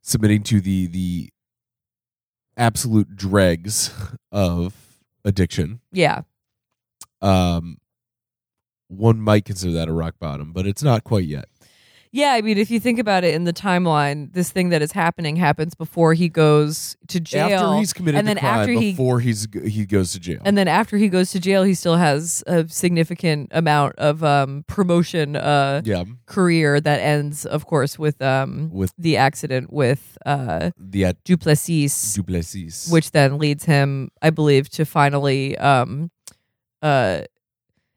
submitting 0.02 0.42
to 0.44 0.60
the 0.60 0.86
the 0.88 1.30
absolute 2.56 3.16
dregs 3.16 3.92
of 4.30 4.74
addiction. 5.24 5.80
Yeah. 5.92 6.22
Um, 7.20 7.78
one 8.88 9.20
might 9.20 9.44
consider 9.44 9.72
that 9.74 9.88
a 9.88 9.92
rock 9.92 10.16
bottom, 10.20 10.52
but 10.52 10.66
it's 10.66 10.82
not 10.82 11.04
quite 11.04 11.24
yet. 11.24 11.46
Yeah, 12.14 12.32
I 12.32 12.42
mean, 12.42 12.58
if 12.58 12.70
you 12.70 12.78
think 12.78 12.98
about 12.98 13.24
it 13.24 13.34
in 13.34 13.44
the 13.44 13.54
timeline, 13.54 14.34
this 14.34 14.50
thing 14.50 14.68
that 14.68 14.82
is 14.82 14.92
happening 14.92 15.36
happens 15.36 15.74
before 15.74 16.12
he 16.12 16.28
goes 16.28 16.94
to 17.08 17.18
jail. 17.18 17.58
after 17.58 17.78
he's 17.78 17.94
committed 17.94 18.18
and 18.18 18.28
the 18.28 18.34
then 18.34 18.38
crime, 18.38 18.60
after 18.60 18.72
he 18.72 18.90
before 18.90 19.20
he's 19.20 19.48
he 19.64 19.86
goes 19.86 20.12
to 20.12 20.20
jail. 20.20 20.42
and 20.44 20.58
then 20.58 20.68
after 20.68 20.98
he 20.98 21.08
goes 21.08 21.30
to 21.30 21.40
jail, 21.40 21.62
he 21.62 21.72
still 21.72 21.96
has 21.96 22.44
a 22.46 22.68
significant 22.68 23.48
amount 23.52 23.96
of 23.96 24.22
um, 24.22 24.62
promotion 24.66 25.36
uh, 25.36 25.80
yeah, 25.86 26.04
career 26.26 26.82
that 26.82 27.00
ends, 27.00 27.46
of 27.46 27.64
course, 27.64 27.98
with 27.98 28.20
um, 28.20 28.68
with 28.70 28.92
the 28.98 29.16
accident 29.16 29.72
with 29.72 30.18
uh, 30.26 30.70
the 30.76 31.06
at 31.06 31.24
Duplessis, 31.24 32.12
Duplessis, 32.12 32.90
which 32.92 33.12
then 33.12 33.38
leads 33.38 33.64
him, 33.64 34.10
I 34.20 34.28
believe, 34.28 34.68
to 34.70 34.84
finally. 34.84 35.56
Um, 35.56 36.10
uh, 36.82 37.22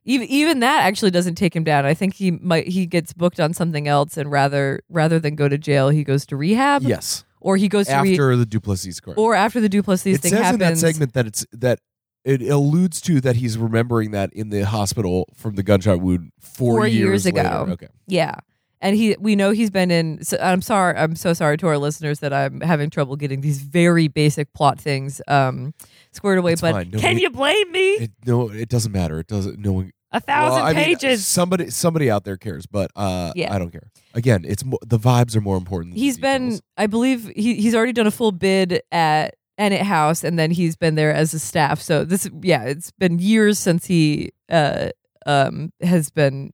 even 0.05 0.27
even 0.27 0.59
that 0.61 0.83
actually 0.83 1.11
doesn't 1.11 1.35
take 1.35 1.55
him 1.55 1.63
down. 1.63 1.85
I 1.85 1.93
think 1.93 2.13
he 2.13 2.31
might 2.31 2.67
he 2.67 2.85
gets 2.85 3.11
booked 3.13 3.39
on 3.39 3.53
something 3.53 3.87
else, 3.87 4.17
and 4.17 4.31
rather 4.31 4.81
rather 4.89 5.19
than 5.19 5.35
go 5.35 5.49
to 5.49 5.57
jail, 5.57 5.89
he 5.89 6.03
goes 6.03 6.25
to 6.27 6.37
rehab, 6.37 6.83
yes, 6.83 7.25
or 7.41 7.57
he 7.57 7.67
goes 7.67 7.87
to 7.87 7.99
re- 8.01 8.11
after 8.11 8.35
the 8.35 8.45
Duplessis 8.45 8.99
crime. 8.99 9.15
or 9.17 9.35
after 9.35 9.59
the 9.59 9.69
Duplessis 9.69 10.17
it 10.17 10.21
thing 10.21 10.29
says 10.31 10.39
happens. 10.41 10.61
in 10.61 10.67
that 10.69 10.77
segment 10.77 11.13
that 11.13 11.25
it's 11.27 11.45
that 11.51 11.79
it 12.23 12.41
alludes 12.43 13.01
to 13.01 13.19
that 13.21 13.35
he's 13.35 13.57
remembering 13.57 14.11
that 14.11 14.31
in 14.33 14.49
the 14.49 14.65
hospital 14.65 15.27
from 15.35 15.55
the 15.55 15.63
gunshot 15.63 16.01
wound 16.01 16.31
four, 16.39 16.77
Four 16.79 16.87
years 16.87 17.25
later. 17.25 17.39
ago. 17.41 17.67
Okay, 17.73 17.87
Yeah. 18.07 18.35
And 18.81 18.95
he, 18.95 19.15
we 19.19 19.35
know 19.35 19.49
he's 19.51 19.71
been 19.71 19.89
in. 19.89 20.23
So 20.23 20.37
I'm 20.39 20.61
sorry. 20.61 20.95
I'm 20.95 21.15
so 21.15 21.33
sorry 21.33 21.57
to 21.57 21.67
our 21.67 21.77
listeners 21.77 22.19
that 22.19 22.33
I'm 22.33 22.61
having 22.61 22.89
trouble 22.91 23.15
getting 23.15 23.41
these 23.41 23.59
very 23.59 24.07
basic 24.07 24.53
plot 24.53 24.79
things 24.79 25.21
um, 25.27 25.73
squared 26.11 26.37
away. 26.37 26.51
It's 26.51 26.61
but 26.61 26.73
fine. 26.73 26.91
can 26.91 26.99
Nobody- 27.01 27.21
you 27.21 27.29
blame 27.31 27.71
me? 27.71 27.89
it, 27.93 28.11
no, 28.27 28.49
it 28.51 28.69
doesn't 28.69 28.91
matter. 28.91 29.19
It 29.19 29.27
doesn't. 29.27 29.57
No 29.59 29.71
one. 29.71 29.91
A 30.15 30.19
thousand 30.21 30.55
well, 30.63 30.65
I 30.65 30.73
mean, 30.73 30.85
pages. 30.85 31.27
somebody, 31.27 31.69
somebody 31.69 32.09
out 32.09 32.23
there 32.23 32.37
cares, 32.37 32.65
but 32.65 32.89
uh, 32.95 33.33
Yeah. 33.35 33.53
I 33.53 33.59
don't 33.59 33.71
care. 33.71 33.91
Again, 34.13 34.45
it's 34.47 34.63
mo- 34.63 34.79
the 34.85 34.97
vibes 34.97 35.35
are 35.35 35.41
more 35.41 35.57
important. 35.57 35.91
Than 35.91 35.99
the 35.99 36.05
he's 36.05 36.17
been. 36.17 36.59
I 36.77 36.87
believe, 36.87 37.31
he, 37.35 37.55
he's 37.55 37.75
already 37.75 37.91
done 37.93 38.07
a 38.07 38.11
full 38.11 38.31
bid 38.31 38.81
at 38.91 39.35
Ennet 39.59 39.81
House, 39.81 40.23
and 40.23 40.39
then 40.39 40.51
he's 40.51 40.75
been 40.75 40.95
there 40.95 41.13
as 41.13 41.33
a 41.33 41.39
staff. 41.39 41.81
So 41.81 42.05
this, 42.05 42.29
yeah, 42.41 42.63
it's 42.63 42.91
been 42.91 43.19
years 43.19 43.59
since 43.59 43.85
he 43.87 44.31
uh, 44.49 44.89
um, 45.25 45.73
has 45.81 46.09
been. 46.11 46.51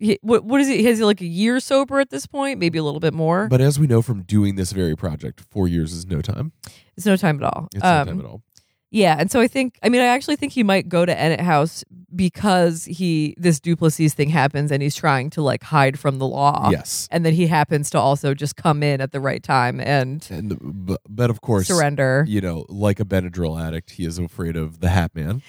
He, 0.00 0.18
what 0.22 0.44
what 0.44 0.60
is 0.60 0.68
he? 0.68 0.84
Has 0.84 0.98
he 0.98 1.04
like 1.04 1.20
a 1.20 1.26
year 1.26 1.58
sober 1.60 1.98
at 1.98 2.10
this 2.10 2.24
point? 2.26 2.60
Maybe 2.60 2.78
a 2.78 2.84
little 2.84 3.00
bit 3.00 3.12
more. 3.14 3.48
But 3.48 3.60
as 3.60 3.80
we 3.80 3.86
know 3.88 4.00
from 4.00 4.22
doing 4.22 4.54
this 4.54 4.70
very 4.72 4.94
project, 4.96 5.40
four 5.40 5.66
years 5.66 5.92
is 5.92 6.06
no 6.06 6.22
time. 6.22 6.52
it's 6.96 7.04
no 7.04 7.16
time 7.16 7.42
at 7.42 7.52
all. 7.52 7.68
It's 7.74 7.84
Um, 7.84 8.06
no 8.06 8.12
time 8.12 8.20
at 8.20 8.26
all. 8.26 8.42
Yeah, 8.90 9.16
and 9.18 9.28
so 9.30 9.40
I 9.40 9.48
think 9.48 9.76
I 9.82 9.88
mean 9.88 10.00
I 10.00 10.06
actually 10.06 10.36
think 10.36 10.52
he 10.52 10.62
might 10.62 10.88
go 10.88 11.04
to 11.04 11.12
Ennet 11.14 11.40
House 11.40 11.84
because 12.18 12.84
he 12.84 13.34
this 13.38 13.60
Duplessis 13.60 14.12
thing 14.12 14.28
happens 14.28 14.70
and 14.70 14.82
he's 14.82 14.94
trying 14.96 15.30
to 15.30 15.40
like 15.40 15.62
hide 15.62 15.98
from 15.98 16.18
the 16.18 16.26
law. 16.26 16.68
yes, 16.70 17.08
And 17.10 17.24
then 17.24 17.32
he 17.32 17.46
happens 17.46 17.88
to 17.90 17.98
also 17.98 18.34
just 18.34 18.56
come 18.56 18.82
in 18.82 19.00
at 19.00 19.12
the 19.12 19.20
right 19.20 19.42
time 19.42 19.80
and 19.80 20.26
and 20.30 20.58
but, 20.60 21.00
but 21.08 21.30
of 21.30 21.40
course, 21.40 21.68
surrender. 21.68 22.24
you 22.28 22.40
know, 22.42 22.66
like 22.68 23.00
a 23.00 23.04
Benadryl 23.04 23.58
addict, 23.58 23.92
he 23.92 24.04
is 24.04 24.18
afraid 24.18 24.56
of 24.56 24.80
the 24.80 24.90
Hat 24.90 25.14
Man. 25.14 25.40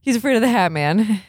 He's 0.00 0.14
afraid 0.16 0.36
of 0.36 0.42
the 0.42 0.48
Hat 0.48 0.70
Man. 0.70 1.20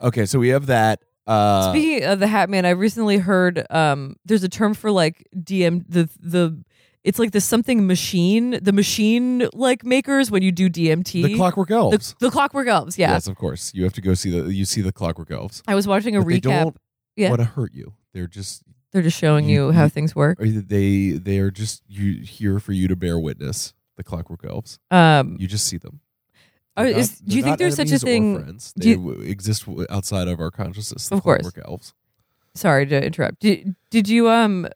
Okay, 0.00 0.26
so 0.26 0.38
we 0.38 0.48
have 0.48 0.66
that. 0.66 1.00
Uh, 1.26 1.70
Speaking 1.72 2.04
of 2.04 2.20
the 2.20 2.26
Hat 2.26 2.48
Man, 2.48 2.64
I 2.64 2.70
recently 2.70 3.18
heard 3.18 3.66
um 3.70 4.16
there's 4.24 4.42
a 4.44 4.48
term 4.48 4.72
for 4.74 4.90
like 4.90 5.26
DM 5.36 5.84
the 5.88 6.08
the 6.20 6.62
it's 7.08 7.18
like 7.18 7.32
this 7.32 7.44
something 7.44 7.86
machine, 7.86 8.58
the 8.62 8.72
machine 8.72 9.48
like 9.54 9.84
makers 9.84 10.30
when 10.30 10.42
you 10.42 10.52
do 10.52 10.68
DMT. 10.70 11.24
the 11.24 11.34
Clockwork 11.36 11.70
Elves. 11.70 12.14
The, 12.20 12.26
the 12.26 12.30
Clockwork 12.30 12.68
Elves, 12.68 12.98
yeah. 12.98 13.12
Yes, 13.12 13.26
of 13.26 13.36
course. 13.36 13.72
You 13.74 13.82
have 13.84 13.94
to 13.94 14.00
go 14.00 14.14
see 14.14 14.30
the. 14.30 14.52
You 14.52 14.64
see 14.64 14.80
the 14.82 14.92
Clockwork 14.92 15.30
Elves. 15.30 15.62
I 15.66 15.74
was 15.74 15.86
watching 15.88 16.14
a 16.16 16.20
But 16.20 16.28
they 16.28 16.40
don't 16.40 16.76
Yeah. 17.16 17.30
want 17.30 17.40
to 17.40 17.46
hurt 17.46 17.72
you. 17.74 17.94
They're 18.12 18.26
just. 18.28 18.62
They're 18.92 19.02
just 19.02 19.18
showing 19.18 19.48
You- 19.48 19.66
you 19.66 19.72
how 19.72 19.84
you- 19.84 19.88
things 19.90 20.14
work. 20.16 20.38
They 20.40 21.10
they 21.10 21.38
are 21.38 21.50
just 21.50 21.82
you 21.88 22.22
here 22.22 22.58
for 22.60 22.72
you 22.72 22.88
to 22.88 22.96
bear 22.96 23.18
witness. 23.18 23.74
The 23.96 24.04
Clockwork 24.04 24.44
Elves. 24.44 24.78
Um, 24.90 25.36
You 25.40 25.46
just 25.48 25.66
see 25.66 25.76
them. 25.78 26.00
Are- 26.76 26.86
is- 26.86 27.20
not- 27.20 27.28
do 27.30 27.36
you 27.36 27.42
think 27.42 27.58
there's 27.58 27.74
such 27.74 27.90
a 27.90 27.98
thing- 27.98 28.40
friends. 28.42 28.72
They 28.76 28.90
you- 28.90 29.10
exist 29.22 29.64
outside 29.90 30.28
of 30.28 30.38
our 30.40 30.50
consciousness. 30.52 31.08
The 31.08 31.16
Of 31.16 31.22
course. 31.22 31.42
Clockwork 31.42 31.66
Elves. 31.66 31.94
sorry 32.54 32.86
to 32.86 33.04
interrupt. 33.04 33.40
Did, 33.40 33.74
did 33.90 34.08
you 34.08 34.28
um 34.30 34.68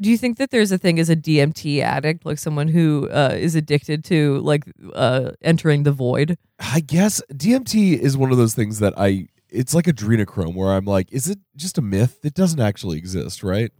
do 0.00 0.10
you 0.10 0.16
think 0.16 0.38
that 0.38 0.50
there's 0.50 0.72
a 0.72 0.78
thing 0.78 0.98
as 0.98 1.10
a 1.10 1.16
DMT 1.16 1.80
addict, 1.80 2.24
like 2.24 2.38
someone 2.38 2.68
who 2.68 3.08
uh, 3.10 3.34
is 3.38 3.54
addicted 3.54 4.04
to 4.06 4.38
like 4.38 4.64
uh, 4.94 5.32
entering 5.42 5.82
the 5.82 5.92
void? 5.92 6.38
I 6.58 6.80
guess 6.80 7.22
DMT 7.32 7.98
is 7.98 8.16
one 8.16 8.30
of 8.32 8.38
those 8.38 8.54
things 8.54 8.78
that 8.80 8.94
I. 8.96 9.28
It's 9.48 9.74
like 9.74 9.86
adrenochrome, 9.86 10.54
where 10.54 10.72
I'm 10.72 10.84
like, 10.84 11.12
is 11.12 11.28
it 11.28 11.38
just 11.56 11.76
a 11.76 11.82
myth? 11.82 12.20
It 12.22 12.34
doesn't 12.34 12.60
actually 12.60 12.98
exist, 12.98 13.42
right? 13.42 13.72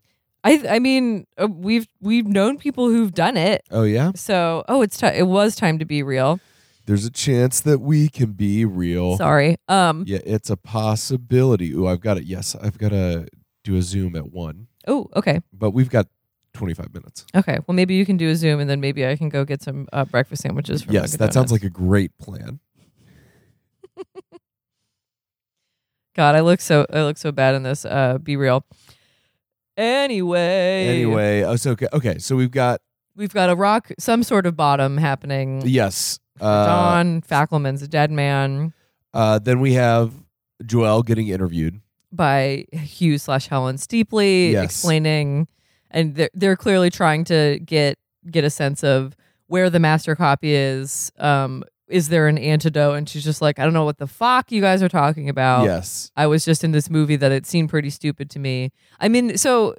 I 0.43 0.63
I 0.69 0.79
mean 0.79 1.27
uh, 1.41 1.49
we've 1.49 1.87
we've 2.01 2.27
known 2.27 2.59
people 2.59 2.89
who've 2.89 3.13
done 3.13 3.37
it. 3.37 3.63
Oh 3.71 3.83
yeah. 3.83 4.13
So 4.15 4.65
oh 4.69 4.83
it's 4.83 4.97
ti 4.97 5.07
it 5.07 5.27
was 5.27 5.55
time 5.55 5.79
to 5.79 5.85
be 5.85 6.03
real. 6.03 6.41
There's 6.87 7.05
a 7.05 7.11
chance 7.11 7.61
that 7.61 7.81
we 7.81 8.09
can 8.09 8.33
be 8.33 8.65
real. 8.65 9.17
Sorry. 9.17 9.57
Um 9.69 10.05
Yeah, 10.07 10.21
it's 10.25 10.51
a 10.51 10.57
possibility. 10.57 11.73
Ooh, 11.73 11.87
I've 11.87 12.01
got 12.01 12.17
it. 12.17 12.25
Yes, 12.25 12.57
I've 12.57 12.79
got 12.79 12.89
to 12.91 13.27
do 13.65 13.77
a 13.77 13.83
zoom 13.83 14.17
at 14.17 14.33
one, 14.33 14.69
oh 14.91 15.09
okay. 15.17 15.41
but 15.53 15.71
we've 15.71 15.89
got 15.91 16.07
25 16.53 16.93
minutes. 16.93 17.25
Okay. 17.35 17.59
Well, 17.67 17.75
maybe 17.77 17.95
you 17.95 18.05
can 18.05 18.17
do 18.17 18.29
a 18.29 18.35
Zoom, 18.35 18.59
and 18.61 18.69
then 18.69 18.81
maybe 18.81 19.07
I 19.07 19.15
can 19.17 19.29
go 19.29 19.45
get 19.45 19.63
some 19.63 19.87
uh, 19.93 20.05
breakfast 20.05 20.43
sandwiches 20.43 20.83
from. 20.83 20.95
yes, 20.95 21.13
Dunkin' 21.13 21.27
that 21.27 21.33
sounds 21.33 21.51
Donuts. 21.51 21.65
like 21.65 21.71
a 21.71 21.71
great 21.71 22.19
plan. 22.19 22.59
God. 26.17 26.35
I 26.35 26.41
look 26.41 26.61
so 26.61 26.87
I 26.93 27.03
look 27.03 27.19
so 27.19 27.31
bad 27.33 27.55
in 27.55 27.63
this. 27.63 27.85
Uh, 27.85 28.19
be 28.19 28.37
real. 28.37 28.65
Anyway. 29.77 30.89
Anyway, 30.89 31.43
oh, 31.43 31.57
so 31.57 31.71
okay, 31.71 31.87
okay, 31.93 32.19
so 32.19 32.35
we've 32.37 32.51
got 32.51 32.81
we've 33.15 33.33
got 33.33 33.49
a 33.49 33.55
rock, 33.55 33.93
some 33.99 34.23
sort 34.23 34.45
of 34.45 34.57
bottom 34.57 34.99
happening. 34.99 35.63
yes, 35.65 36.19
uh, 36.41 36.67
Don 36.67 37.23
Fackelman's 37.23 37.81
a 37.81 37.89
dead 37.89 38.11
man 38.11 38.75
uh, 39.13 39.39
then 39.39 39.61
we 39.61 39.75
have 39.75 40.13
Joelle 40.63 41.05
getting 41.05 41.29
interviewed. 41.29 41.81
By 42.13 42.67
Hugh 42.73 43.19
slash 43.19 43.47
Helen 43.49 43.79
Steeply, 43.79 44.53
Yes. 44.53 44.65
explaining, 44.65 45.47
and 45.91 46.15
they're 46.17 46.31
they're 46.35 46.57
clearly 46.57 46.91
trying 46.91 47.25
to 47.25 47.59
get 47.65 47.99
get 48.31 48.45
a 48.45 48.51
sense 48.51 48.83
of 48.85 49.15
where 49.47 49.71
the 49.71 49.79
master 49.81 50.15
copy 50.17 50.53
is. 50.55 51.11
Um, 51.19 51.65
is 51.89 52.09
there 52.09 52.29
an 52.29 52.39
antidote? 52.39 52.97
And 52.97 53.09
she's 53.09 53.25
just 53.25 53.43
like, 53.43 53.59
I 53.59 53.65
don't 53.65 53.73
know 53.73 53.85
what 53.85 53.99
the 53.99 54.07
fuck 54.07 54.53
you 54.53 54.61
guys 54.61 54.81
are 54.83 54.89
talking 54.89 55.29
about. 55.29 55.65
Yes, 55.65 56.11
I 56.17 56.27
was 56.29 56.45
just 56.45 56.63
in 56.65 56.71
this 56.73 56.89
movie 56.91 57.17
that 57.17 57.33
it 57.33 57.47
seemed 57.47 57.69
pretty 57.69 57.91
stupid 57.91 58.31
to 58.31 58.39
me. 58.39 58.71
I 59.01 59.09
mean, 59.09 59.37
so 59.37 59.75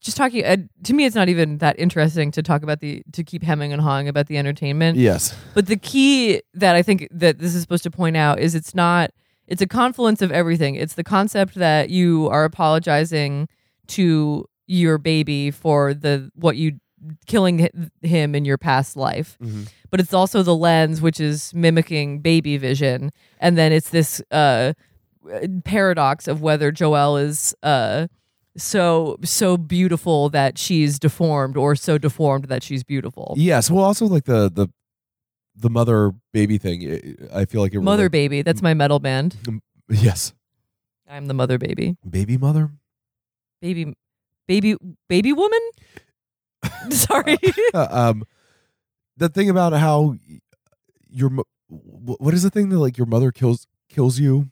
just 0.00 0.16
talking 0.16 0.44
uh, 0.44 0.56
to 0.84 0.92
me, 0.94 1.04
it's 1.06 1.16
not 1.16 1.28
even 1.28 1.58
that 1.58 1.76
interesting 1.78 2.30
to 2.32 2.42
talk 2.42 2.62
about 2.62 2.78
the 2.80 3.02
to 3.12 3.24
keep 3.24 3.42
hemming 3.42 3.72
and 3.72 3.82
hawing 3.82 4.06
about 4.08 4.26
the 4.28 4.38
entertainment. 4.38 4.96
yes, 4.98 5.36
But 5.54 5.66
the 5.66 5.76
key 5.76 6.40
that 6.54 6.76
I 6.76 6.82
think 6.82 7.08
that 7.10 7.38
this 7.38 7.54
is 7.54 7.62
supposed 7.62 7.82
to 7.84 7.90
point 7.90 8.16
out 8.16 8.38
is 8.38 8.54
it's 8.54 8.74
not 8.74 9.10
it's 9.46 9.62
a 9.62 9.66
confluence 9.66 10.22
of 10.22 10.30
everything. 10.32 10.74
It's 10.74 10.94
the 10.94 11.04
concept 11.04 11.54
that 11.54 11.90
you 11.90 12.28
are 12.30 12.44
apologizing 12.44 13.48
to 13.88 14.46
your 14.66 14.98
baby 14.98 15.50
for 15.50 15.94
the 15.94 16.30
what 16.34 16.56
you 16.56 16.80
killing 17.26 17.68
him 18.02 18.34
in 18.34 18.44
your 18.44 18.58
past 18.58 18.96
life. 18.96 19.38
Mhm. 19.42 19.68
But 19.90 20.00
it's 20.00 20.12
also 20.14 20.42
the 20.42 20.56
lens 20.56 21.00
which 21.00 21.20
is 21.20 21.54
mimicking 21.54 22.20
baby 22.20 22.56
vision 22.56 23.12
and 23.38 23.56
then 23.56 23.72
it's 23.72 23.90
this 23.90 24.20
uh 24.30 24.72
paradox 25.64 26.28
of 26.28 26.40
whether 26.40 26.72
Joelle 26.72 27.22
is 27.22 27.54
uh 27.62 28.06
so 28.56 29.18
so 29.22 29.56
beautiful 29.56 30.30
that 30.30 30.56
she's 30.56 30.98
deformed 30.98 31.56
or 31.56 31.76
so 31.76 31.98
deformed 31.98 32.46
that 32.46 32.62
she's 32.62 32.82
beautiful. 32.82 33.34
yes. 33.36 33.70
Well, 33.70 33.84
also 33.84 34.06
like 34.06 34.24
the 34.24 34.50
the 34.50 34.68
the 35.56 35.70
mother 35.70 36.12
baby 36.32 36.58
thing. 36.58 36.82
it- 36.82 37.18
I 37.32 37.44
feel 37.46 37.60
like 37.62 37.72
it 37.74 37.80
Mother 37.80 38.04
really- 38.04 38.08
baby, 38.10 38.42
that's 38.42 38.62
my 38.62 38.74
metal 38.74 38.98
band. 38.98 39.36
Yes, 39.88 40.32
I'm 41.08 41.26
the 41.26 41.34
mother 41.34 41.58
baby. 41.58 41.96
baby 42.08 42.36
mother. 42.36 42.70
Baby 43.62 43.94
baby 44.46 44.76
baby 45.08 45.32
woman? 45.32 45.60
Sorry. 46.90 47.38
Uh, 47.72 47.86
um, 47.90 48.24
the 49.16 49.28
thing 49.28 49.48
about 49.48 49.72
how 49.72 50.16
your 51.08 51.30
what 51.68 52.34
is 52.34 52.42
the 52.42 52.50
thing 52.50 52.68
that 52.70 52.78
like 52.78 52.98
your 52.98 53.06
mother 53.06 53.32
kills 53.32 53.66
kills 53.88 54.18
you? 54.18 54.50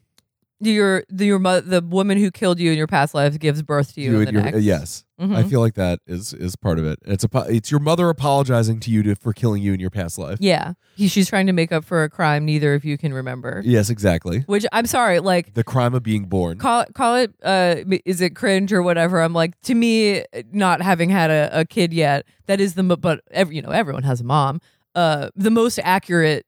Your 0.59 1.03
the 1.09 1.25
your 1.25 1.39
mo- 1.39 1.59
the 1.61 1.81
woman 1.81 2.17
who 2.17 2.31
killed 2.31 2.59
you 2.59 2.71
in 2.71 2.77
your 2.77 2.87
past 2.87 3.13
life 3.13 3.37
gives 3.39 3.61
birth 3.61 3.93
to 3.95 4.01
you, 4.01 4.19
in 4.19 4.25
the 4.25 4.31
your- 4.31 4.41
next. 4.43 4.61
yes, 4.61 5.03
Mhm. 5.19 5.35
I 5.35 5.43
feel 5.43 5.59
like 5.59 5.73
that 5.75 5.99
is 6.07 6.33
is 6.33 6.55
part 6.55 6.79
of 6.79 6.85
it. 6.85 6.99
It's 7.05 7.23
a 7.25 7.45
it's 7.49 7.69
your 7.71 7.79
mother 7.81 8.09
apologizing 8.09 8.79
to 8.81 8.91
you 8.91 9.03
to, 9.03 9.15
for 9.15 9.33
killing 9.33 9.61
you 9.61 9.73
in 9.73 9.79
your 9.79 9.89
past 9.89 10.17
life. 10.17 10.37
Yeah. 10.41 10.73
He, 10.95 11.09
she's 11.09 11.27
trying 11.27 11.47
to 11.47 11.53
make 11.53 11.73
up 11.73 11.83
for 11.83 12.03
a 12.03 12.09
crime 12.09 12.45
neither 12.45 12.73
of 12.73 12.85
you 12.85 12.97
can 12.97 13.13
remember. 13.13 13.61
Yes, 13.65 13.89
exactly. 13.89 14.39
Which 14.47 14.65
I'm 14.71 14.85
sorry, 14.85 15.19
like 15.19 15.53
The 15.53 15.63
crime 15.63 15.93
of 15.93 16.03
being 16.03 16.23
born. 16.25 16.57
call 16.57 16.81
it 16.81 16.93
call 16.93 17.15
it 17.15 17.33
uh 17.43 17.75
is 18.05 18.21
it 18.21 18.35
cringe 18.35 18.71
or 18.71 18.81
whatever 18.81 19.21
i'm 19.21 19.33
like 19.33 19.59
to 19.63 19.75
me 19.75 20.23
not 20.53 20.81
having 20.81 21.09
had 21.09 21.29
a, 21.31 21.49
a 21.59 21.65
kid 21.65 21.91
yet 21.93 22.25
that 22.47 22.61
is 22.61 22.75
the 22.75 22.83
but 22.83 23.21
every, 23.31 23.57
you 23.57 23.61
know 23.61 23.69
everyone 23.71 24.03
has 24.03 24.21
a 24.21 24.23
mom 24.23 24.61
uh 24.95 25.29
the 25.35 25.51
most 25.51 25.79
accurate 25.83 26.45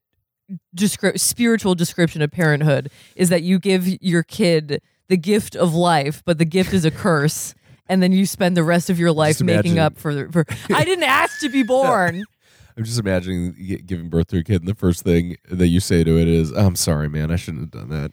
descri- 0.75 1.19
spiritual 1.19 1.75
description 1.75 2.21
of 2.21 2.31
parenthood 2.31 2.89
is 3.15 3.29
that 3.29 3.43
you 3.43 3.59
give 3.59 3.87
your 4.01 4.23
kid 4.23 4.81
the 5.07 5.17
gift 5.17 5.55
of 5.55 5.73
life 5.73 6.21
but 6.25 6.37
the 6.37 6.45
gift 6.45 6.73
is 6.73 6.85
a 6.85 6.91
curse 6.91 7.53
and 7.89 8.01
then 8.03 8.11
you 8.11 8.25
spend 8.25 8.55
the 8.55 8.63
rest 8.63 8.89
of 8.89 8.99
your 8.99 9.11
life 9.11 9.41
making 9.41 9.79
up 9.79 9.97
for 9.97 10.31
for 10.31 10.45
i 10.73 10.83
didn't 10.83 11.03
ask 11.05 11.39
to 11.39 11.49
be 11.49 11.63
born 11.63 12.23
I'm 12.77 12.83
just 12.83 12.99
imagining 12.99 13.55
giving 13.87 14.07
birth 14.07 14.27
to 14.27 14.37
a 14.37 14.43
kid, 14.43 14.61
and 14.61 14.67
the 14.67 14.75
first 14.75 15.01
thing 15.03 15.35
that 15.49 15.65
you 15.65 15.79
say 15.79 16.03
to 16.03 16.19
it 16.19 16.27
is, 16.27 16.51
"I'm 16.51 16.75
sorry, 16.75 17.09
man. 17.09 17.31
I 17.31 17.35
shouldn't 17.35 17.73
have 17.73 17.89
done 17.89 18.11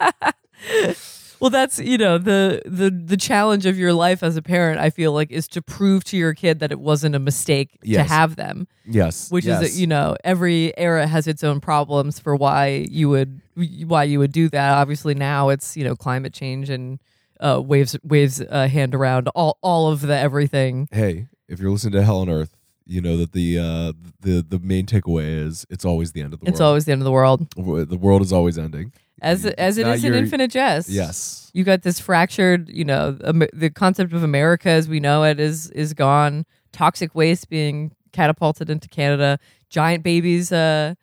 that." 0.00 0.34
well 1.40 1.50
that's 1.50 1.78
you 1.78 1.96
know 1.98 2.18
the 2.18 2.62
the 2.66 2.90
the 2.90 3.16
challenge 3.16 3.66
of 3.66 3.78
your 3.78 3.92
life 3.92 4.22
as 4.22 4.36
a 4.36 4.42
parent 4.42 4.78
i 4.80 4.90
feel 4.90 5.12
like 5.12 5.30
is 5.30 5.48
to 5.48 5.60
prove 5.62 6.04
to 6.04 6.16
your 6.16 6.34
kid 6.34 6.60
that 6.60 6.70
it 6.70 6.80
wasn't 6.80 7.14
a 7.14 7.18
mistake 7.18 7.78
to 7.82 7.88
have 8.08 8.36
them 8.36 8.66
Yes, 8.84 9.30
which 9.30 9.44
yes. 9.44 9.62
is 9.62 9.80
you 9.80 9.86
know 9.86 10.16
every 10.24 10.76
era 10.76 11.06
has 11.06 11.26
its 11.28 11.44
own 11.44 11.60
problems 11.60 12.18
for 12.18 12.34
why 12.34 12.86
you 12.90 13.08
would 13.08 13.40
why 13.86 14.02
you 14.04 14.18
would 14.18 14.32
do 14.32 14.48
that 14.48 14.72
obviously 14.78 15.14
now 15.14 15.48
it's 15.48 15.76
you 15.76 15.84
know 15.84 15.94
climate 15.94 16.32
change 16.32 16.68
and 16.70 16.98
uh 17.40 17.60
waves 17.64 17.96
waves 18.02 18.40
uh, 18.40 18.66
hand 18.68 18.94
around 18.94 19.28
all 19.28 19.58
all 19.62 19.90
of 19.92 20.00
the 20.02 20.16
everything 20.16 20.88
Hey, 20.92 21.28
if 21.48 21.60
you're 21.60 21.70
listening 21.70 21.92
to 21.92 22.02
Hell 22.04 22.18
on 22.18 22.28
Earth, 22.28 22.56
you 22.86 23.00
know 23.00 23.16
that 23.16 23.32
the 23.32 23.58
uh, 23.58 23.92
the 24.20 24.44
the 24.46 24.58
main 24.58 24.86
takeaway 24.86 25.46
is 25.46 25.64
it's 25.70 25.84
always 25.84 26.10
the 26.12 26.20
end 26.22 26.34
of 26.34 26.40
the 26.40 26.48
it's 26.48 26.58
world. 26.60 26.68
always 26.68 26.84
the 26.86 26.92
end 26.92 27.00
of 27.00 27.04
the 27.04 27.12
world 27.12 27.46
the 27.54 27.98
world 27.98 28.22
is 28.22 28.32
always 28.32 28.58
ending. 28.58 28.92
As 29.22 29.44
as 29.46 29.78
it 29.78 29.86
is 29.86 30.04
in 30.04 30.14
infinite 30.14 30.50
jest 30.50 30.88
Yes. 30.88 31.50
you 31.54 31.64
got 31.64 31.82
this 31.82 32.00
fractured 32.00 32.68
you 32.68 32.84
know 32.84 33.16
Am- 33.24 33.42
the 33.52 33.70
concept 33.70 34.12
of 34.12 34.22
america 34.22 34.68
as 34.70 34.88
we 34.88 35.00
know 35.00 35.24
it 35.24 35.38
is 35.40 35.70
is 35.70 35.94
gone 35.94 36.44
toxic 36.72 37.14
waste 37.14 37.48
being 37.48 37.92
catapulted 38.12 38.70
into 38.70 38.88
canada 38.88 39.38
giant 39.68 40.02
babies 40.02 40.50
uh 40.52 40.94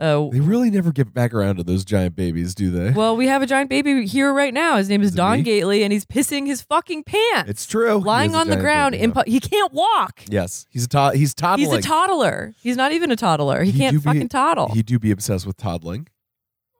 uh 0.00 0.28
They 0.30 0.40
really 0.40 0.70
never 0.70 0.90
get 0.90 1.14
back 1.14 1.32
around 1.32 1.54
to 1.58 1.62
those 1.62 1.84
giant 1.84 2.16
babies, 2.16 2.52
do 2.56 2.68
they? 2.72 2.90
well 2.90 3.16
we 3.16 3.28
have 3.28 3.42
a 3.42 3.46
giant 3.46 3.70
baby 3.70 4.04
here 4.06 4.32
right 4.34 4.52
now 4.52 4.76
his 4.76 4.88
name 4.88 5.02
is, 5.02 5.10
Is 5.10 5.14
don 5.14 5.42
gately 5.42 5.84
and 5.84 5.92
he's 5.92 6.04
pissing 6.04 6.46
his 6.48 6.62
fucking 6.62 7.04
pants 7.04 7.48
it's 7.48 7.64
true. 7.64 7.94
Lying 8.00 8.34
on 8.34 8.48
the 8.48 8.56
ground 8.56 8.92
baby, 8.94 9.06
impo- 9.12 9.28
he 9.28 9.38
can't 9.38 9.72
walk. 9.72 10.22
Yes, 10.28 10.66
he's 10.68 10.86
a 10.86 10.88
to- 10.88 11.12
he's 11.14 11.32
toddling. 11.32 11.70
he's 11.70 11.78
a 11.78 11.80
toddler 11.80 12.54
he's 12.60 12.76
not 12.76 12.90
even 12.90 13.12
a 13.12 13.16
toddler 13.16 13.62
he 13.62 13.70
He 13.70 13.78
can't 13.78 13.94
be- 13.94 14.00
fucking 14.02 14.28
toddle 14.30 14.70
He 14.74 14.82
do 14.82 14.98
be 14.98 15.12
obsessed 15.12 15.46
with 15.46 15.56
toddling. 15.56 16.08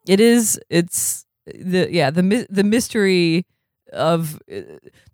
It 0.06 0.20
is 0.20 0.60
it's 0.70 1.24
the 1.46 1.88
yeah 1.90 2.10
the 2.10 2.46
the 2.50 2.64
mystery 2.64 3.46
of 3.92 4.36
uh, 4.52 4.60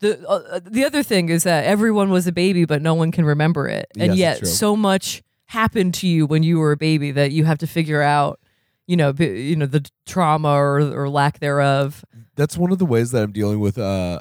the 0.00 0.26
uh, 0.28 0.60
the 0.64 0.84
other 0.84 1.02
thing 1.02 1.28
is 1.28 1.42
that 1.44 1.64
everyone 1.64 2.10
was 2.10 2.26
a 2.26 2.32
baby 2.32 2.64
but 2.64 2.80
no 2.82 2.94
one 2.94 3.10
can 3.12 3.24
remember 3.24 3.68
it. 3.68 3.86
And 3.98 4.16
Yes, 4.16 4.40
yet 4.40 4.46
so 4.46 4.74
much 4.76 5.22
happened 5.46 5.94
to 5.94 6.06
you 6.06 6.26
when 6.26 6.42
you 6.42 6.58
were 6.58 6.72
a 6.72 6.76
baby 6.76 7.10
that 7.12 7.32
you 7.32 7.44
have 7.44 7.58
to 7.58 7.66
figure 7.66 8.00
out 8.02 8.38
you 8.86 8.96
know 8.96 9.12
b- 9.12 9.42
you 9.50 9.56
know 9.56 9.66
the 9.66 9.88
trauma 10.06 10.48
or 10.52 10.80
or 10.80 11.08
lack 11.08 11.40
thereof. 11.40 12.04
That's 12.36 12.56
one 12.56 12.72
of 12.72 12.78
the 12.78 12.86
ways 12.86 13.10
that 13.10 13.22
I'm 13.22 13.32
dealing 13.32 13.60
with 13.60 13.76
uh 13.78 14.20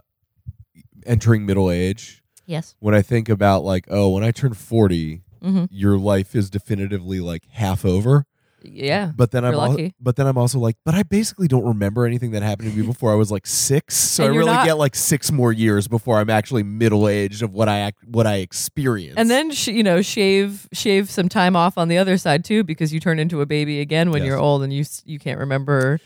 entering 1.05 1.45
middle 1.45 1.72
age. 1.72 2.22
yes. 2.45 2.76
When 2.80 2.93
I 2.95 3.01
think 3.01 3.30
about 3.30 3.63
like, 3.63 3.86
oh, 3.89 4.09
when 4.09 4.24
I 4.24 4.32
turn 4.32 4.53
40, 4.53 5.22
hmm 5.41 5.65
your 5.72 5.97
life 5.97 6.36
is 6.36 6.49
definitively 6.49 7.20
like 7.22 7.43
half 7.51 7.86
over. 7.86 8.26
Yeah 8.64 9.12
But 9.16 9.32
then 9.32 9.45
I'm 9.45 9.53
al- 9.53 9.78
but 9.99 10.16
then 10.16 10.28
I'm 10.28 10.38
also 10.38 10.60
like, 10.60 10.76
but 10.86 10.93
I 10.95 11.03
basically 11.03 11.47
don't 11.47 11.64
remember 11.66 12.05
anything 12.05 12.32
that 12.32 12.43
happened 12.43 12.72
to 12.72 12.78
me 12.78 12.86
before 12.86 13.12
I 13.12 13.16
was 13.16 13.32
like 13.32 13.47
six. 13.47 13.95
So 13.95 14.26
And 14.26 14.34
I 14.34 14.38
really 14.38 14.51
not- 14.51 14.66
get 14.66 14.78
like 14.78 14.95
six 14.95 15.32
more 15.32 15.51
years 15.53 15.88
before 15.88 16.20
I'm 16.20 16.30
actually 16.30 16.64
middle 16.64 17.07
aged 17.07 17.41
of 17.43 17.53
what 17.53 17.70
I 17.70 17.80
act, 17.80 18.03
what 18.05 18.28
I 18.28 18.36
experience. 18.38 19.16
and 19.18 19.30
then 19.30 19.51
sh- 19.51 19.68
you 19.70 19.84
know 19.84 20.01
shave 20.01 20.68
shave 20.74 21.10
some 21.10 21.30
time 21.30 21.55
off 21.55 21.78
on 21.78 21.88
the 21.88 21.97
other 21.97 22.18
side 22.18 22.43
too 22.43 22.64
because 22.64 22.93
you 22.93 22.99
turn 22.99 23.20
into 23.20 23.41
a 23.41 23.45
baby 23.45 23.80
again 23.80 24.12
when 24.12 24.22
Yes. 24.24 24.28
you're 24.30 24.39
old 24.39 24.64
and 24.64 24.74
you 24.74 24.84
you 25.05 25.20
can't 25.20 25.39
remember 25.39 25.99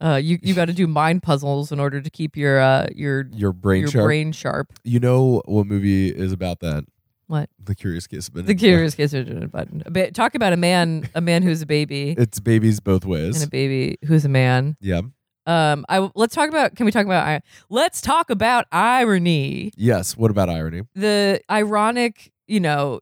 uh 0.00 0.16
you 0.16 0.38
you 0.42 0.54
got 0.54 0.64
to 0.66 0.72
do 0.72 0.86
mind 0.86 1.22
puzzles 1.22 1.70
in 1.72 1.78
order 1.78 2.00
to 2.00 2.10
keep 2.10 2.36
your 2.36 2.58
uh 2.60 2.86
your 2.94 3.28
your 3.32 3.52
brain 3.52 3.82
your 3.82 3.90
sharp. 3.90 4.04
brain 4.06 4.32
sharp 4.32 4.72
You 4.84 4.98
know 5.00 5.42
what 5.46 5.66
movie 5.66 6.08
is 6.08 6.32
about 6.32 6.60
that? 6.60 6.84
What? 7.32 7.48
The 7.64 7.74
Curious 7.74 8.06
Case 8.06 8.28
of 8.28 8.44
the 8.44 8.54
curious 8.54 8.94
case 8.94 9.14
of 9.14 9.24
Benjamin 9.24 9.48
Button. 9.48 9.82
Ba- 9.88 10.10
talk 10.10 10.34
about 10.34 10.52
a 10.52 10.56
man, 10.58 11.08
a 11.14 11.22
man 11.22 11.42
who's 11.42 11.62
a 11.62 11.66
baby, 11.66 12.14
It's 12.18 12.38
babies 12.40 12.78
both 12.78 13.06
ways. 13.06 13.36
and 13.40 13.48
a 13.48 13.50
baby 13.50 13.96
who's 14.04 14.26
a 14.26 14.28
man. 14.28 14.76
Yeah. 14.82 15.00
Um, 15.46 15.86
I 15.88 16.10
let's 16.14 16.34
talk 16.34 16.50
about. 16.50 16.76
Can 16.76 16.84
we 16.84 16.92
talk 16.92 17.06
about? 17.06 17.40
Let's 17.70 18.02
talk 18.02 18.28
about 18.28 18.66
irony. 18.70 19.72
Yes. 19.78 20.14
What 20.14 20.30
about 20.30 20.50
irony? 20.50 20.82
The 20.94 21.40
ironic, 21.50 22.30
you 22.46 22.60
know, 22.60 23.00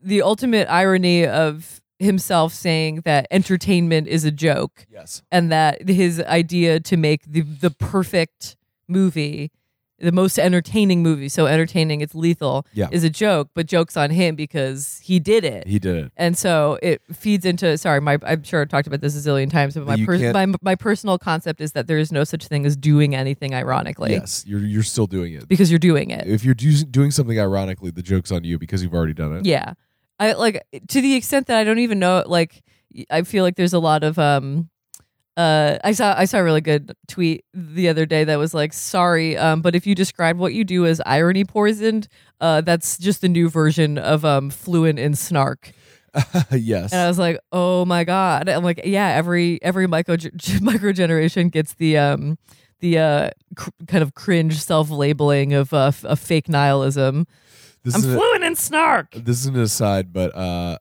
the 0.00 0.22
ultimate 0.22 0.68
irony 0.70 1.26
of 1.26 1.82
himself 1.98 2.54
saying 2.54 3.02
that 3.04 3.26
entertainment 3.30 4.08
is 4.08 4.24
a 4.24 4.30
joke, 4.30 4.86
Yes. 4.90 5.22
and 5.30 5.52
that 5.52 5.86
his 5.86 6.18
idea 6.22 6.80
to 6.80 6.96
make 6.96 7.30
the 7.30 7.42
the 7.42 7.70
perfect 7.70 8.56
movie 8.88 9.50
the 9.98 10.12
most 10.12 10.38
entertaining 10.38 11.02
movie, 11.02 11.28
so 11.28 11.46
entertaining 11.46 12.02
it's 12.02 12.14
lethal, 12.14 12.66
Yeah. 12.74 12.88
is 12.90 13.02
a 13.02 13.08
joke, 13.10 13.48
but 13.54 13.66
jokes 13.66 13.96
on 13.96 14.10
him 14.10 14.34
because 14.36 15.00
he 15.02 15.18
did 15.18 15.42
it. 15.44 15.66
He 15.66 15.78
did 15.78 15.96
it. 15.96 16.12
and 16.16 16.36
so 16.36 16.78
it 16.82 17.00
feeds 17.14 17.44
into 17.46 17.78
sorry 17.78 18.00
my 18.00 18.18
i'm 18.26 18.42
sure 18.42 18.60
i've 18.62 18.68
talked 18.68 18.86
about 18.86 19.00
this 19.00 19.14
a 19.16 19.28
zillion 19.28 19.50
times 19.50 19.74
but 19.74 19.86
my, 19.86 19.94
You 19.94 20.04
pers- 20.06 20.20
can't- 20.20 20.34
my 20.34 20.46
my 20.62 20.74
personal 20.74 21.18
concept 21.18 21.60
is 21.60 21.72
that 21.72 21.86
there 21.86 21.98
is 21.98 22.12
no 22.12 22.24
such 22.24 22.46
thing 22.46 22.66
as 22.66 22.76
doing 22.76 23.14
anything 23.14 23.54
ironically 23.54 24.12
yes, 24.12 24.44
you're 24.46 24.60
you're 24.60 24.82
still 24.82 25.06
doing 25.06 25.32
it. 25.32 25.48
because 25.48 25.70
you're 25.70 25.78
doing 25.78 26.10
it 26.10 26.26
If 26.26 26.44
you're 26.44 26.54
do- 26.54 26.84
doing 26.84 27.10
something 27.10 27.38
ironically, 27.40 27.90
the 27.90 28.02
joke's 28.02 28.30
on 28.32 28.44
you 28.44 28.58
because 28.58 28.82
you've 28.82 28.94
already 28.94 29.14
done 29.14 29.34
it. 29.36 29.46
yeah 29.46 29.74
i 30.20 30.32
like 30.32 30.62
to 30.88 31.00
the 31.00 31.14
extent 31.14 31.46
that 31.46 31.56
i 31.58 31.64
don't 31.64 31.78
even 31.78 31.98
know 31.98 32.22
like 32.26 32.62
i 33.10 33.22
feel 33.22 33.44
like 33.44 33.56
there's 33.56 33.72
a 33.74 33.78
lot 33.78 34.02
of 34.04 34.18
um 34.18 34.68
uh, 35.36 35.78
I 35.84 35.92
saw 35.92 36.14
I 36.16 36.24
saw 36.24 36.38
a 36.38 36.44
really 36.44 36.60
good 36.60 36.92
tweet 37.08 37.44
the 37.52 37.88
other 37.88 38.06
day 38.06 38.24
that 38.24 38.36
was 38.36 38.54
like, 38.54 38.72
"Sorry, 38.72 39.36
um, 39.36 39.60
but 39.62 39.74
if 39.74 39.86
you 39.86 39.94
describe 39.94 40.38
what 40.38 40.54
you 40.54 40.64
do 40.64 40.86
as 40.86 41.00
irony 41.04 41.44
poisoned, 41.44 42.08
uh, 42.40 42.60
that's 42.62 42.98
just 42.98 43.20
the 43.20 43.28
new 43.28 43.48
version 43.48 43.98
of 43.98 44.24
um, 44.24 44.50
fluent 44.50 44.98
in 44.98 45.14
snark." 45.14 45.72
yes. 46.50 46.92
And 46.92 47.00
I 47.02 47.08
was 47.08 47.18
like, 47.18 47.38
"Oh 47.52 47.84
my 47.84 48.04
god!" 48.04 48.48
I'm 48.48 48.64
like, 48.64 48.80
"Yeah, 48.84 49.08
every 49.08 49.62
every 49.62 49.86
micro 49.86 50.16
micro 50.62 50.92
generation 50.92 51.50
gets 51.50 51.74
the 51.74 51.98
um 51.98 52.38
the 52.80 52.98
uh 52.98 53.30
cr- 53.56 53.70
kind 53.86 54.02
of 54.02 54.14
cringe 54.14 54.58
self 54.60 54.90
labeling 54.90 55.52
of 55.52 55.72
uh, 55.74 55.86
f- 55.88 56.04
of 56.06 56.18
fake 56.18 56.48
nihilism. 56.48 57.26
this 57.84 57.94
I'm 57.94 58.00
a- 58.10 58.14
fluent 58.16 58.44
in 58.44 58.54
snark. 58.56 59.12
this 59.12 59.40
is 59.40 59.46
an 59.46 59.58
aside, 59.58 60.12
but 60.12 60.34
uh, 60.34 60.78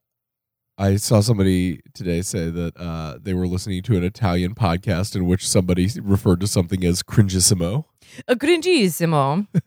I 0.78 0.97
saw 0.97 1.21
somebody 1.21 1.80
today 1.93 2.21
say 2.21 2.49
that 2.49 2.76
uh, 2.78 3.17
they 3.21 3.34
were 3.34 3.47
listening 3.47 3.82
to 3.84 3.95
an 3.95 4.03
Italian 4.03 4.55
podcast 4.55 5.15
in 5.15 5.26
which 5.26 5.47
somebody 5.47 5.89
referred 6.01 6.41
to 6.41 6.47
something 6.47 6.84
as 6.84 7.01
cringissimo. 7.01 7.86
A 8.28 8.36
cringissimo. 8.36 9.47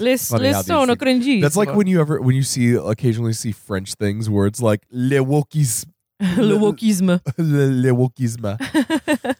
Le, 0.00 0.18
Funny 0.18 0.48
le 0.48 0.52
how 0.52 0.62
these 0.62 0.66
sono 0.66 0.94
cringissimo. 0.96 1.40
That's 1.40 1.56
like 1.56 1.74
when 1.74 1.86
you 1.86 2.00
ever 2.00 2.20
when 2.20 2.36
you 2.36 2.42
see 2.42 2.74
occasionally 2.74 3.32
see 3.32 3.52
French 3.52 3.94
things 3.94 4.28
where 4.28 4.46
it's 4.46 4.60
like 4.60 4.82
le 4.90 5.16
wokis 5.16 5.86
le 6.20 6.58
wokisme. 6.58 7.20
le, 7.38 7.66
le 7.66 7.90
wokisme. 7.94 9.36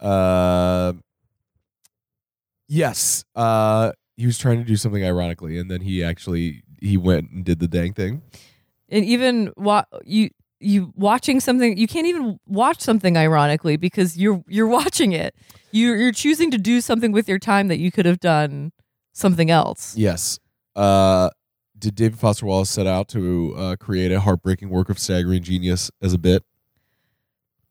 uh, 0.00 0.92
yes. 2.68 3.24
Uh, 3.34 3.92
he 4.16 4.26
was 4.26 4.38
trying 4.38 4.58
to 4.58 4.64
do 4.64 4.76
something 4.76 5.04
ironically, 5.04 5.58
and 5.58 5.70
then 5.70 5.80
he 5.80 6.04
actually 6.04 6.62
he 6.80 6.96
went 6.96 7.30
and 7.30 7.44
did 7.44 7.58
the 7.58 7.68
dang 7.68 7.92
thing. 7.92 8.22
And 8.88 9.04
even 9.04 9.52
wa- 9.56 9.84
you 10.04 10.30
you 10.60 10.92
watching 10.96 11.38
something 11.40 11.76
you 11.78 11.86
can't 11.86 12.06
even 12.06 12.38
watch 12.46 12.80
something 12.80 13.16
ironically 13.16 13.76
because 13.76 14.16
you're 14.18 14.42
you're 14.48 14.66
watching 14.66 15.12
it 15.12 15.34
you 15.70 15.92
you're 15.94 16.12
choosing 16.12 16.50
to 16.50 16.58
do 16.58 16.80
something 16.80 17.12
with 17.12 17.28
your 17.28 17.38
time 17.38 17.68
that 17.68 17.78
you 17.78 17.92
could 17.92 18.06
have 18.06 18.18
done 18.20 18.72
something 19.12 19.50
else 19.50 19.96
Yes. 19.96 20.38
Uh, 20.74 21.30
did 21.78 21.94
David 21.94 22.18
Foster 22.18 22.46
Wallace 22.46 22.70
set 22.70 22.86
out 22.88 23.08
to 23.10 23.54
uh, 23.56 23.76
create 23.76 24.10
a 24.12 24.20
heartbreaking 24.20 24.68
work 24.68 24.88
of 24.90 24.98
staggering 24.98 25.42
genius 25.44 25.90
as 26.02 26.12
a 26.12 26.18
bit? 26.18 26.42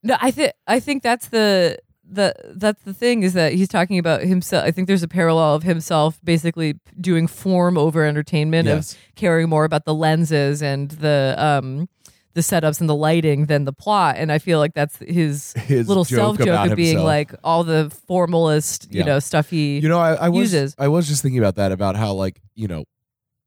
no 0.03 0.15
i 0.21 0.31
think 0.31 0.53
i 0.67 0.79
think 0.79 1.03
that's 1.03 1.27
the 1.29 1.77
the 2.09 2.33
that's 2.55 2.81
the 2.83 2.93
thing 2.93 3.23
is 3.23 3.33
that 3.33 3.51
he's 3.53 3.67
talking 3.67 3.99
about 3.99 4.21
himself 4.21 4.63
i 4.63 4.71
think 4.71 4.87
there's 4.87 5.03
a 5.03 5.07
parallel 5.09 5.55
of 5.55 5.63
himself 5.63 6.19
basically 6.23 6.79
doing 7.01 7.27
form 7.27 7.77
over 7.77 8.05
entertainment 8.05 8.65
Yes. 8.67 8.93
of 8.93 8.99
caring 9.15 9.49
more 9.49 9.65
about 9.65 9.83
the 9.85 9.93
lenses 9.93 10.61
and 10.63 10.91
the 10.91 11.35
um 11.37 11.89
the 12.33 12.41
setups 12.41 12.79
and 12.79 12.87
the 12.87 12.95
lighting 12.95 13.47
than 13.47 13.65
the 13.65 13.73
plot 13.73 14.15
and 14.17 14.31
i 14.31 14.37
feel 14.39 14.57
like 14.59 14.73
that's 14.73 14.97
his 14.99 15.53
His 15.57 15.87
little 15.89 16.05
self 16.05 16.37
joke 16.37 16.47
of 16.47 16.75
being 16.77 16.89
himself. 16.97 17.05
like 17.05 17.33
all 17.43 17.63
the 17.65 17.91
formalist, 18.07 18.87
you 18.93 19.03
know, 19.03 19.19
stuff 19.19 19.49
he. 19.49 19.79
You 19.79 19.89
know, 19.89 19.99
I, 19.99 20.13
I 20.13 20.29
was 20.29 20.53
uses. 20.53 20.75
I 20.79 20.87
was 20.87 21.07
just 21.07 21.21
thinking 21.23 21.39
about 21.39 21.55
that 21.55 21.71
about 21.71 21.95
how 21.97 22.13
like 22.13 22.39
you 22.55 22.67
know, 22.67 22.85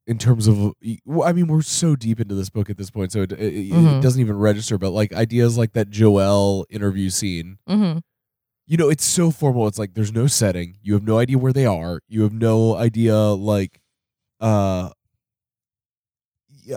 in 0.06 0.18
terms 0.18 0.48
of 0.48 0.72
I 1.24 1.32
mean, 1.32 1.46
we're 1.46 1.62
so 1.62 1.94
deep 1.96 2.18
into 2.20 2.34
this 2.34 2.50
book 2.50 2.68
at 2.68 2.76
this 2.78 2.90
point, 2.90 3.12
so 3.12 3.22
it, 3.22 3.32
it, 3.32 3.38
it 3.54 3.72
Mhm. 3.72 4.00
doesn't 4.02 4.20
even 4.20 4.36
register. 4.36 4.76
But 4.76 4.90
like 4.90 5.12
ideas 5.12 5.56
like 5.56 5.72
that 5.74 5.90
Joelle 5.90 6.64
interview 6.68 7.10
scene, 7.10 7.58
hmm 7.68 7.98
you 8.70 8.76
know, 8.76 8.88
it's 8.88 9.04
so 9.04 9.32
formal. 9.32 9.66
It's 9.66 9.80
like 9.80 9.94
there's 9.94 10.12
no 10.12 10.28
setting. 10.28 10.76
You 10.80 10.94
have 10.94 11.02
no 11.02 11.18
idea 11.18 11.36
where 11.38 11.52
they 11.52 11.66
are. 11.66 11.98
You 12.06 12.22
have 12.22 12.32
no 12.32 12.76
idea 12.76 13.16
like, 13.16 13.80
uh, 14.40 14.90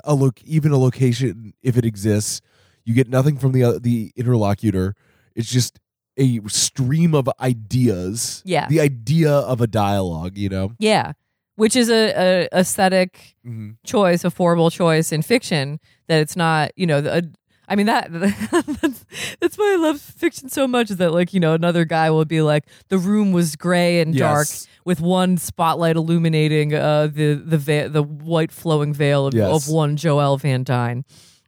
a 0.03 0.15
look 0.15 0.41
even 0.43 0.71
a 0.71 0.77
location 0.79 1.53
if 1.61 1.77
it 1.77 1.85
exists. 1.85 2.41
You 2.83 2.95
get 2.95 3.07
nothing 3.07 3.37
from 3.37 3.51
the 3.51 3.63
uh, 3.63 3.79
the 3.79 4.11
interlocutor. 4.15 4.95
It's 5.35 5.51
just 5.51 5.79
a 6.17 6.39
stream 6.47 7.13
of 7.13 7.29
ideas. 7.39 8.41
Yeah. 8.43 8.67
the 8.67 8.79
idea 8.81 9.31
of 9.31 9.61
a 9.61 9.67
dialogue. 9.67 10.35
You 10.35 10.49
know. 10.49 10.71
Yeah, 10.79 11.13
which 11.57 11.75
is 11.75 11.89
a, 11.91 12.47
a 12.53 12.59
aesthetic 12.59 13.35
Mm-hmm. 13.45 13.71
choice, 13.85 14.23
a 14.23 14.31
formal 14.31 14.71
choice 14.71 15.11
in 15.11 15.21
fiction. 15.21 15.79
That 16.07 16.21
it's 16.21 16.35
not, 16.35 16.71
you 16.75 16.87
know, 16.87 17.01
the, 17.01 17.31
I 17.73 17.75
mean 17.75 17.87
that 17.87 18.07
that's, 18.81 19.05
that's 19.39 19.57
why 19.57 19.73
I 19.73 19.81
love 19.81 19.99
fiction 19.99 20.47
so 20.49 20.67
much. 20.67 20.91
Is 20.91 20.97
that 20.97 21.11
like 21.11 21.33
you 21.33 21.39
know 21.39 21.53
another 21.55 21.85
guy 21.85 22.11
will 22.11 22.23
be 22.25 22.41
like 22.43 22.65
the 22.89 22.99
room 22.99 23.31
was 23.31 23.55
gray 23.55 23.99
and 23.99 24.15
dark 24.15 24.47
Yes. 24.47 24.67
with 24.85 25.01
one 25.01 25.37
spotlight 25.37 25.95
illuminating 25.95 26.75
uh, 26.75 27.07
the 27.07 27.33
the 27.33 27.57
va- 27.57 27.89
the 27.89 28.03
white 28.03 28.51
flowing 28.51 28.93
veil 28.93 29.25
of, 29.25 29.33
Yes. 29.33 29.67
of 29.67 29.73
one 29.73 29.97
Joelle 29.97 30.39
Van 30.39 30.63
Dyne. 30.63 31.03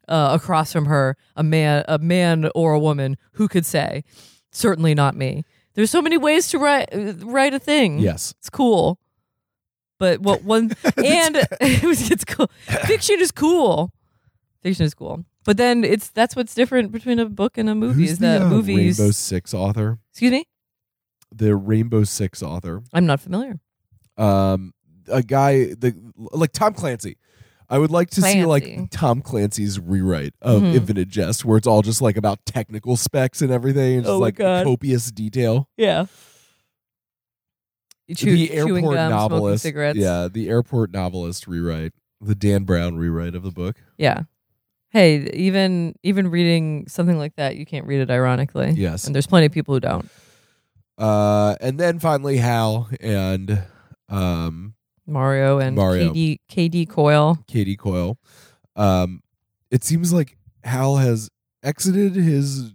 Uh, 0.08 0.38
across 0.40 0.72
from 0.72 0.86
her, 0.86 1.18
a 1.36 1.42
man, 1.44 1.84
a 1.88 1.98
man 1.98 2.50
or 2.54 2.74
a 2.74 2.80
woman 2.80 3.18
who 3.34 3.48
could 3.48 3.66
say, 3.66 4.04
"Certainly 4.52 4.94
not 4.96 5.16
me." 5.16 5.44
There's 5.74 5.90
so 5.92 6.00
many 6.02 6.16
ways 6.18 6.48
to 6.50 6.60
write 6.60 6.90
uh, 6.94 7.14
write 7.26 7.54
a 7.56 7.60
thing. 7.60 8.00
Yes. 8.00 8.34
it's 8.40 8.50
cool. 8.50 9.00
But 10.00 10.20
what 10.22 10.44
one 10.44 10.74
and 10.98 11.36
it 11.62 11.84
was 11.84 12.12
it's 12.12 12.24
cool. 12.26 12.52
Fiction 12.86 13.20
is 13.20 13.32
cool. 13.32 13.92
Fiction 14.66 14.84
is 14.86 14.96
cool. 14.96 15.24
But 15.44 15.58
then 15.58 15.84
it's 15.84 16.10
that's 16.10 16.36
what's 16.36 16.56
different 16.56 16.92
between 16.92 17.20
a 17.20 17.26
book 17.30 17.58
and 17.60 17.70
a 17.70 17.76
movie 17.76 18.02
Who's 18.02 18.14
is 18.14 18.18
the, 18.20 18.26
that 18.26 18.42
uh, 18.42 18.50
movies. 18.50 18.98
Rainbow 19.00 19.12
Six 19.12 19.54
author? 19.54 20.00
Excuse 20.10 20.32
me, 20.32 20.46
The 21.32 21.56
Rainbow 21.56 22.04
Six 22.04 22.42
author. 22.42 22.82
I'm 22.92 23.06
not 23.06 23.20
familiar. 23.22 23.60
um 24.18 24.74
a 25.08 25.22
guy 25.22 25.66
the 25.76 25.94
like 26.32 26.52
Tom 26.52 26.74
Clancy. 26.74 27.18
I 27.70 27.78
would 27.78 27.92
like 27.92 28.10
to 28.12 28.22
see 28.24 28.44
like 28.44 28.90
Tom 28.90 29.22
Clancy's 29.22 29.80
rewrite 29.80 30.34
of 30.42 30.64
Mhm. 30.64 30.74
Infinite 30.76 31.10
Jest, 31.10 31.46
where 31.46 31.58
it's 31.58 31.68
all 31.68 31.84
just 31.84 32.02
like 32.02 32.18
about 32.18 32.44
technical 32.48 32.96
specs 32.98 33.42
and 33.44 33.52
everything, 33.52 33.98
and 33.98 34.04
just 34.04 34.12
Oh 34.14 34.18
like 34.20 34.36
God. 34.38 34.66
copious 34.66 35.12
detail. 35.12 35.70
Yeah. 35.78 36.06
Chew, 38.16 38.32
the 38.36 38.52
airport 38.52 38.96
gum, 38.96 39.10
novelist, 39.12 39.66
yeah, 39.66 40.28
the 40.32 40.48
airport 40.48 40.92
novelist 40.92 41.48
rewrite, 41.48 41.94
the 42.22 42.36
Dan 42.36 42.64
Brown 42.64 42.98
rewrite 42.98 43.34
of 43.36 43.42
the 43.44 43.50
book. 43.52 43.78
Yeah. 43.98 44.24
Hey, 44.96 45.30
even 45.34 45.94
even 46.04 46.30
reading 46.32 46.88
something 46.88 47.18
like 47.18 47.36
that, 47.36 47.58
you 47.58 47.66
can't 47.66 47.86
read 47.86 48.00
it 48.00 48.10
ironically. 48.10 48.72
Yes, 48.78 49.06
And 49.06 49.14
there's 49.14 49.28
plenty 49.28 49.46
of 49.46 49.52
people 49.52 49.74
who 49.74 49.82
don't. 49.82 50.10
uh, 50.98 51.58
and 51.60 51.78
then 51.78 52.00
finally 52.00 52.38
Hal 52.38 52.88
and 53.02 53.62
um 54.08 54.74
Mario 55.06 55.60
and 55.60 55.76
Mario. 55.76 56.14
KD 56.14 56.40
KD 56.50 56.88
Coyle. 56.90 57.40
Katie 57.46 57.76
Coyle. 57.76 58.18
Um, 58.78 59.22
it 59.70 59.84
seems 59.84 60.14
like 60.14 60.38
Hal 60.64 60.96
has 60.96 61.30
exited 61.62 62.16
his 62.16 62.72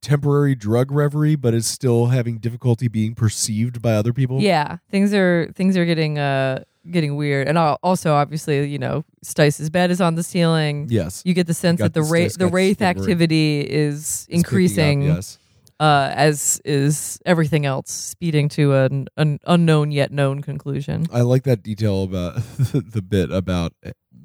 temporary 0.00 0.56
drug 0.56 0.90
reverie, 0.90 1.36
but 1.36 1.54
is 1.54 1.64
still 1.68 2.06
having 2.06 2.38
difficulty 2.38 2.88
being 2.88 3.14
perceived 3.14 3.80
by 3.80 3.92
other 3.92 4.12
people. 4.12 4.40
Yeah, 4.40 4.78
things 4.90 5.14
are 5.14 5.48
things 5.54 5.76
are 5.76 5.84
getting 5.86 6.18
uh 6.18 6.64
getting 6.90 7.16
weird, 7.16 7.48
and 7.48 7.58
also 7.58 8.14
obviously 8.14 8.68
you 8.68 8.78
know 8.78 9.04
Stice's 9.22 9.70
bed 9.70 9.90
is 9.90 10.00
on 10.00 10.14
the 10.14 10.22
ceiling. 10.22 10.86
Yes. 10.90 11.22
You 11.24 11.34
get 11.34 11.46
the 11.46 11.54
sense 11.54 11.80
that 11.80 11.94
the 11.94 12.02
the 12.02 12.06
ra- 12.06 12.28
the 12.36 12.46
wraith 12.48 12.82
activity 12.82 13.60
is 13.60 14.26
picking 14.26 14.40
up, 14.40 14.46
increasing, 14.46 15.02
yes. 15.02 15.38
uh, 15.80 16.10
as 16.14 16.60
is 16.64 17.20
everything 17.24 17.66
else, 17.66 17.90
speeding 17.90 18.48
to 18.50 18.74
an, 18.74 19.08
an 19.16 19.38
unknown 19.46 19.92
yet 19.92 20.12
known 20.12 20.42
conclusion. 20.42 21.06
I 21.12 21.22
like 21.22 21.44
that 21.44 21.62
detail 21.62 22.02
about 22.04 22.34
the 22.56 23.02
bit 23.02 23.30
about 23.30 23.74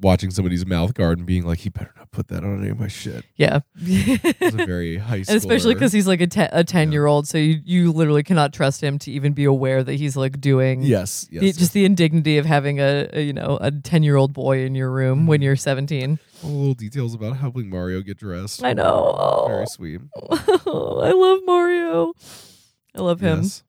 watching 0.00 0.30
somebody's 0.30 0.64
mouth 0.66 0.94
guard 0.94 1.18
and 1.18 1.26
being 1.26 1.44
like, 1.44 1.58
he 1.60 1.68
better 1.70 1.92
not 1.96 2.10
put 2.10 2.28
that 2.28 2.44
on 2.44 2.60
any 2.60 2.70
of 2.70 2.78
my 2.78 2.88
shit. 2.88 3.24
Yeah, 3.36 3.60
a 3.76 4.50
very 4.50 4.96
high 4.98 5.22
school. 5.22 5.34
and 5.34 5.42
especially 5.42 5.74
because 5.74 5.92
he's 5.92 6.06
like 6.06 6.20
a 6.20 6.26
te- 6.26 6.48
a 6.52 6.64
ten 6.64 6.92
year 6.92 7.06
old, 7.06 7.26
so 7.28 7.38
you 7.38 7.60
you 7.64 7.92
literally 7.92 8.22
cannot 8.22 8.52
trust 8.52 8.82
him 8.82 8.98
to 9.00 9.10
even 9.12 9.32
be 9.32 9.44
aware 9.44 9.82
that 9.82 9.94
he's 9.94 10.16
like 10.16 10.40
doing 10.40 10.82
Yes, 10.82 11.26
yes. 11.30 11.40
the- 11.42 11.52
just 11.52 11.72
the 11.72 11.84
indignity 11.84 12.38
of 12.38 12.46
having 12.46 12.80
a, 12.80 13.08
a 13.12 13.22
you 13.22 13.32
know 13.32 13.58
a 13.60 13.70
ten 13.70 14.02
year 14.02 14.16
old 14.16 14.32
boy 14.32 14.60
in 14.64 14.74
your 14.74 14.90
room 14.90 15.26
when 15.26 15.40
Mhm. 15.40 15.44
you're 15.44 15.56
seventeen. 15.56 16.18
All 16.42 16.50
the 16.50 16.56
little 16.56 16.74
details 16.74 17.14
about 17.14 17.36
helping 17.36 17.68
Mario 17.68 18.00
get 18.00 18.16
dressed. 18.18 18.62
I 18.62 18.72
know. 18.72 19.44
Very 19.48 19.66
sweet. 19.66 20.00
I 20.30 21.12
love 21.12 21.40
Mario. 21.44 22.12
I 22.94 23.00
love 23.00 23.20
him 23.20 23.42
Yes. 23.42 23.62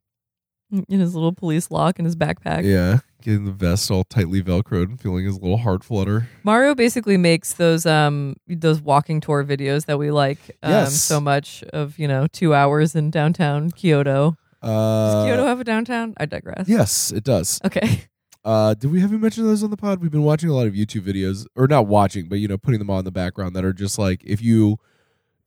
in 0.90 1.00
his 1.00 1.14
little 1.16 1.34
police 1.34 1.72
lock 1.72 2.00
and 2.00 2.06
his 2.06 2.16
backpack. 2.16 2.64
Yeah. 2.64 3.00
Getting 3.22 3.46
the 3.46 3.52
vest 3.52 3.92
all 3.92 4.04
tightly 4.06 4.42
velcroed 4.42 4.86
and 4.86 5.00
feeling 5.00 5.26
his 5.26 5.36
little 5.42 5.58
heart 5.58 5.84
flutter. 5.84 6.30
Mario 6.44 6.74
basically 6.74 7.18
makes 7.18 7.54
those 7.54 7.86
um 7.86 8.36
those 8.48 8.82
walking 8.82 9.20
tour 9.20 9.44
videos 9.44 9.86
that 9.88 9.98
we 10.00 10.10
like 10.12 10.40
um, 10.64 10.72
Yes. 10.72 11.02
so 11.02 11.20
much 11.20 11.64
of 11.74 12.00
you 12.00 12.08
know 12.08 12.28
two 12.28 12.54
hours 12.54 12.96
in 12.96 13.10
downtown 13.12 13.72
Kyoto. 13.72 14.38
Does 14.64 14.70
Uh, 15.16 15.26
Kyoto 15.26 15.46
have 15.46 15.60
a 15.60 15.64
downtown? 15.64 16.14
I 16.18 16.26
digress. 16.26 16.68
yes, 16.70 17.12
it 17.12 17.24
does. 17.24 17.60
Okay. 17.66 18.04
Uh, 18.46 18.74
did 18.74 18.90
we 18.90 19.02
have 19.02 19.12
you 19.12 19.20
mention 19.20 19.44
those 19.46 19.64
on 19.64 19.70
the 19.70 19.76
pod? 19.76 20.00
We've 20.00 20.10
been 20.10 20.24
watching 20.24 20.50
a 20.50 20.54
lot 20.56 20.66
of 20.66 20.74
YouTube 20.74 21.02
videos, 21.02 21.46
or 21.58 21.68
not 21.68 21.88
watching, 21.88 22.30
but 22.30 22.40
you 22.40 22.48
know, 22.48 22.58
putting 22.58 22.80
them 22.80 22.90
on 22.90 23.00
in 23.00 23.06
the 23.06 23.12
background 23.12 23.54
that 23.54 23.66
are 23.66 23.74
just 23.74 24.00
like 24.00 24.24
if 24.24 24.42
you 24.42 24.78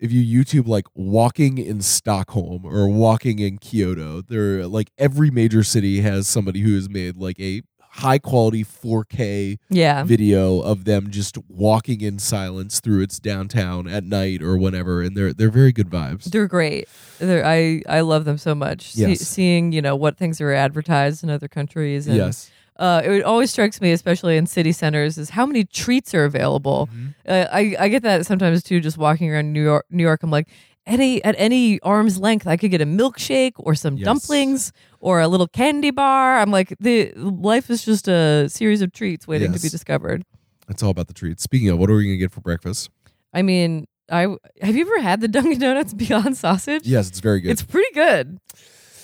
if 0.03 0.11
you 0.13 0.23
YouTube 0.45 0.67
like 0.67 0.85
walking 0.95 1.57
in 1.59 1.81
Stockholm 1.81 2.65
or 2.67 2.89
walking 2.89 3.39
in 3.39 3.57
Kyoto, 3.59 4.21
they're 4.21 4.67
like 4.67 4.91
every 4.99 5.31
major 5.31 5.63
city 5.63 6.01
has 6.01 6.27
somebody 6.27 6.61
who 6.61 6.75
has 6.75 6.91
made 6.91 7.17
like 7.17 7.39
a 7.41 7.63
high 7.97 8.19
quality 8.19 8.65
4K 8.65 9.59
Yeah. 9.69 10.03
video 10.03 10.61
of 10.61 10.85
them 10.85 11.11
just 11.11 11.37
walking 11.49 12.01
in 12.01 12.19
silence 12.19 12.81
through 12.81 13.03
its 13.03 13.21
downtown 13.21 13.87
at 13.87 14.03
night 14.03 14.43
or 14.43 14.57
whenever, 14.57 15.03
and 15.03 15.15
they're 15.17 15.33
they're 15.33 15.51
very 15.51 15.73
good 15.73 15.91
vibes. 15.91 16.25
They're 16.25 16.49
great. 16.49 16.89
They're, 17.19 17.45
I 17.45 17.83
I 17.89 18.01
love 18.01 18.25
them 18.25 18.39
so 18.39 18.55
much. 18.55 18.93
See- 18.93 19.03
Yes. 19.03 19.21
seeing 19.21 19.73
you 19.73 19.83
know 19.83 19.95
what 19.95 20.17
things 20.17 20.41
are 20.41 20.53
advertised 20.53 21.23
in 21.23 21.29
other 21.31 21.49
countries. 21.49 22.07
And, 22.07 22.17
yes, 22.17 22.51
Uh, 22.77 23.03
it 23.05 23.23
always 23.23 23.51
strikes 23.51 23.81
me, 23.81 23.93
especially 23.93 24.37
in 24.37 24.47
city 24.47 24.73
centers, 24.73 25.19
is 25.19 25.31
how 25.31 25.45
many 25.47 25.65
treats 25.65 26.15
are 26.15 26.25
available. 26.25 26.89
Mm-hmm. 26.93 27.09
Uh, 27.29 27.47
I 27.53 27.77
I 27.79 27.89
get 27.89 28.03
that 28.03 28.25
sometimes 28.27 28.63
too. 28.63 28.81
Just 28.81 28.97
walking 28.99 29.31
around 29.31 29.53
New 29.53 29.63
York, 29.63 29.85
New 29.91 30.03
York, 30.03 30.23
I'm 30.23 30.31
like, 30.31 30.49
any 30.87 31.23
at 31.23 31.35
any 31.39 31.79
arm's 31.81 32.19
length, 32.19 32.47
I 32.47 32.57
could 32.57 32.71
get 32.71 32.81
a 32.81 32.87
milkshake 32.87 33.53
or 33.57 33.75
some 33.75 33.97
Yes. 33.99 34.05
dumplings 34.07 34.73
or 35.01 35.21
a 35.21 35.29
little 35.29 35.47
candy 35.49 35.91
bar. 35.91 36.39
I'm 36.39 36.51
like, 36.51 36.75
the 36.81 37.13
life 37.15 37.69
is 37.71 37.85
just 37.85 38.09
a 38.09 38.49
series 38.49 38.81
of 38.83 38.93
treats 38.93 39.29
waiting 39.29 39.53
to 39.53 39.61
be 39.61 39.69
discovered. 39.69 40.25
it's 40.69 40.83
all 40.83 40.91
about 40.91 41.09
the 41.09 41.15
treats. 41.15 41.43
Speaking 41.43 41.69
of, 41.69 41.79
what 41.79 41.91
are 41.91 41.95
we 41.97 42.05
gonna 42.05 42.17
get 42.17 42.33
for 42.33 42.41
breakfast? 42.41 42.89
I 43.35 43.43
mean, 43.43 43.87
I 44.11 44.23
have 44.63 44.75
you 44.75 44.83
ever 44.83 45.01
had 45.03 45.21
the 45.21 45.29
Dunkin' 45.29 45.59
Donuts 45.61 45.93
Beyond 46.03 46.37
Sausage? 46.39 46.87
Yes, 46.87 47.09
it's 47.09 47.21
very 47.21 47.41
good. 47.41 47.51
It's 47.53 47.63
pretty 47.63 47.93
good. 47.95 48.39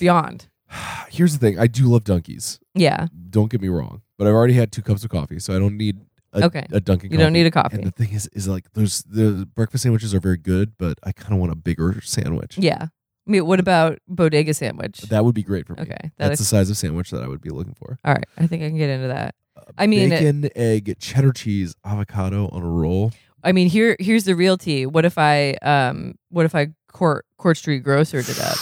Beyond. 0.01 0.49
Here's 1.11 1.33
the 1.33 1.39
thing: 1.39 1.59
I 1.59 1.66
do 1.66 1.85
love 1.87 2.05
Dunkies. 2.05 2.61
Yeah. 2.75 3.07
Don't 3.31 3.51
get 3.51 3.61
me 3.61 3.69
wrong, 3.69 4.03
but 4.16 4.27
I've 4.27 4.35
already 4.35 4.55
had 4.55 4.73
two 4.73 4.83
cups 4.83 5.05
of 5.05 5.11
coffee, 5.11 5.39
so 5.39 5.55
I 5.55 5.59
don't 5.59 5.77
need 5.77 5.99
a, 6.33 6.45
Okay. 6.45 6.66
a 6.71 6.81
Dunkin' 6.81 7.11
You 7.11 7.16
coffee. 7.16 7.25
don't 7.25 7.33
need 7.33 7.47
a 7.47 7.51
coffee. 7.51 7.77
And 7.77 7.87
the 7.87 7.91
thing 7.91 8.12
is, 8.12 8.29
is 8.35 8.47
like 8.49 8.73
those 8.75 9.03
the 9.05 9.49
breakfast 9.55 9.83
sandwiches 9.83 10.14
are 10.14 10.21
very 10.21 10.37
good, 10.37 10.73
but 10.79 10.99
I 11.05 11.12
kind 11.12 11.33
of 11.35 11.39
want 11.41 11.53
a 11.53 11.57
bigger 11.57 12.01
sandwich. 12.03 12.59
Yeah. 12.59 12.83
I 12.83 13.31
mean, 13.31 13.45
what 13.47 13.61
about 13.61 13.99
bodega 14.09 14.55
sandwich? 14.55 15.01
That 15.03 15.25
would 15.25 15.35
be 15.35 15.43
great 15.43 15.66
for 15.66 15.75
me. 15.75 15.83
Okay, 15.83 15.97
that 16.01 16.12
that's 16.16 16.39
the 16.39 16.47
size 16.47 16.71
of 16.71 16.77
sandwich 16.79 17.11
that 17.11 17.23
I 17.23 17.29
would 17.29 17.43
be 17.43 17.51
looking 17.51 17.75
for. 17.75 17.99
All 18.05 18.14
right, 18.14 18.25
I 18.39 18.47
think 18.47 18.62
I 18.62 18.69
can 18.69 18.79
get 18.79 18.89
into 18.91 19.09
that. 19.09 19.35
I 19.77 19.87
mean, 19.87 20.12
it- 20.12 20.21
bacon, 20.21 20.49
egg, 20.57 20.97
cheddar 20.99 21.33
cheese, 21.33 21.75
avocado 21.85 22.49
on 22.49 22.62
a 22.62 22.69
roll. 22.69 23.12
I 23.45 23.53
mean, 23.53 23.69
here 23.69 23.97
here's 24.01 24.25
the 24.25 24.35
real 24.35 24.57
tea. 24.57 24.87
What 24.87 25.05
if 25.05 25.19
I 25.19 25.53
um 25.62 26.14
what 26.31 26.45
if 26.47 26.55
I 26.55 26.69
court 26.91 27.27
Court 27.37 27.57
Street 27.59 27.81
grocered 27.85 28.29
it 28.29 28.41
up? 28.41 28.57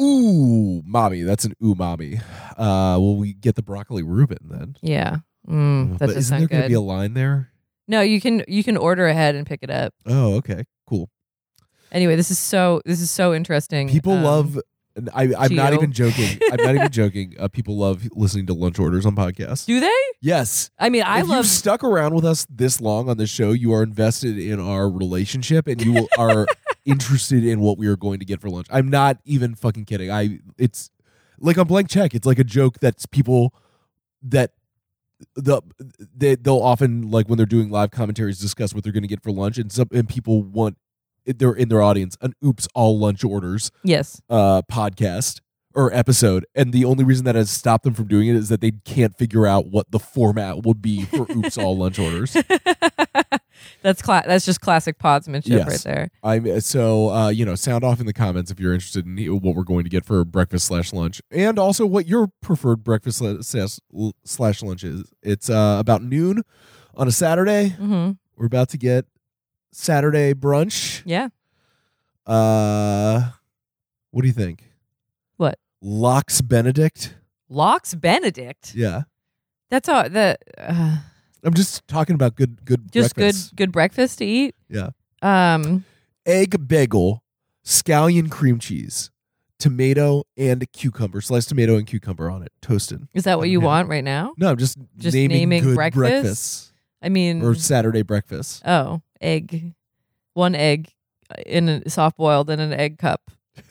Ooh, 0.00 0.82
mommy, 0.84 1.22
that's 1.22 1.44
an 1.44 1.54
umami. 1.62 2.20
Uh, 2.56 2.98
will 2.98 3.16
we 3.16 3.32
get 3.32 3.54
the 3.54 3.62
broccoli 3.62 4.02
Reuben 4.02 4.38
then? 4.42 4.76
Yeah. 4.82 5.18
Mm, 5.48 5.92
that 5.92 5.98
but 5.98 6.06
does 6.08 6.16
isn't 6.16 6.30
there 6.38 6.40
sound 6.40 6.50
going 6.50 6.62
to 6.62 6.68
good. 6.68 6.68
be 6.68 6.74
a 6.74 6.80
line 6.80 7.14
there? 7.14 7.50
no, 7.86 8.00
you 8.00 8.18
can 8.20 8.42
you 8.48 8.64
can 8.64 8.76
order 8.78 9.06
ahead 9.06 9.34
and 9.34 9.46
pick 9.46 9.62
it 9.62 9.70
up. 9.70 9.92
Oh, 10.06 10.34
okay, 10.36 10.64
cool. 10.88 11.10
Anyway, 11.92 12.16
this 12.16 12.30
is 12.30 12.38
so 12.38 12.80
this 12.86 13.00
is 13.00 13.10
so 13.10 13.34
interesting. 13.34 13.88
People 13.88 14.14
Um, 14.14 14.22
love. 14.24 14.58
and 14.96 15.10
I, 15.14 15.24
I'm 15.38 15.54
not 15.54 15.72
Gio. 15.72 15.74
even 15.74 15.92
joking. 15.92 16.38
I'm 16.52 16.64
not 16.64 16.74
even 16.76 16.90
joking. 16.90 17.34
Uh, 17.38 17.48
people 17.48 17.76
love 17.76 18.08
listening 18.12 18.46
to 18.46 18.54
lunch 18.54 18.78
orders 18.78 19.04
on 19.06 19.14
podcasts. 19.14 19.66
Do 19.66 19.78
they? 19.80 19.92
Yes. 20.22 20.70
I 20.78 20.88
mean, 20.88 21.02
I 21.02 21.20
if 21.20 21.28
love 21.28 21.36
you've 21.44 21.46
stuck 21.46 21.84
around 21.84 22.14
with 22.14 22.24
us 22.24 22.46
this 22.48 22.80
long 22.80 23.08
on 23.10 23.18
this 23.18 23.28
show, 23.30 23.52
you 23.52 23.72
are 23.74 23.82
invested 23.82 24.38
in 24.38 24.58
our 24.58 24.88
relationship 24.88 25.66
and 25.68 25.84
you 25.84 25.92
will, 25.92 26.08
are 26.18 26.46
interested 26.84 27.44
in 27.44 27.60
what 27.60 27.78
we 27.78 27.86
are 27.86 27.96
going 27.96 28.18
to 28.18 28.24
get 28.24 28.40
for 28.40 28.50
lunch. 28.50 28.66
I'm 28.70 28.88
not 28.88 29.18
even 29.24 29.54
fucking 29.54 29.84
kidding. 29.84 30.10
I 30.10 30.40
it's 30.58 30.90
like 31.38 31.56
a 31.56 31.64
blank 31.64 31.88
check. 31.88 32.14
It's 32.14 32.26
like 32.26 32.38
a 32.38 32.44
joke 32.44 32.78
that's 32.80 33.06
people 33.06 33.54
that 34.22 34.52
the 35.36 35.62
they 35.98 36.34
they'll 36.34 36.58
often 36.58 37.10
like 37.10 37.28
when 37.28 37.36
they're 37.36 37.46
doing 37.46 37.70
live 37.70 37.90
commentaries 37.90 38.38
discuss 38.38 38.74
what 38.74 38.84
they're 38.84 38.92
going 38.92 39.02
to 39.02 39.08
get 39.08 39.22
for 39.22 39.30
lunch 39.30 39.58
and 39.58 39.70
some 39.70 39.88
and 39.92 40.08
people 40.08 40.42
want 40.42 40.76
they're 41.26 41.54
in 41.54 41.68
their 41.68 41.82
audience 41.82 42.16
an 42.20 42.34
oops 42.44 42.68
all 42.74 42.98
lunch 42.98 43.24
orders 43.24 43.70
yes. 43.82 44.20
uh 44.28 44.62
podcast 44.70 45.40
or 45.74 45.92
episode 45.92 46.44
and 46.54 46.72
the 46.72 46.84
only 46.84 47.04
reason 47.04 47.24
that 47.24 47.34
has 47.34 47.50
stopped 47.50 47.84
them 47.84 47.94
from 47.94 48.06
doing 48.06 48.28
it 48.28 48.36
is 48.36 48.48
that 48.48 48.60
they 48.60 48.72
can't 48.84 49.16
figure 49.16 49.46
out 49.46 49.66
what 49.66 49.90
the 49.90 49.98
format 49.98 50.64
would 50.64 50.82
be 50.82 51.04
for 51.04 51.26
oops 51.36 51.56
all 51.56 51.76
lunch 51.76 51.98
orders 51.98 52.36
that's 53.84 54.02
cla- 54.02 54.24
that's 54.26 54.44
just 54.44 54.60
classic 54.60 54.98
podsmanship 54.98 55.46
Yes. 55.46 55.68
right 55.68 55.80
there. 55.94 56.10
i'm 56.24 56.60
so 56.60 57.10
uh 57.10 57.28
you 57.28 57.44
know 57.44 57.54
sound 57.54 57.84
off 57.84 58.00
in 58.00 58.06
the 58.06 58.12
comments 58.12 58.50
if 58.50 58.58
you're 58.58 58.72
interested 58.74 59.06
in 59.06 59.16
what 59.40 59.54
we're 59.54 59.62
going 59.62 59.84
to 59.84 59.90
get 59.90 60.04
for 60.04 60.24
breakfast 60.24 60.66
slash 60.66 60.92
lunch 60.92 61.22
and 61.30 61.58
also 61.58 61.86
what 61.86 62.06
your 62.08 62.28
preferred 62.42 62.82
breakfast 62.82 63.22
slash 64.24 64.62
lunch 64.62 64.82
is 64.82 65.04
it's 65.22 65.48
uh 65.48 65.76
about 65.78 66.02
noon 66.02 66.42
on 66.96 67.06
a 67.06 67.12
saturday 67.12 67.68
hmm 67.68 68.10
we're 68.36 68.46
about 68.46 68.68
to 68.70 68.78
get 68.78 69.04
saturday 69.70 70.32
brunch 70.34 71.02
Yeah. 71.04 71.28
uh 72.26 73.30
what 74.10 74.22
do 74.22 74.26
you 74.28 74.32
think 74.34 74.64
What? 75.36 75.58
lox 75.82 76.40
benedict 76.40 77.14
Lox 77.50 77.94
Benedict. 77.94 78.74
yeah 78.74 79.02
That's 79.70 79.88
all 79.88 80.08
The. 80.08 80.38
uh, 80.58 80.96
i'm 81.44 81.54
just 81.54 81.86
talking 81.86 82.14
about 82.14 82.34
good 82.36 82.64
good 82.64 82.90
just 82.90 83.14
good 83.14 83.34
good 83.54 83.72
breakfast 83.72 84.18
to 84.18 84.24
eat. 84.24 84.54
Yeah. 84.68 84.90
Um 85.22 85.84
egg 86.26 86.66
bagel, 86.68 87.22
scallion 87.64 88.30
cream 88.30 88.58
cheese, 88.58 89.10
tomato 89.58 90.24
and 90.36 90.70
cucumber, 90.72 91.20
sliced 91.20 91.48
tomato 91.50 91.76
and 91.76 91.86
cucumber 91.86 92.30
on 92.30 92.42
it, 92.42 92.52
toasted. 92.60 93.06
is 93.14 93.24
that 93.24 93.38
what 93.38 93.48
you 93.48 93.60
want 93.60 93.88
right 93.88 94.04
now? 94.04 94.32
No, 94.36 94.50
I'm 94.50 94.56
just, 94.56 94.76
Just 94.96 95.14
naming, 95.14 95.48
naming 95.48 95.74
breakfast? 95.74 95.96
breakfasts 95.96 96.72
I 97.02 97.08
mean 97.10 97.42
or 97.42 97.54
Saturday 97.54 98.02
breakfast. 98.02 98.62
Oh, 98.66 99.02
egg. 99.20 99.74
One 100.32 100.54
egg 100.54 100.90
in 101.46 101.68
a 101.68 101.90
soft 101.90 102.16
boiled 102.16 102.50
in 102.50 102.58
an 102.60 102.72
egg 102.72 102.98
cup. 102.98 103.30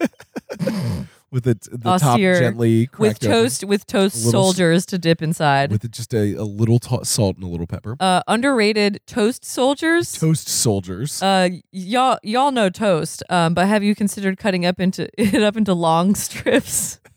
with 1.34 1.46
it 1.48 1.62
the 1.70 1.98
top 1.98 2.14
Austere, 2.14 2.38
gently 2.38 2.88
With 2.98 3.18
cracked 3.20 3.24
open, 3.24 3.36
toast 3.36 3.64
with 3.64 3.86
toast 3.86 4.24
Little 4.24 4.44
soldiers 4.44 4.86
to 4.86 4.98
dip 4.98 5.20
inside. 5.20 5.72
with 5.72 5.90
just 5.90 6.14
a, 6.14 6.34
a 6.34 6.44
little 6.44 6.78
salt 7.02 7.36
and 7.36 7.44
a 7.44 7.48
little 7.48 7.66
pepper. 7.66 7.96
uh 7.98 8.22
underrated 8.28 9.00
toast 9.06 9.44
soldiers. 9.44 10.12
Toast 10.12 10.48
soldiers. 10.48 11.20
uh 11.22 11.48
y'all 11.72 12.18
y'all 12.22 12.52
know 12.52 12.70
toast. 12.70 13.22
Um 13.28 13.52
but 13.52 13.66
have 13.66 13.82
you 13.82 13.94
considered 13.94 14.38
cutting 14.38 14.64
up 14.64 14.80
into 14.80 15.08
it 15.20 15.42
up 15.42 15.56
into 15.56 15.74
long 15.74 16.14
strips? 16.14 17.00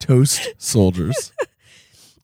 toast 0.00 0.54
soldiers. 0.58 1.32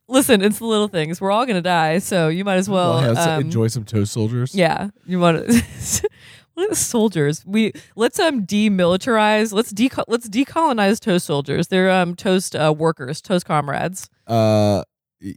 Listen, 0.08 0.42
it's 0.42 0.58
the 0.58 0.66
little 0.66 0.88
things. 0.88 1.22
We're 1.22 1.30
all 1.30 1.46
gonna 1.46 1.62
die, 1.62 1.98
so 1.98 2.28
you 2.28 2.44
might 2.44 2.56
as 2.56 2.68
well 2.68 2.98
have 2.98 3.16
um, 3.16 3.40
enjoy 3.40 3.68
some 3.68 3.84
toast 3.84 4.12
soldiers. 4.12 4.54
Yeah, 4.54 4.90
you 5.06 5.18
want 5.18 5.48
to. 5.48 6.08
What 6.54 6.64
at 6.64 6.70
the 6.70 6.76
soldiers? 6.76 7.44
We 7.46 7.72
let's 7.96 8.18
um 8.18 8.46
demilitarize. 8.46 9.52
Let's 9.52 9.72
deco- 9.72 10.04
let's 10.08 10.28
decolonize 10.28 11.00
toast 11.00 11.26
soldiers. 11.26 11.68
They're 11.68 11.90
um 11.90 12.14
toast 12.14 12.54
uh, 12.56 12.74
workers, 12.76 13.20
toast 13.20 13.46
comrades. 13.46 14.08
Uh, 14.26 14.82
y- 15.22 15.34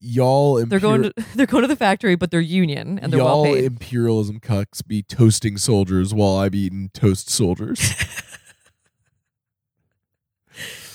y'all. 0.00 0.64
They're 0.66 0.78
going 0.80 1.04
to 1.04 1.12
they're 1.34 1.46
going 1.46 1.62
to 1.62 1.68
the 1.68 1.76
factory, 1.76 2.16
but 2.16 2.30
they're 2.30 2.40
union 2.40 2.98
and 2.98 3.12
they're 3.12 3.20
y'all 3.20 3.42
well 3.42 3.54
imperialism 3.54 4.40
cucks 4.40 4.86
be 4.86 5.02
toasting 5.02 5.56
soldiers 5.56 6.12
while 6.14 6.36
I'm 6.36 6.54
eating 6.54 6.90
toast 6.92 7.30
soldiers. 7.30 7.94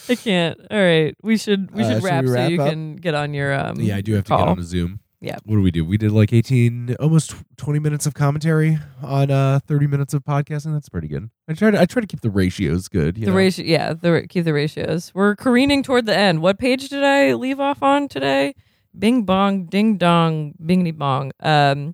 I 0.10 0.16
can't. 0.16 0.60
All 0.70 0.78
right, 0.78 1.16
we 1.22 1.38
should 1.38 1.72
we 1.72 1.84
Uh, 1.84 1.88
should 1.88 1.96
should 1.98 2.04
wrap, 2.04 2.24
we 2.26 2.30
so 2.32 2.48
you 2.48 2.62
up? 2.62 2.70
can 2.70 2.96
get 2.98 3.14
on 3.14 3.34
your 3.34 3.54
um. 3.58 3.80
yeah, 3.80 3.96
I 3.96 4.02
do 4.02 4.14
have 4.16 4.26
to 4.26 4.30
get 4.30 4.40
on 4.40 4.60
a 4.60 4.64
Zoom. 4.64 5.00
Yeah. 5.24 5.38
What 5.46 5.56
do 5.58 5.62
we 5.62 5.70
do? 5.70 5.86
We 5.86 5.98
did 5.98 6.12
like 6.12 6.34
18, 6.34 6.96
almost 7.00 7.36
20 7.58 7.78
minutes 7.78 8.08
of 8.08 8.16
commentary 8.16 8.80
on 9.04 9.30
uh 9.30 9.60
30 9.68 9.86
minutes 9.86 10.16
of 10.16 10.24
podcasting. 10.24 10.74
That's 10.74 10.90
pretty 10.90 11.08
good. 11.08 11.30
I 11.48 11.54
try 11.54 11.70
to 11.70 11.80
I 11.80 11.86
try 11.86 12.02
to 12.02 12.08
keep 12.08 12.22
the 12.22 12.32
ratios 12.32 12.88
good. 12.88 13.18
You 13.20 13.26
The 13.26 13.32
know? 13.32 13.38
ratio, 13.38 13.66
yeah, 13.66 13.94
the 13.94 14.26
keep 14.28 14.46
the 14.46 14.54
ratios. 14.54 15.12
We're 15.14 15.36
careening 15.36 15.84
toward 15.84 16.08
the 16.08 16.18
end. 16.18 16.42
What 16.42 16.58
page 16.58 16.90
did 16.90 17.04
I 17.04 17.34
leave 17.36 17.60
off 17.60 17.84
on 17.84 18.08
today? 18.08 18.56
Bing 18.98 19.24
bong, 19.24 19.66
ding 19.68 19.98
dong, 19.98 20.56
bingity 20.62 20.98
bong. 20.98 21.32
Um, 21.40 21.94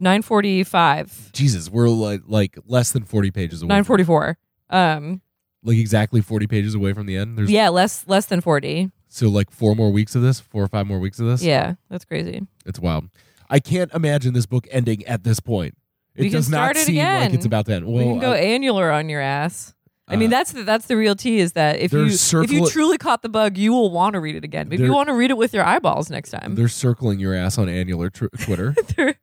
nine 0.00 0.22
forty 0.22 0.64
five, 0.64 1.30
Jesus, 1.32 1.70
we're 1.70 1.88
like 1.88 2.22
like 2.26 2.58
less 2.66 2.92
than 2.92 3.04
40 3.04 3.30
pages 3.30 3.62
away. 3.62 3.68
nine 3.68 3.84
forty 3.84 4.04
four. 4.04 4.38
Um, 4.70 5.20
Like 5.62 5.76
exactly 5.78 6.20
40 6.20 6.46
pages 6.46 6.74
away 6.74 6.92
from 6.92 7.06
the 7.06 7.16
end. 7.16 7.36
There's 7.38 7.50
yeah, 7.50 7.68
less 7.68 8.06
less 8.06 8.26
than 8.26 8.40
forty. 8.40 8.90
So 9.08 9.28
like 9.28 9.50
four 9.50 9.74
more 9.74 9.90
weeks 9.90 10.14
of 10.14 10.22
this, 10.22 10.40
four 10.40 10.62
or 10.62 10.68
five 10.68 10.86
more 10.86 10.98
weeks 10.98 11.18
of 11.18 11.26
this. 11.26 11.42
Yeah, 11.42 11.74
that's 11.90 12.04
crazy. 12.04 12.46
It's 12.66 12.78
wild. 12.78 13.08
I 13.50 13.60
can't 13.60 13.92
imagine 13.94 14.34
this 14.34 14.46
book 14.46 14.66
ending 14.70 15.04
at 15.06 15.24
this 15.24 15.40
point. 15.40 15.74
It 16.14 16.22
We 16.22 16.28
can 16.30 16.38
does 16.38 16.50
not 16.50 16.56
start 16.56 16.76
it 16.76 16.86
seem 16.86 16.96
like 16.96 17.06
again. 17.28 17.34
it's 17.34 17.46
about 17.46 17.66
to 17.66 17.72
end. 17.74 17.86
Well, 17.86 17.96
we 17.96 18.10
can 18.12 18.18
go 18.20 18.32
I- 18.32 18.38
annular 18.38 18.90
on 18.90 19.08
your 19.08 19.20
ass. 19.20 19.74
I 20.10 20.16
mean, 20.16 20.32
uh, 20.32 20.36
that's 20.38 20.52
the, 20.52 20.62
that's 20.64 20.86
the 20.86 20.96
real 20.96 21.14
tea. 21.14 21.38
Is 21.38 21.52
that 21.52 21.78
if 21.80 21.92
you 21.92 22.06
if 22.06 22.50
you 22.50 22.66
truly 22.70 22.96
caught 22.96 23.20
the 23.20 23.28
bug, 23.28 23.58
you 23.58 23.72
will 23.72 23.90
want 23.90 24.14
to 24.14 24.20
read 24.20 24.36
it 24.36 24.44
again. 24.44 24.68
Maybe 24.70 24.84
you 24.84 24.92
want 24.94 25.08
to 25.08 25.14
read 25.14 25.30
it 25.30 25.36
with 25.36 25.52
your 25.52 25.64
eyeballs 25.64 26.08
next 26.10 26.30
time. 26.30 26.54
they're 26.54 26.66
circling 26.68 27.20
your 27.20 27.34
ass 27.34 27.58
on 27.58 27.68
annular 27.68 28.08
tr- 28.08 28.26
Twitter. 28.40 28.74
they're 28.96 29.16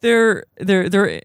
they're 0.00 0.44
they're 0.58 0.88
they're 0.88 1.20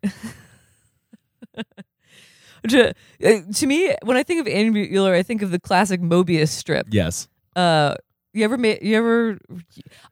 to, 2.68 2.90
uh, 3.24 3.42
to 3.54 3.68
me, 3.68 3.94
when 4.04 4.18
I 4.18 4.24
think 4.24 4.42
of 4.42 4.48
annular, 4.48 5.14
I 5.14 5.24
think 5.24 5.42
of 5.42 5.52
the 5.52 5.60
classic 5.60 6.02
Mobius 6.02 6.50
strip. 6.50 6.88
Yes. 6.90 7.28
Uh, 7.56 7.96
you 8.34 8.44
ever 8.44 8.58
made? 8.58 8.80
You 8.82 8.98
ever? 8.98 9.38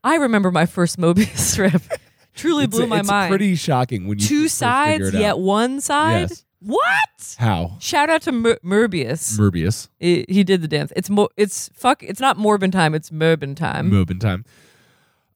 I 0.04 0.16
remember 0.16 0.52
my 0.52 0.66
first 0.66 0.98
Mobius 0.98 1.38
strip. 1.52 1.82
Truly 2.36 2.64
It's, 2.64 2.76
blew 2.76 2.88
my 2.88 3.00
it's 3.00 3.08
mind. 3.10 3.30
pretty 3.30 3.56
shocking 3.56 4.08
when 4.08 4.18
you 4.20 4.26
Two 4.26 4.48
sides, 4.48 5.14
yet 5.14 5.32
out. 5.34 5.40
one 5.40 5.82
side. 5.82 6.30
Yes. 6.30 6.46
What? 6.62 7.36
How? 7.38 7.76
Shout 7.80 8.10
out 8.10 8.22
to 8.24 8.32
Merbius. 8.32 9.38
Merbius. 9.38 9.90
He- 10.00 10.26
he 10.30 10.44
did 10.46 10.62
the 10.62 10.68
dance. 10.68 10.94
It's 10.96 11.10
mo- 11.10 11.28
It's 11.36 11.70
fuck. 11.74 12.02
It's 12.02 12.22
not 12.22 12.38
Morbin 12.38 12.72
time. 12.72 12.96
It's 12.96 13.10
Merbin 13.12 13.56
time. 13.56 13.92
Mobin 13.92 14.20
time. 14.20 14.46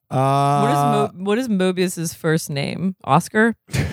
Uh, 0.10 0.62
what 0.62 0.72
is 0.72 0.78
Mo- 1.18 1.24
what 1.26 1.38
is 1.38 1.48
Mobius's 1.50 2.14
first 2.14 2.50
name? 2.50 2.96
Oscar. 3.04 3.56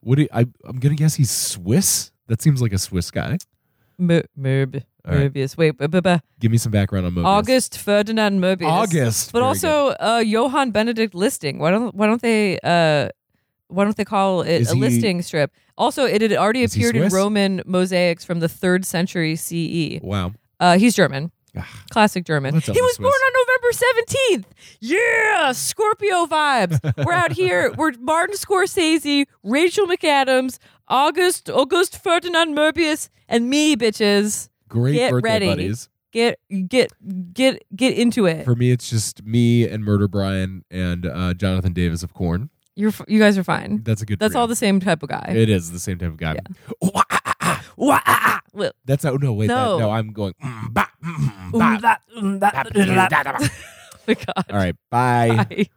what 0.00 0.16
do 0.16 0.22
you- 0.22 0.28
I, 0.32 0.46
I'm 0.64 0.78
gonna 0.78 0.94
guess 0.94 1.14
he's 1.14 1.30
Swiss. 1.30 2.12
That 2.28 2.42
seems 2.42 2.60
like 2.60 2.72
a 2.72 2.78
Swiss 2.78 3.10
guy. 3.10 3.38
Mer- 3.98 4.24
Merb. 4.38 4.82
All 5.06 5.14
right. 5.14 5.32
Merbius. 5.32 5.56
Wait. 5.56 5.76
bu- 5.78 5.88
bu- 5.88 6.02
bu- 6.02 6.18
Give 6.38 6.50
me 6.52 6.58
some 6.58 6.70
background 6.72 7.06
on 7.06 7.12
Mobius. 7.14 7.24
August 7.24 7.78
Ferdinand 7.78 8.40
Merbius. 8.40 8.66
August. 8.68 9.32
But 9.32 9.38
Very 9.40 9.48
also 9.48 9.88
uh, 10.00 10.18
Johann 10.24 10.70
Benedict 10.70 11.14
Listing. 11.14 11.58
Why 11.58 11.70
don't 11.70 11.94
Why 11.94 12.06
don't 12.06 12.20
they 12.22 12.58
uh, 12.62 13.08
Why 13.68 13.84
don't 13.84 13.96
they 13.96 14.04
call 14.04 14.42
it 14.42 14.60
Is 14.62 14.70
a 14.70 14.74
he- 14.74 14.80
listing 14.80 15.22
strip? 15.22 15.50
Also, 15.76 16.04
it 16.04 16.20
had 16.22 16.32
already 16.32 16.62
Is 16.64 16.74
he 16.74 16.80
appeared 16.82 16.96
in 16.96 17.02
Swiss? 17.02 17.14
Roman 17.14 17.62
mosaics 17.64 18.24
from 18.24 18.40
the 18.40 18.48
third 18.48 18.84
century 18.84 19.36
CE. 19.36 20.00
Wow. 20.02 20.32
Uh, 20.60 20.76
he's 20.76 20.94
German. 20.94 21.30
Ah, 21.56 21.84
Classic 21.90 22.24
German. 22.24 22.54
He 22.60 22.70
was 22.70 22.94
Swiss? 22.94 22.98
born 22.98 23.12
on 23.12 23.32
November 23.46 24.44
17th. 24.44 24.44
Yeah, 24.80 25.52
Scorpio 25.52 26.26
vibes. 26.26 27.04
We're 27.04 27.12
out 27.12 27.32
here. 27.32 27.72
We're 27.76 27.92
Martin 28.00 28.36
Scorsese, 28.36 29.26
Rachel 29.42 29.86
McAdams, 29.86 30.58
August 30.88 31.48
August 31.50 32.02
Ferdinand 32.02 32.54
Merbius, 32.56 33.08
and 33.28 33.48
me, 33.48 33.76
bitches. 33.76 34.48
Great 34.68 34.94
Get 34.94 35.10
birthday 35.10 35.28
ready. 35.30 35.46
buddies. 35.46 35.88
Get 36.12 36.38
get 36.68 36.92
get 37.32 37.62
get 37.74 37.96
into 37.98 38.26
it. 38.26 38.44
For 38.44 38.54
me, 38.54 38.70
it's 38.70 38.88
just 38.88 39.22
me 39.24 39.68
and 39.68 39.84
Murder 39.84 40.08
Brian 40.08 40.64
and 40.70 41.04
uh, 41.06 41.34
Jonathan 41.34 41.72
Davis 41.72 42.02
of 42.02 42.14
Korn. 42.14 42.50
You're 42.76 42.92
you 43.08 43.18
guys 43.18 43.36
are 43.36 43.44
fine. 43.44 43.82
That's 43.82 44.02
a 44.02 44.06
good. 44.06 44.18
That's 44.18 44.34
all 44.34 44.46
the 44.46 44.56
same 44.56 44.80
type 44.80 45.02
of 45.02 45.08
guy. 45.08 45.34
It 45.36 45.50
is 45.50 45.72
the 45.72 45.80
same 45.80 45.98
type 45.98 46.10
of 46.10 46.16
guy. 46.16 46.36
Wah, 47.78 48.00
ah, 48.04 48.40
well, 48.52 48.72
That's 48.84 49.04
oh 49.04 49.14
no 49.16 49.32
wait 49.32 49.46
No. 49.46 49.78
That, 49.78 49.84
no 49.84 49.90
I'm 49.92 50.12
going. 50.12 50.34
mm, 50.42 50.74
bah, 50.74 50.86
mm, 50.98 51.54
um, 51.54 51.78
that, 51.78 52.00
um, 52.16 52.38
that, 52.40 52.66
oh 54.08 54.14
god. 54.14 54.44
All 54.50 54.58
right, 54.58 54.76
bye. 54.90 55.46
Bye. 55.48 55.68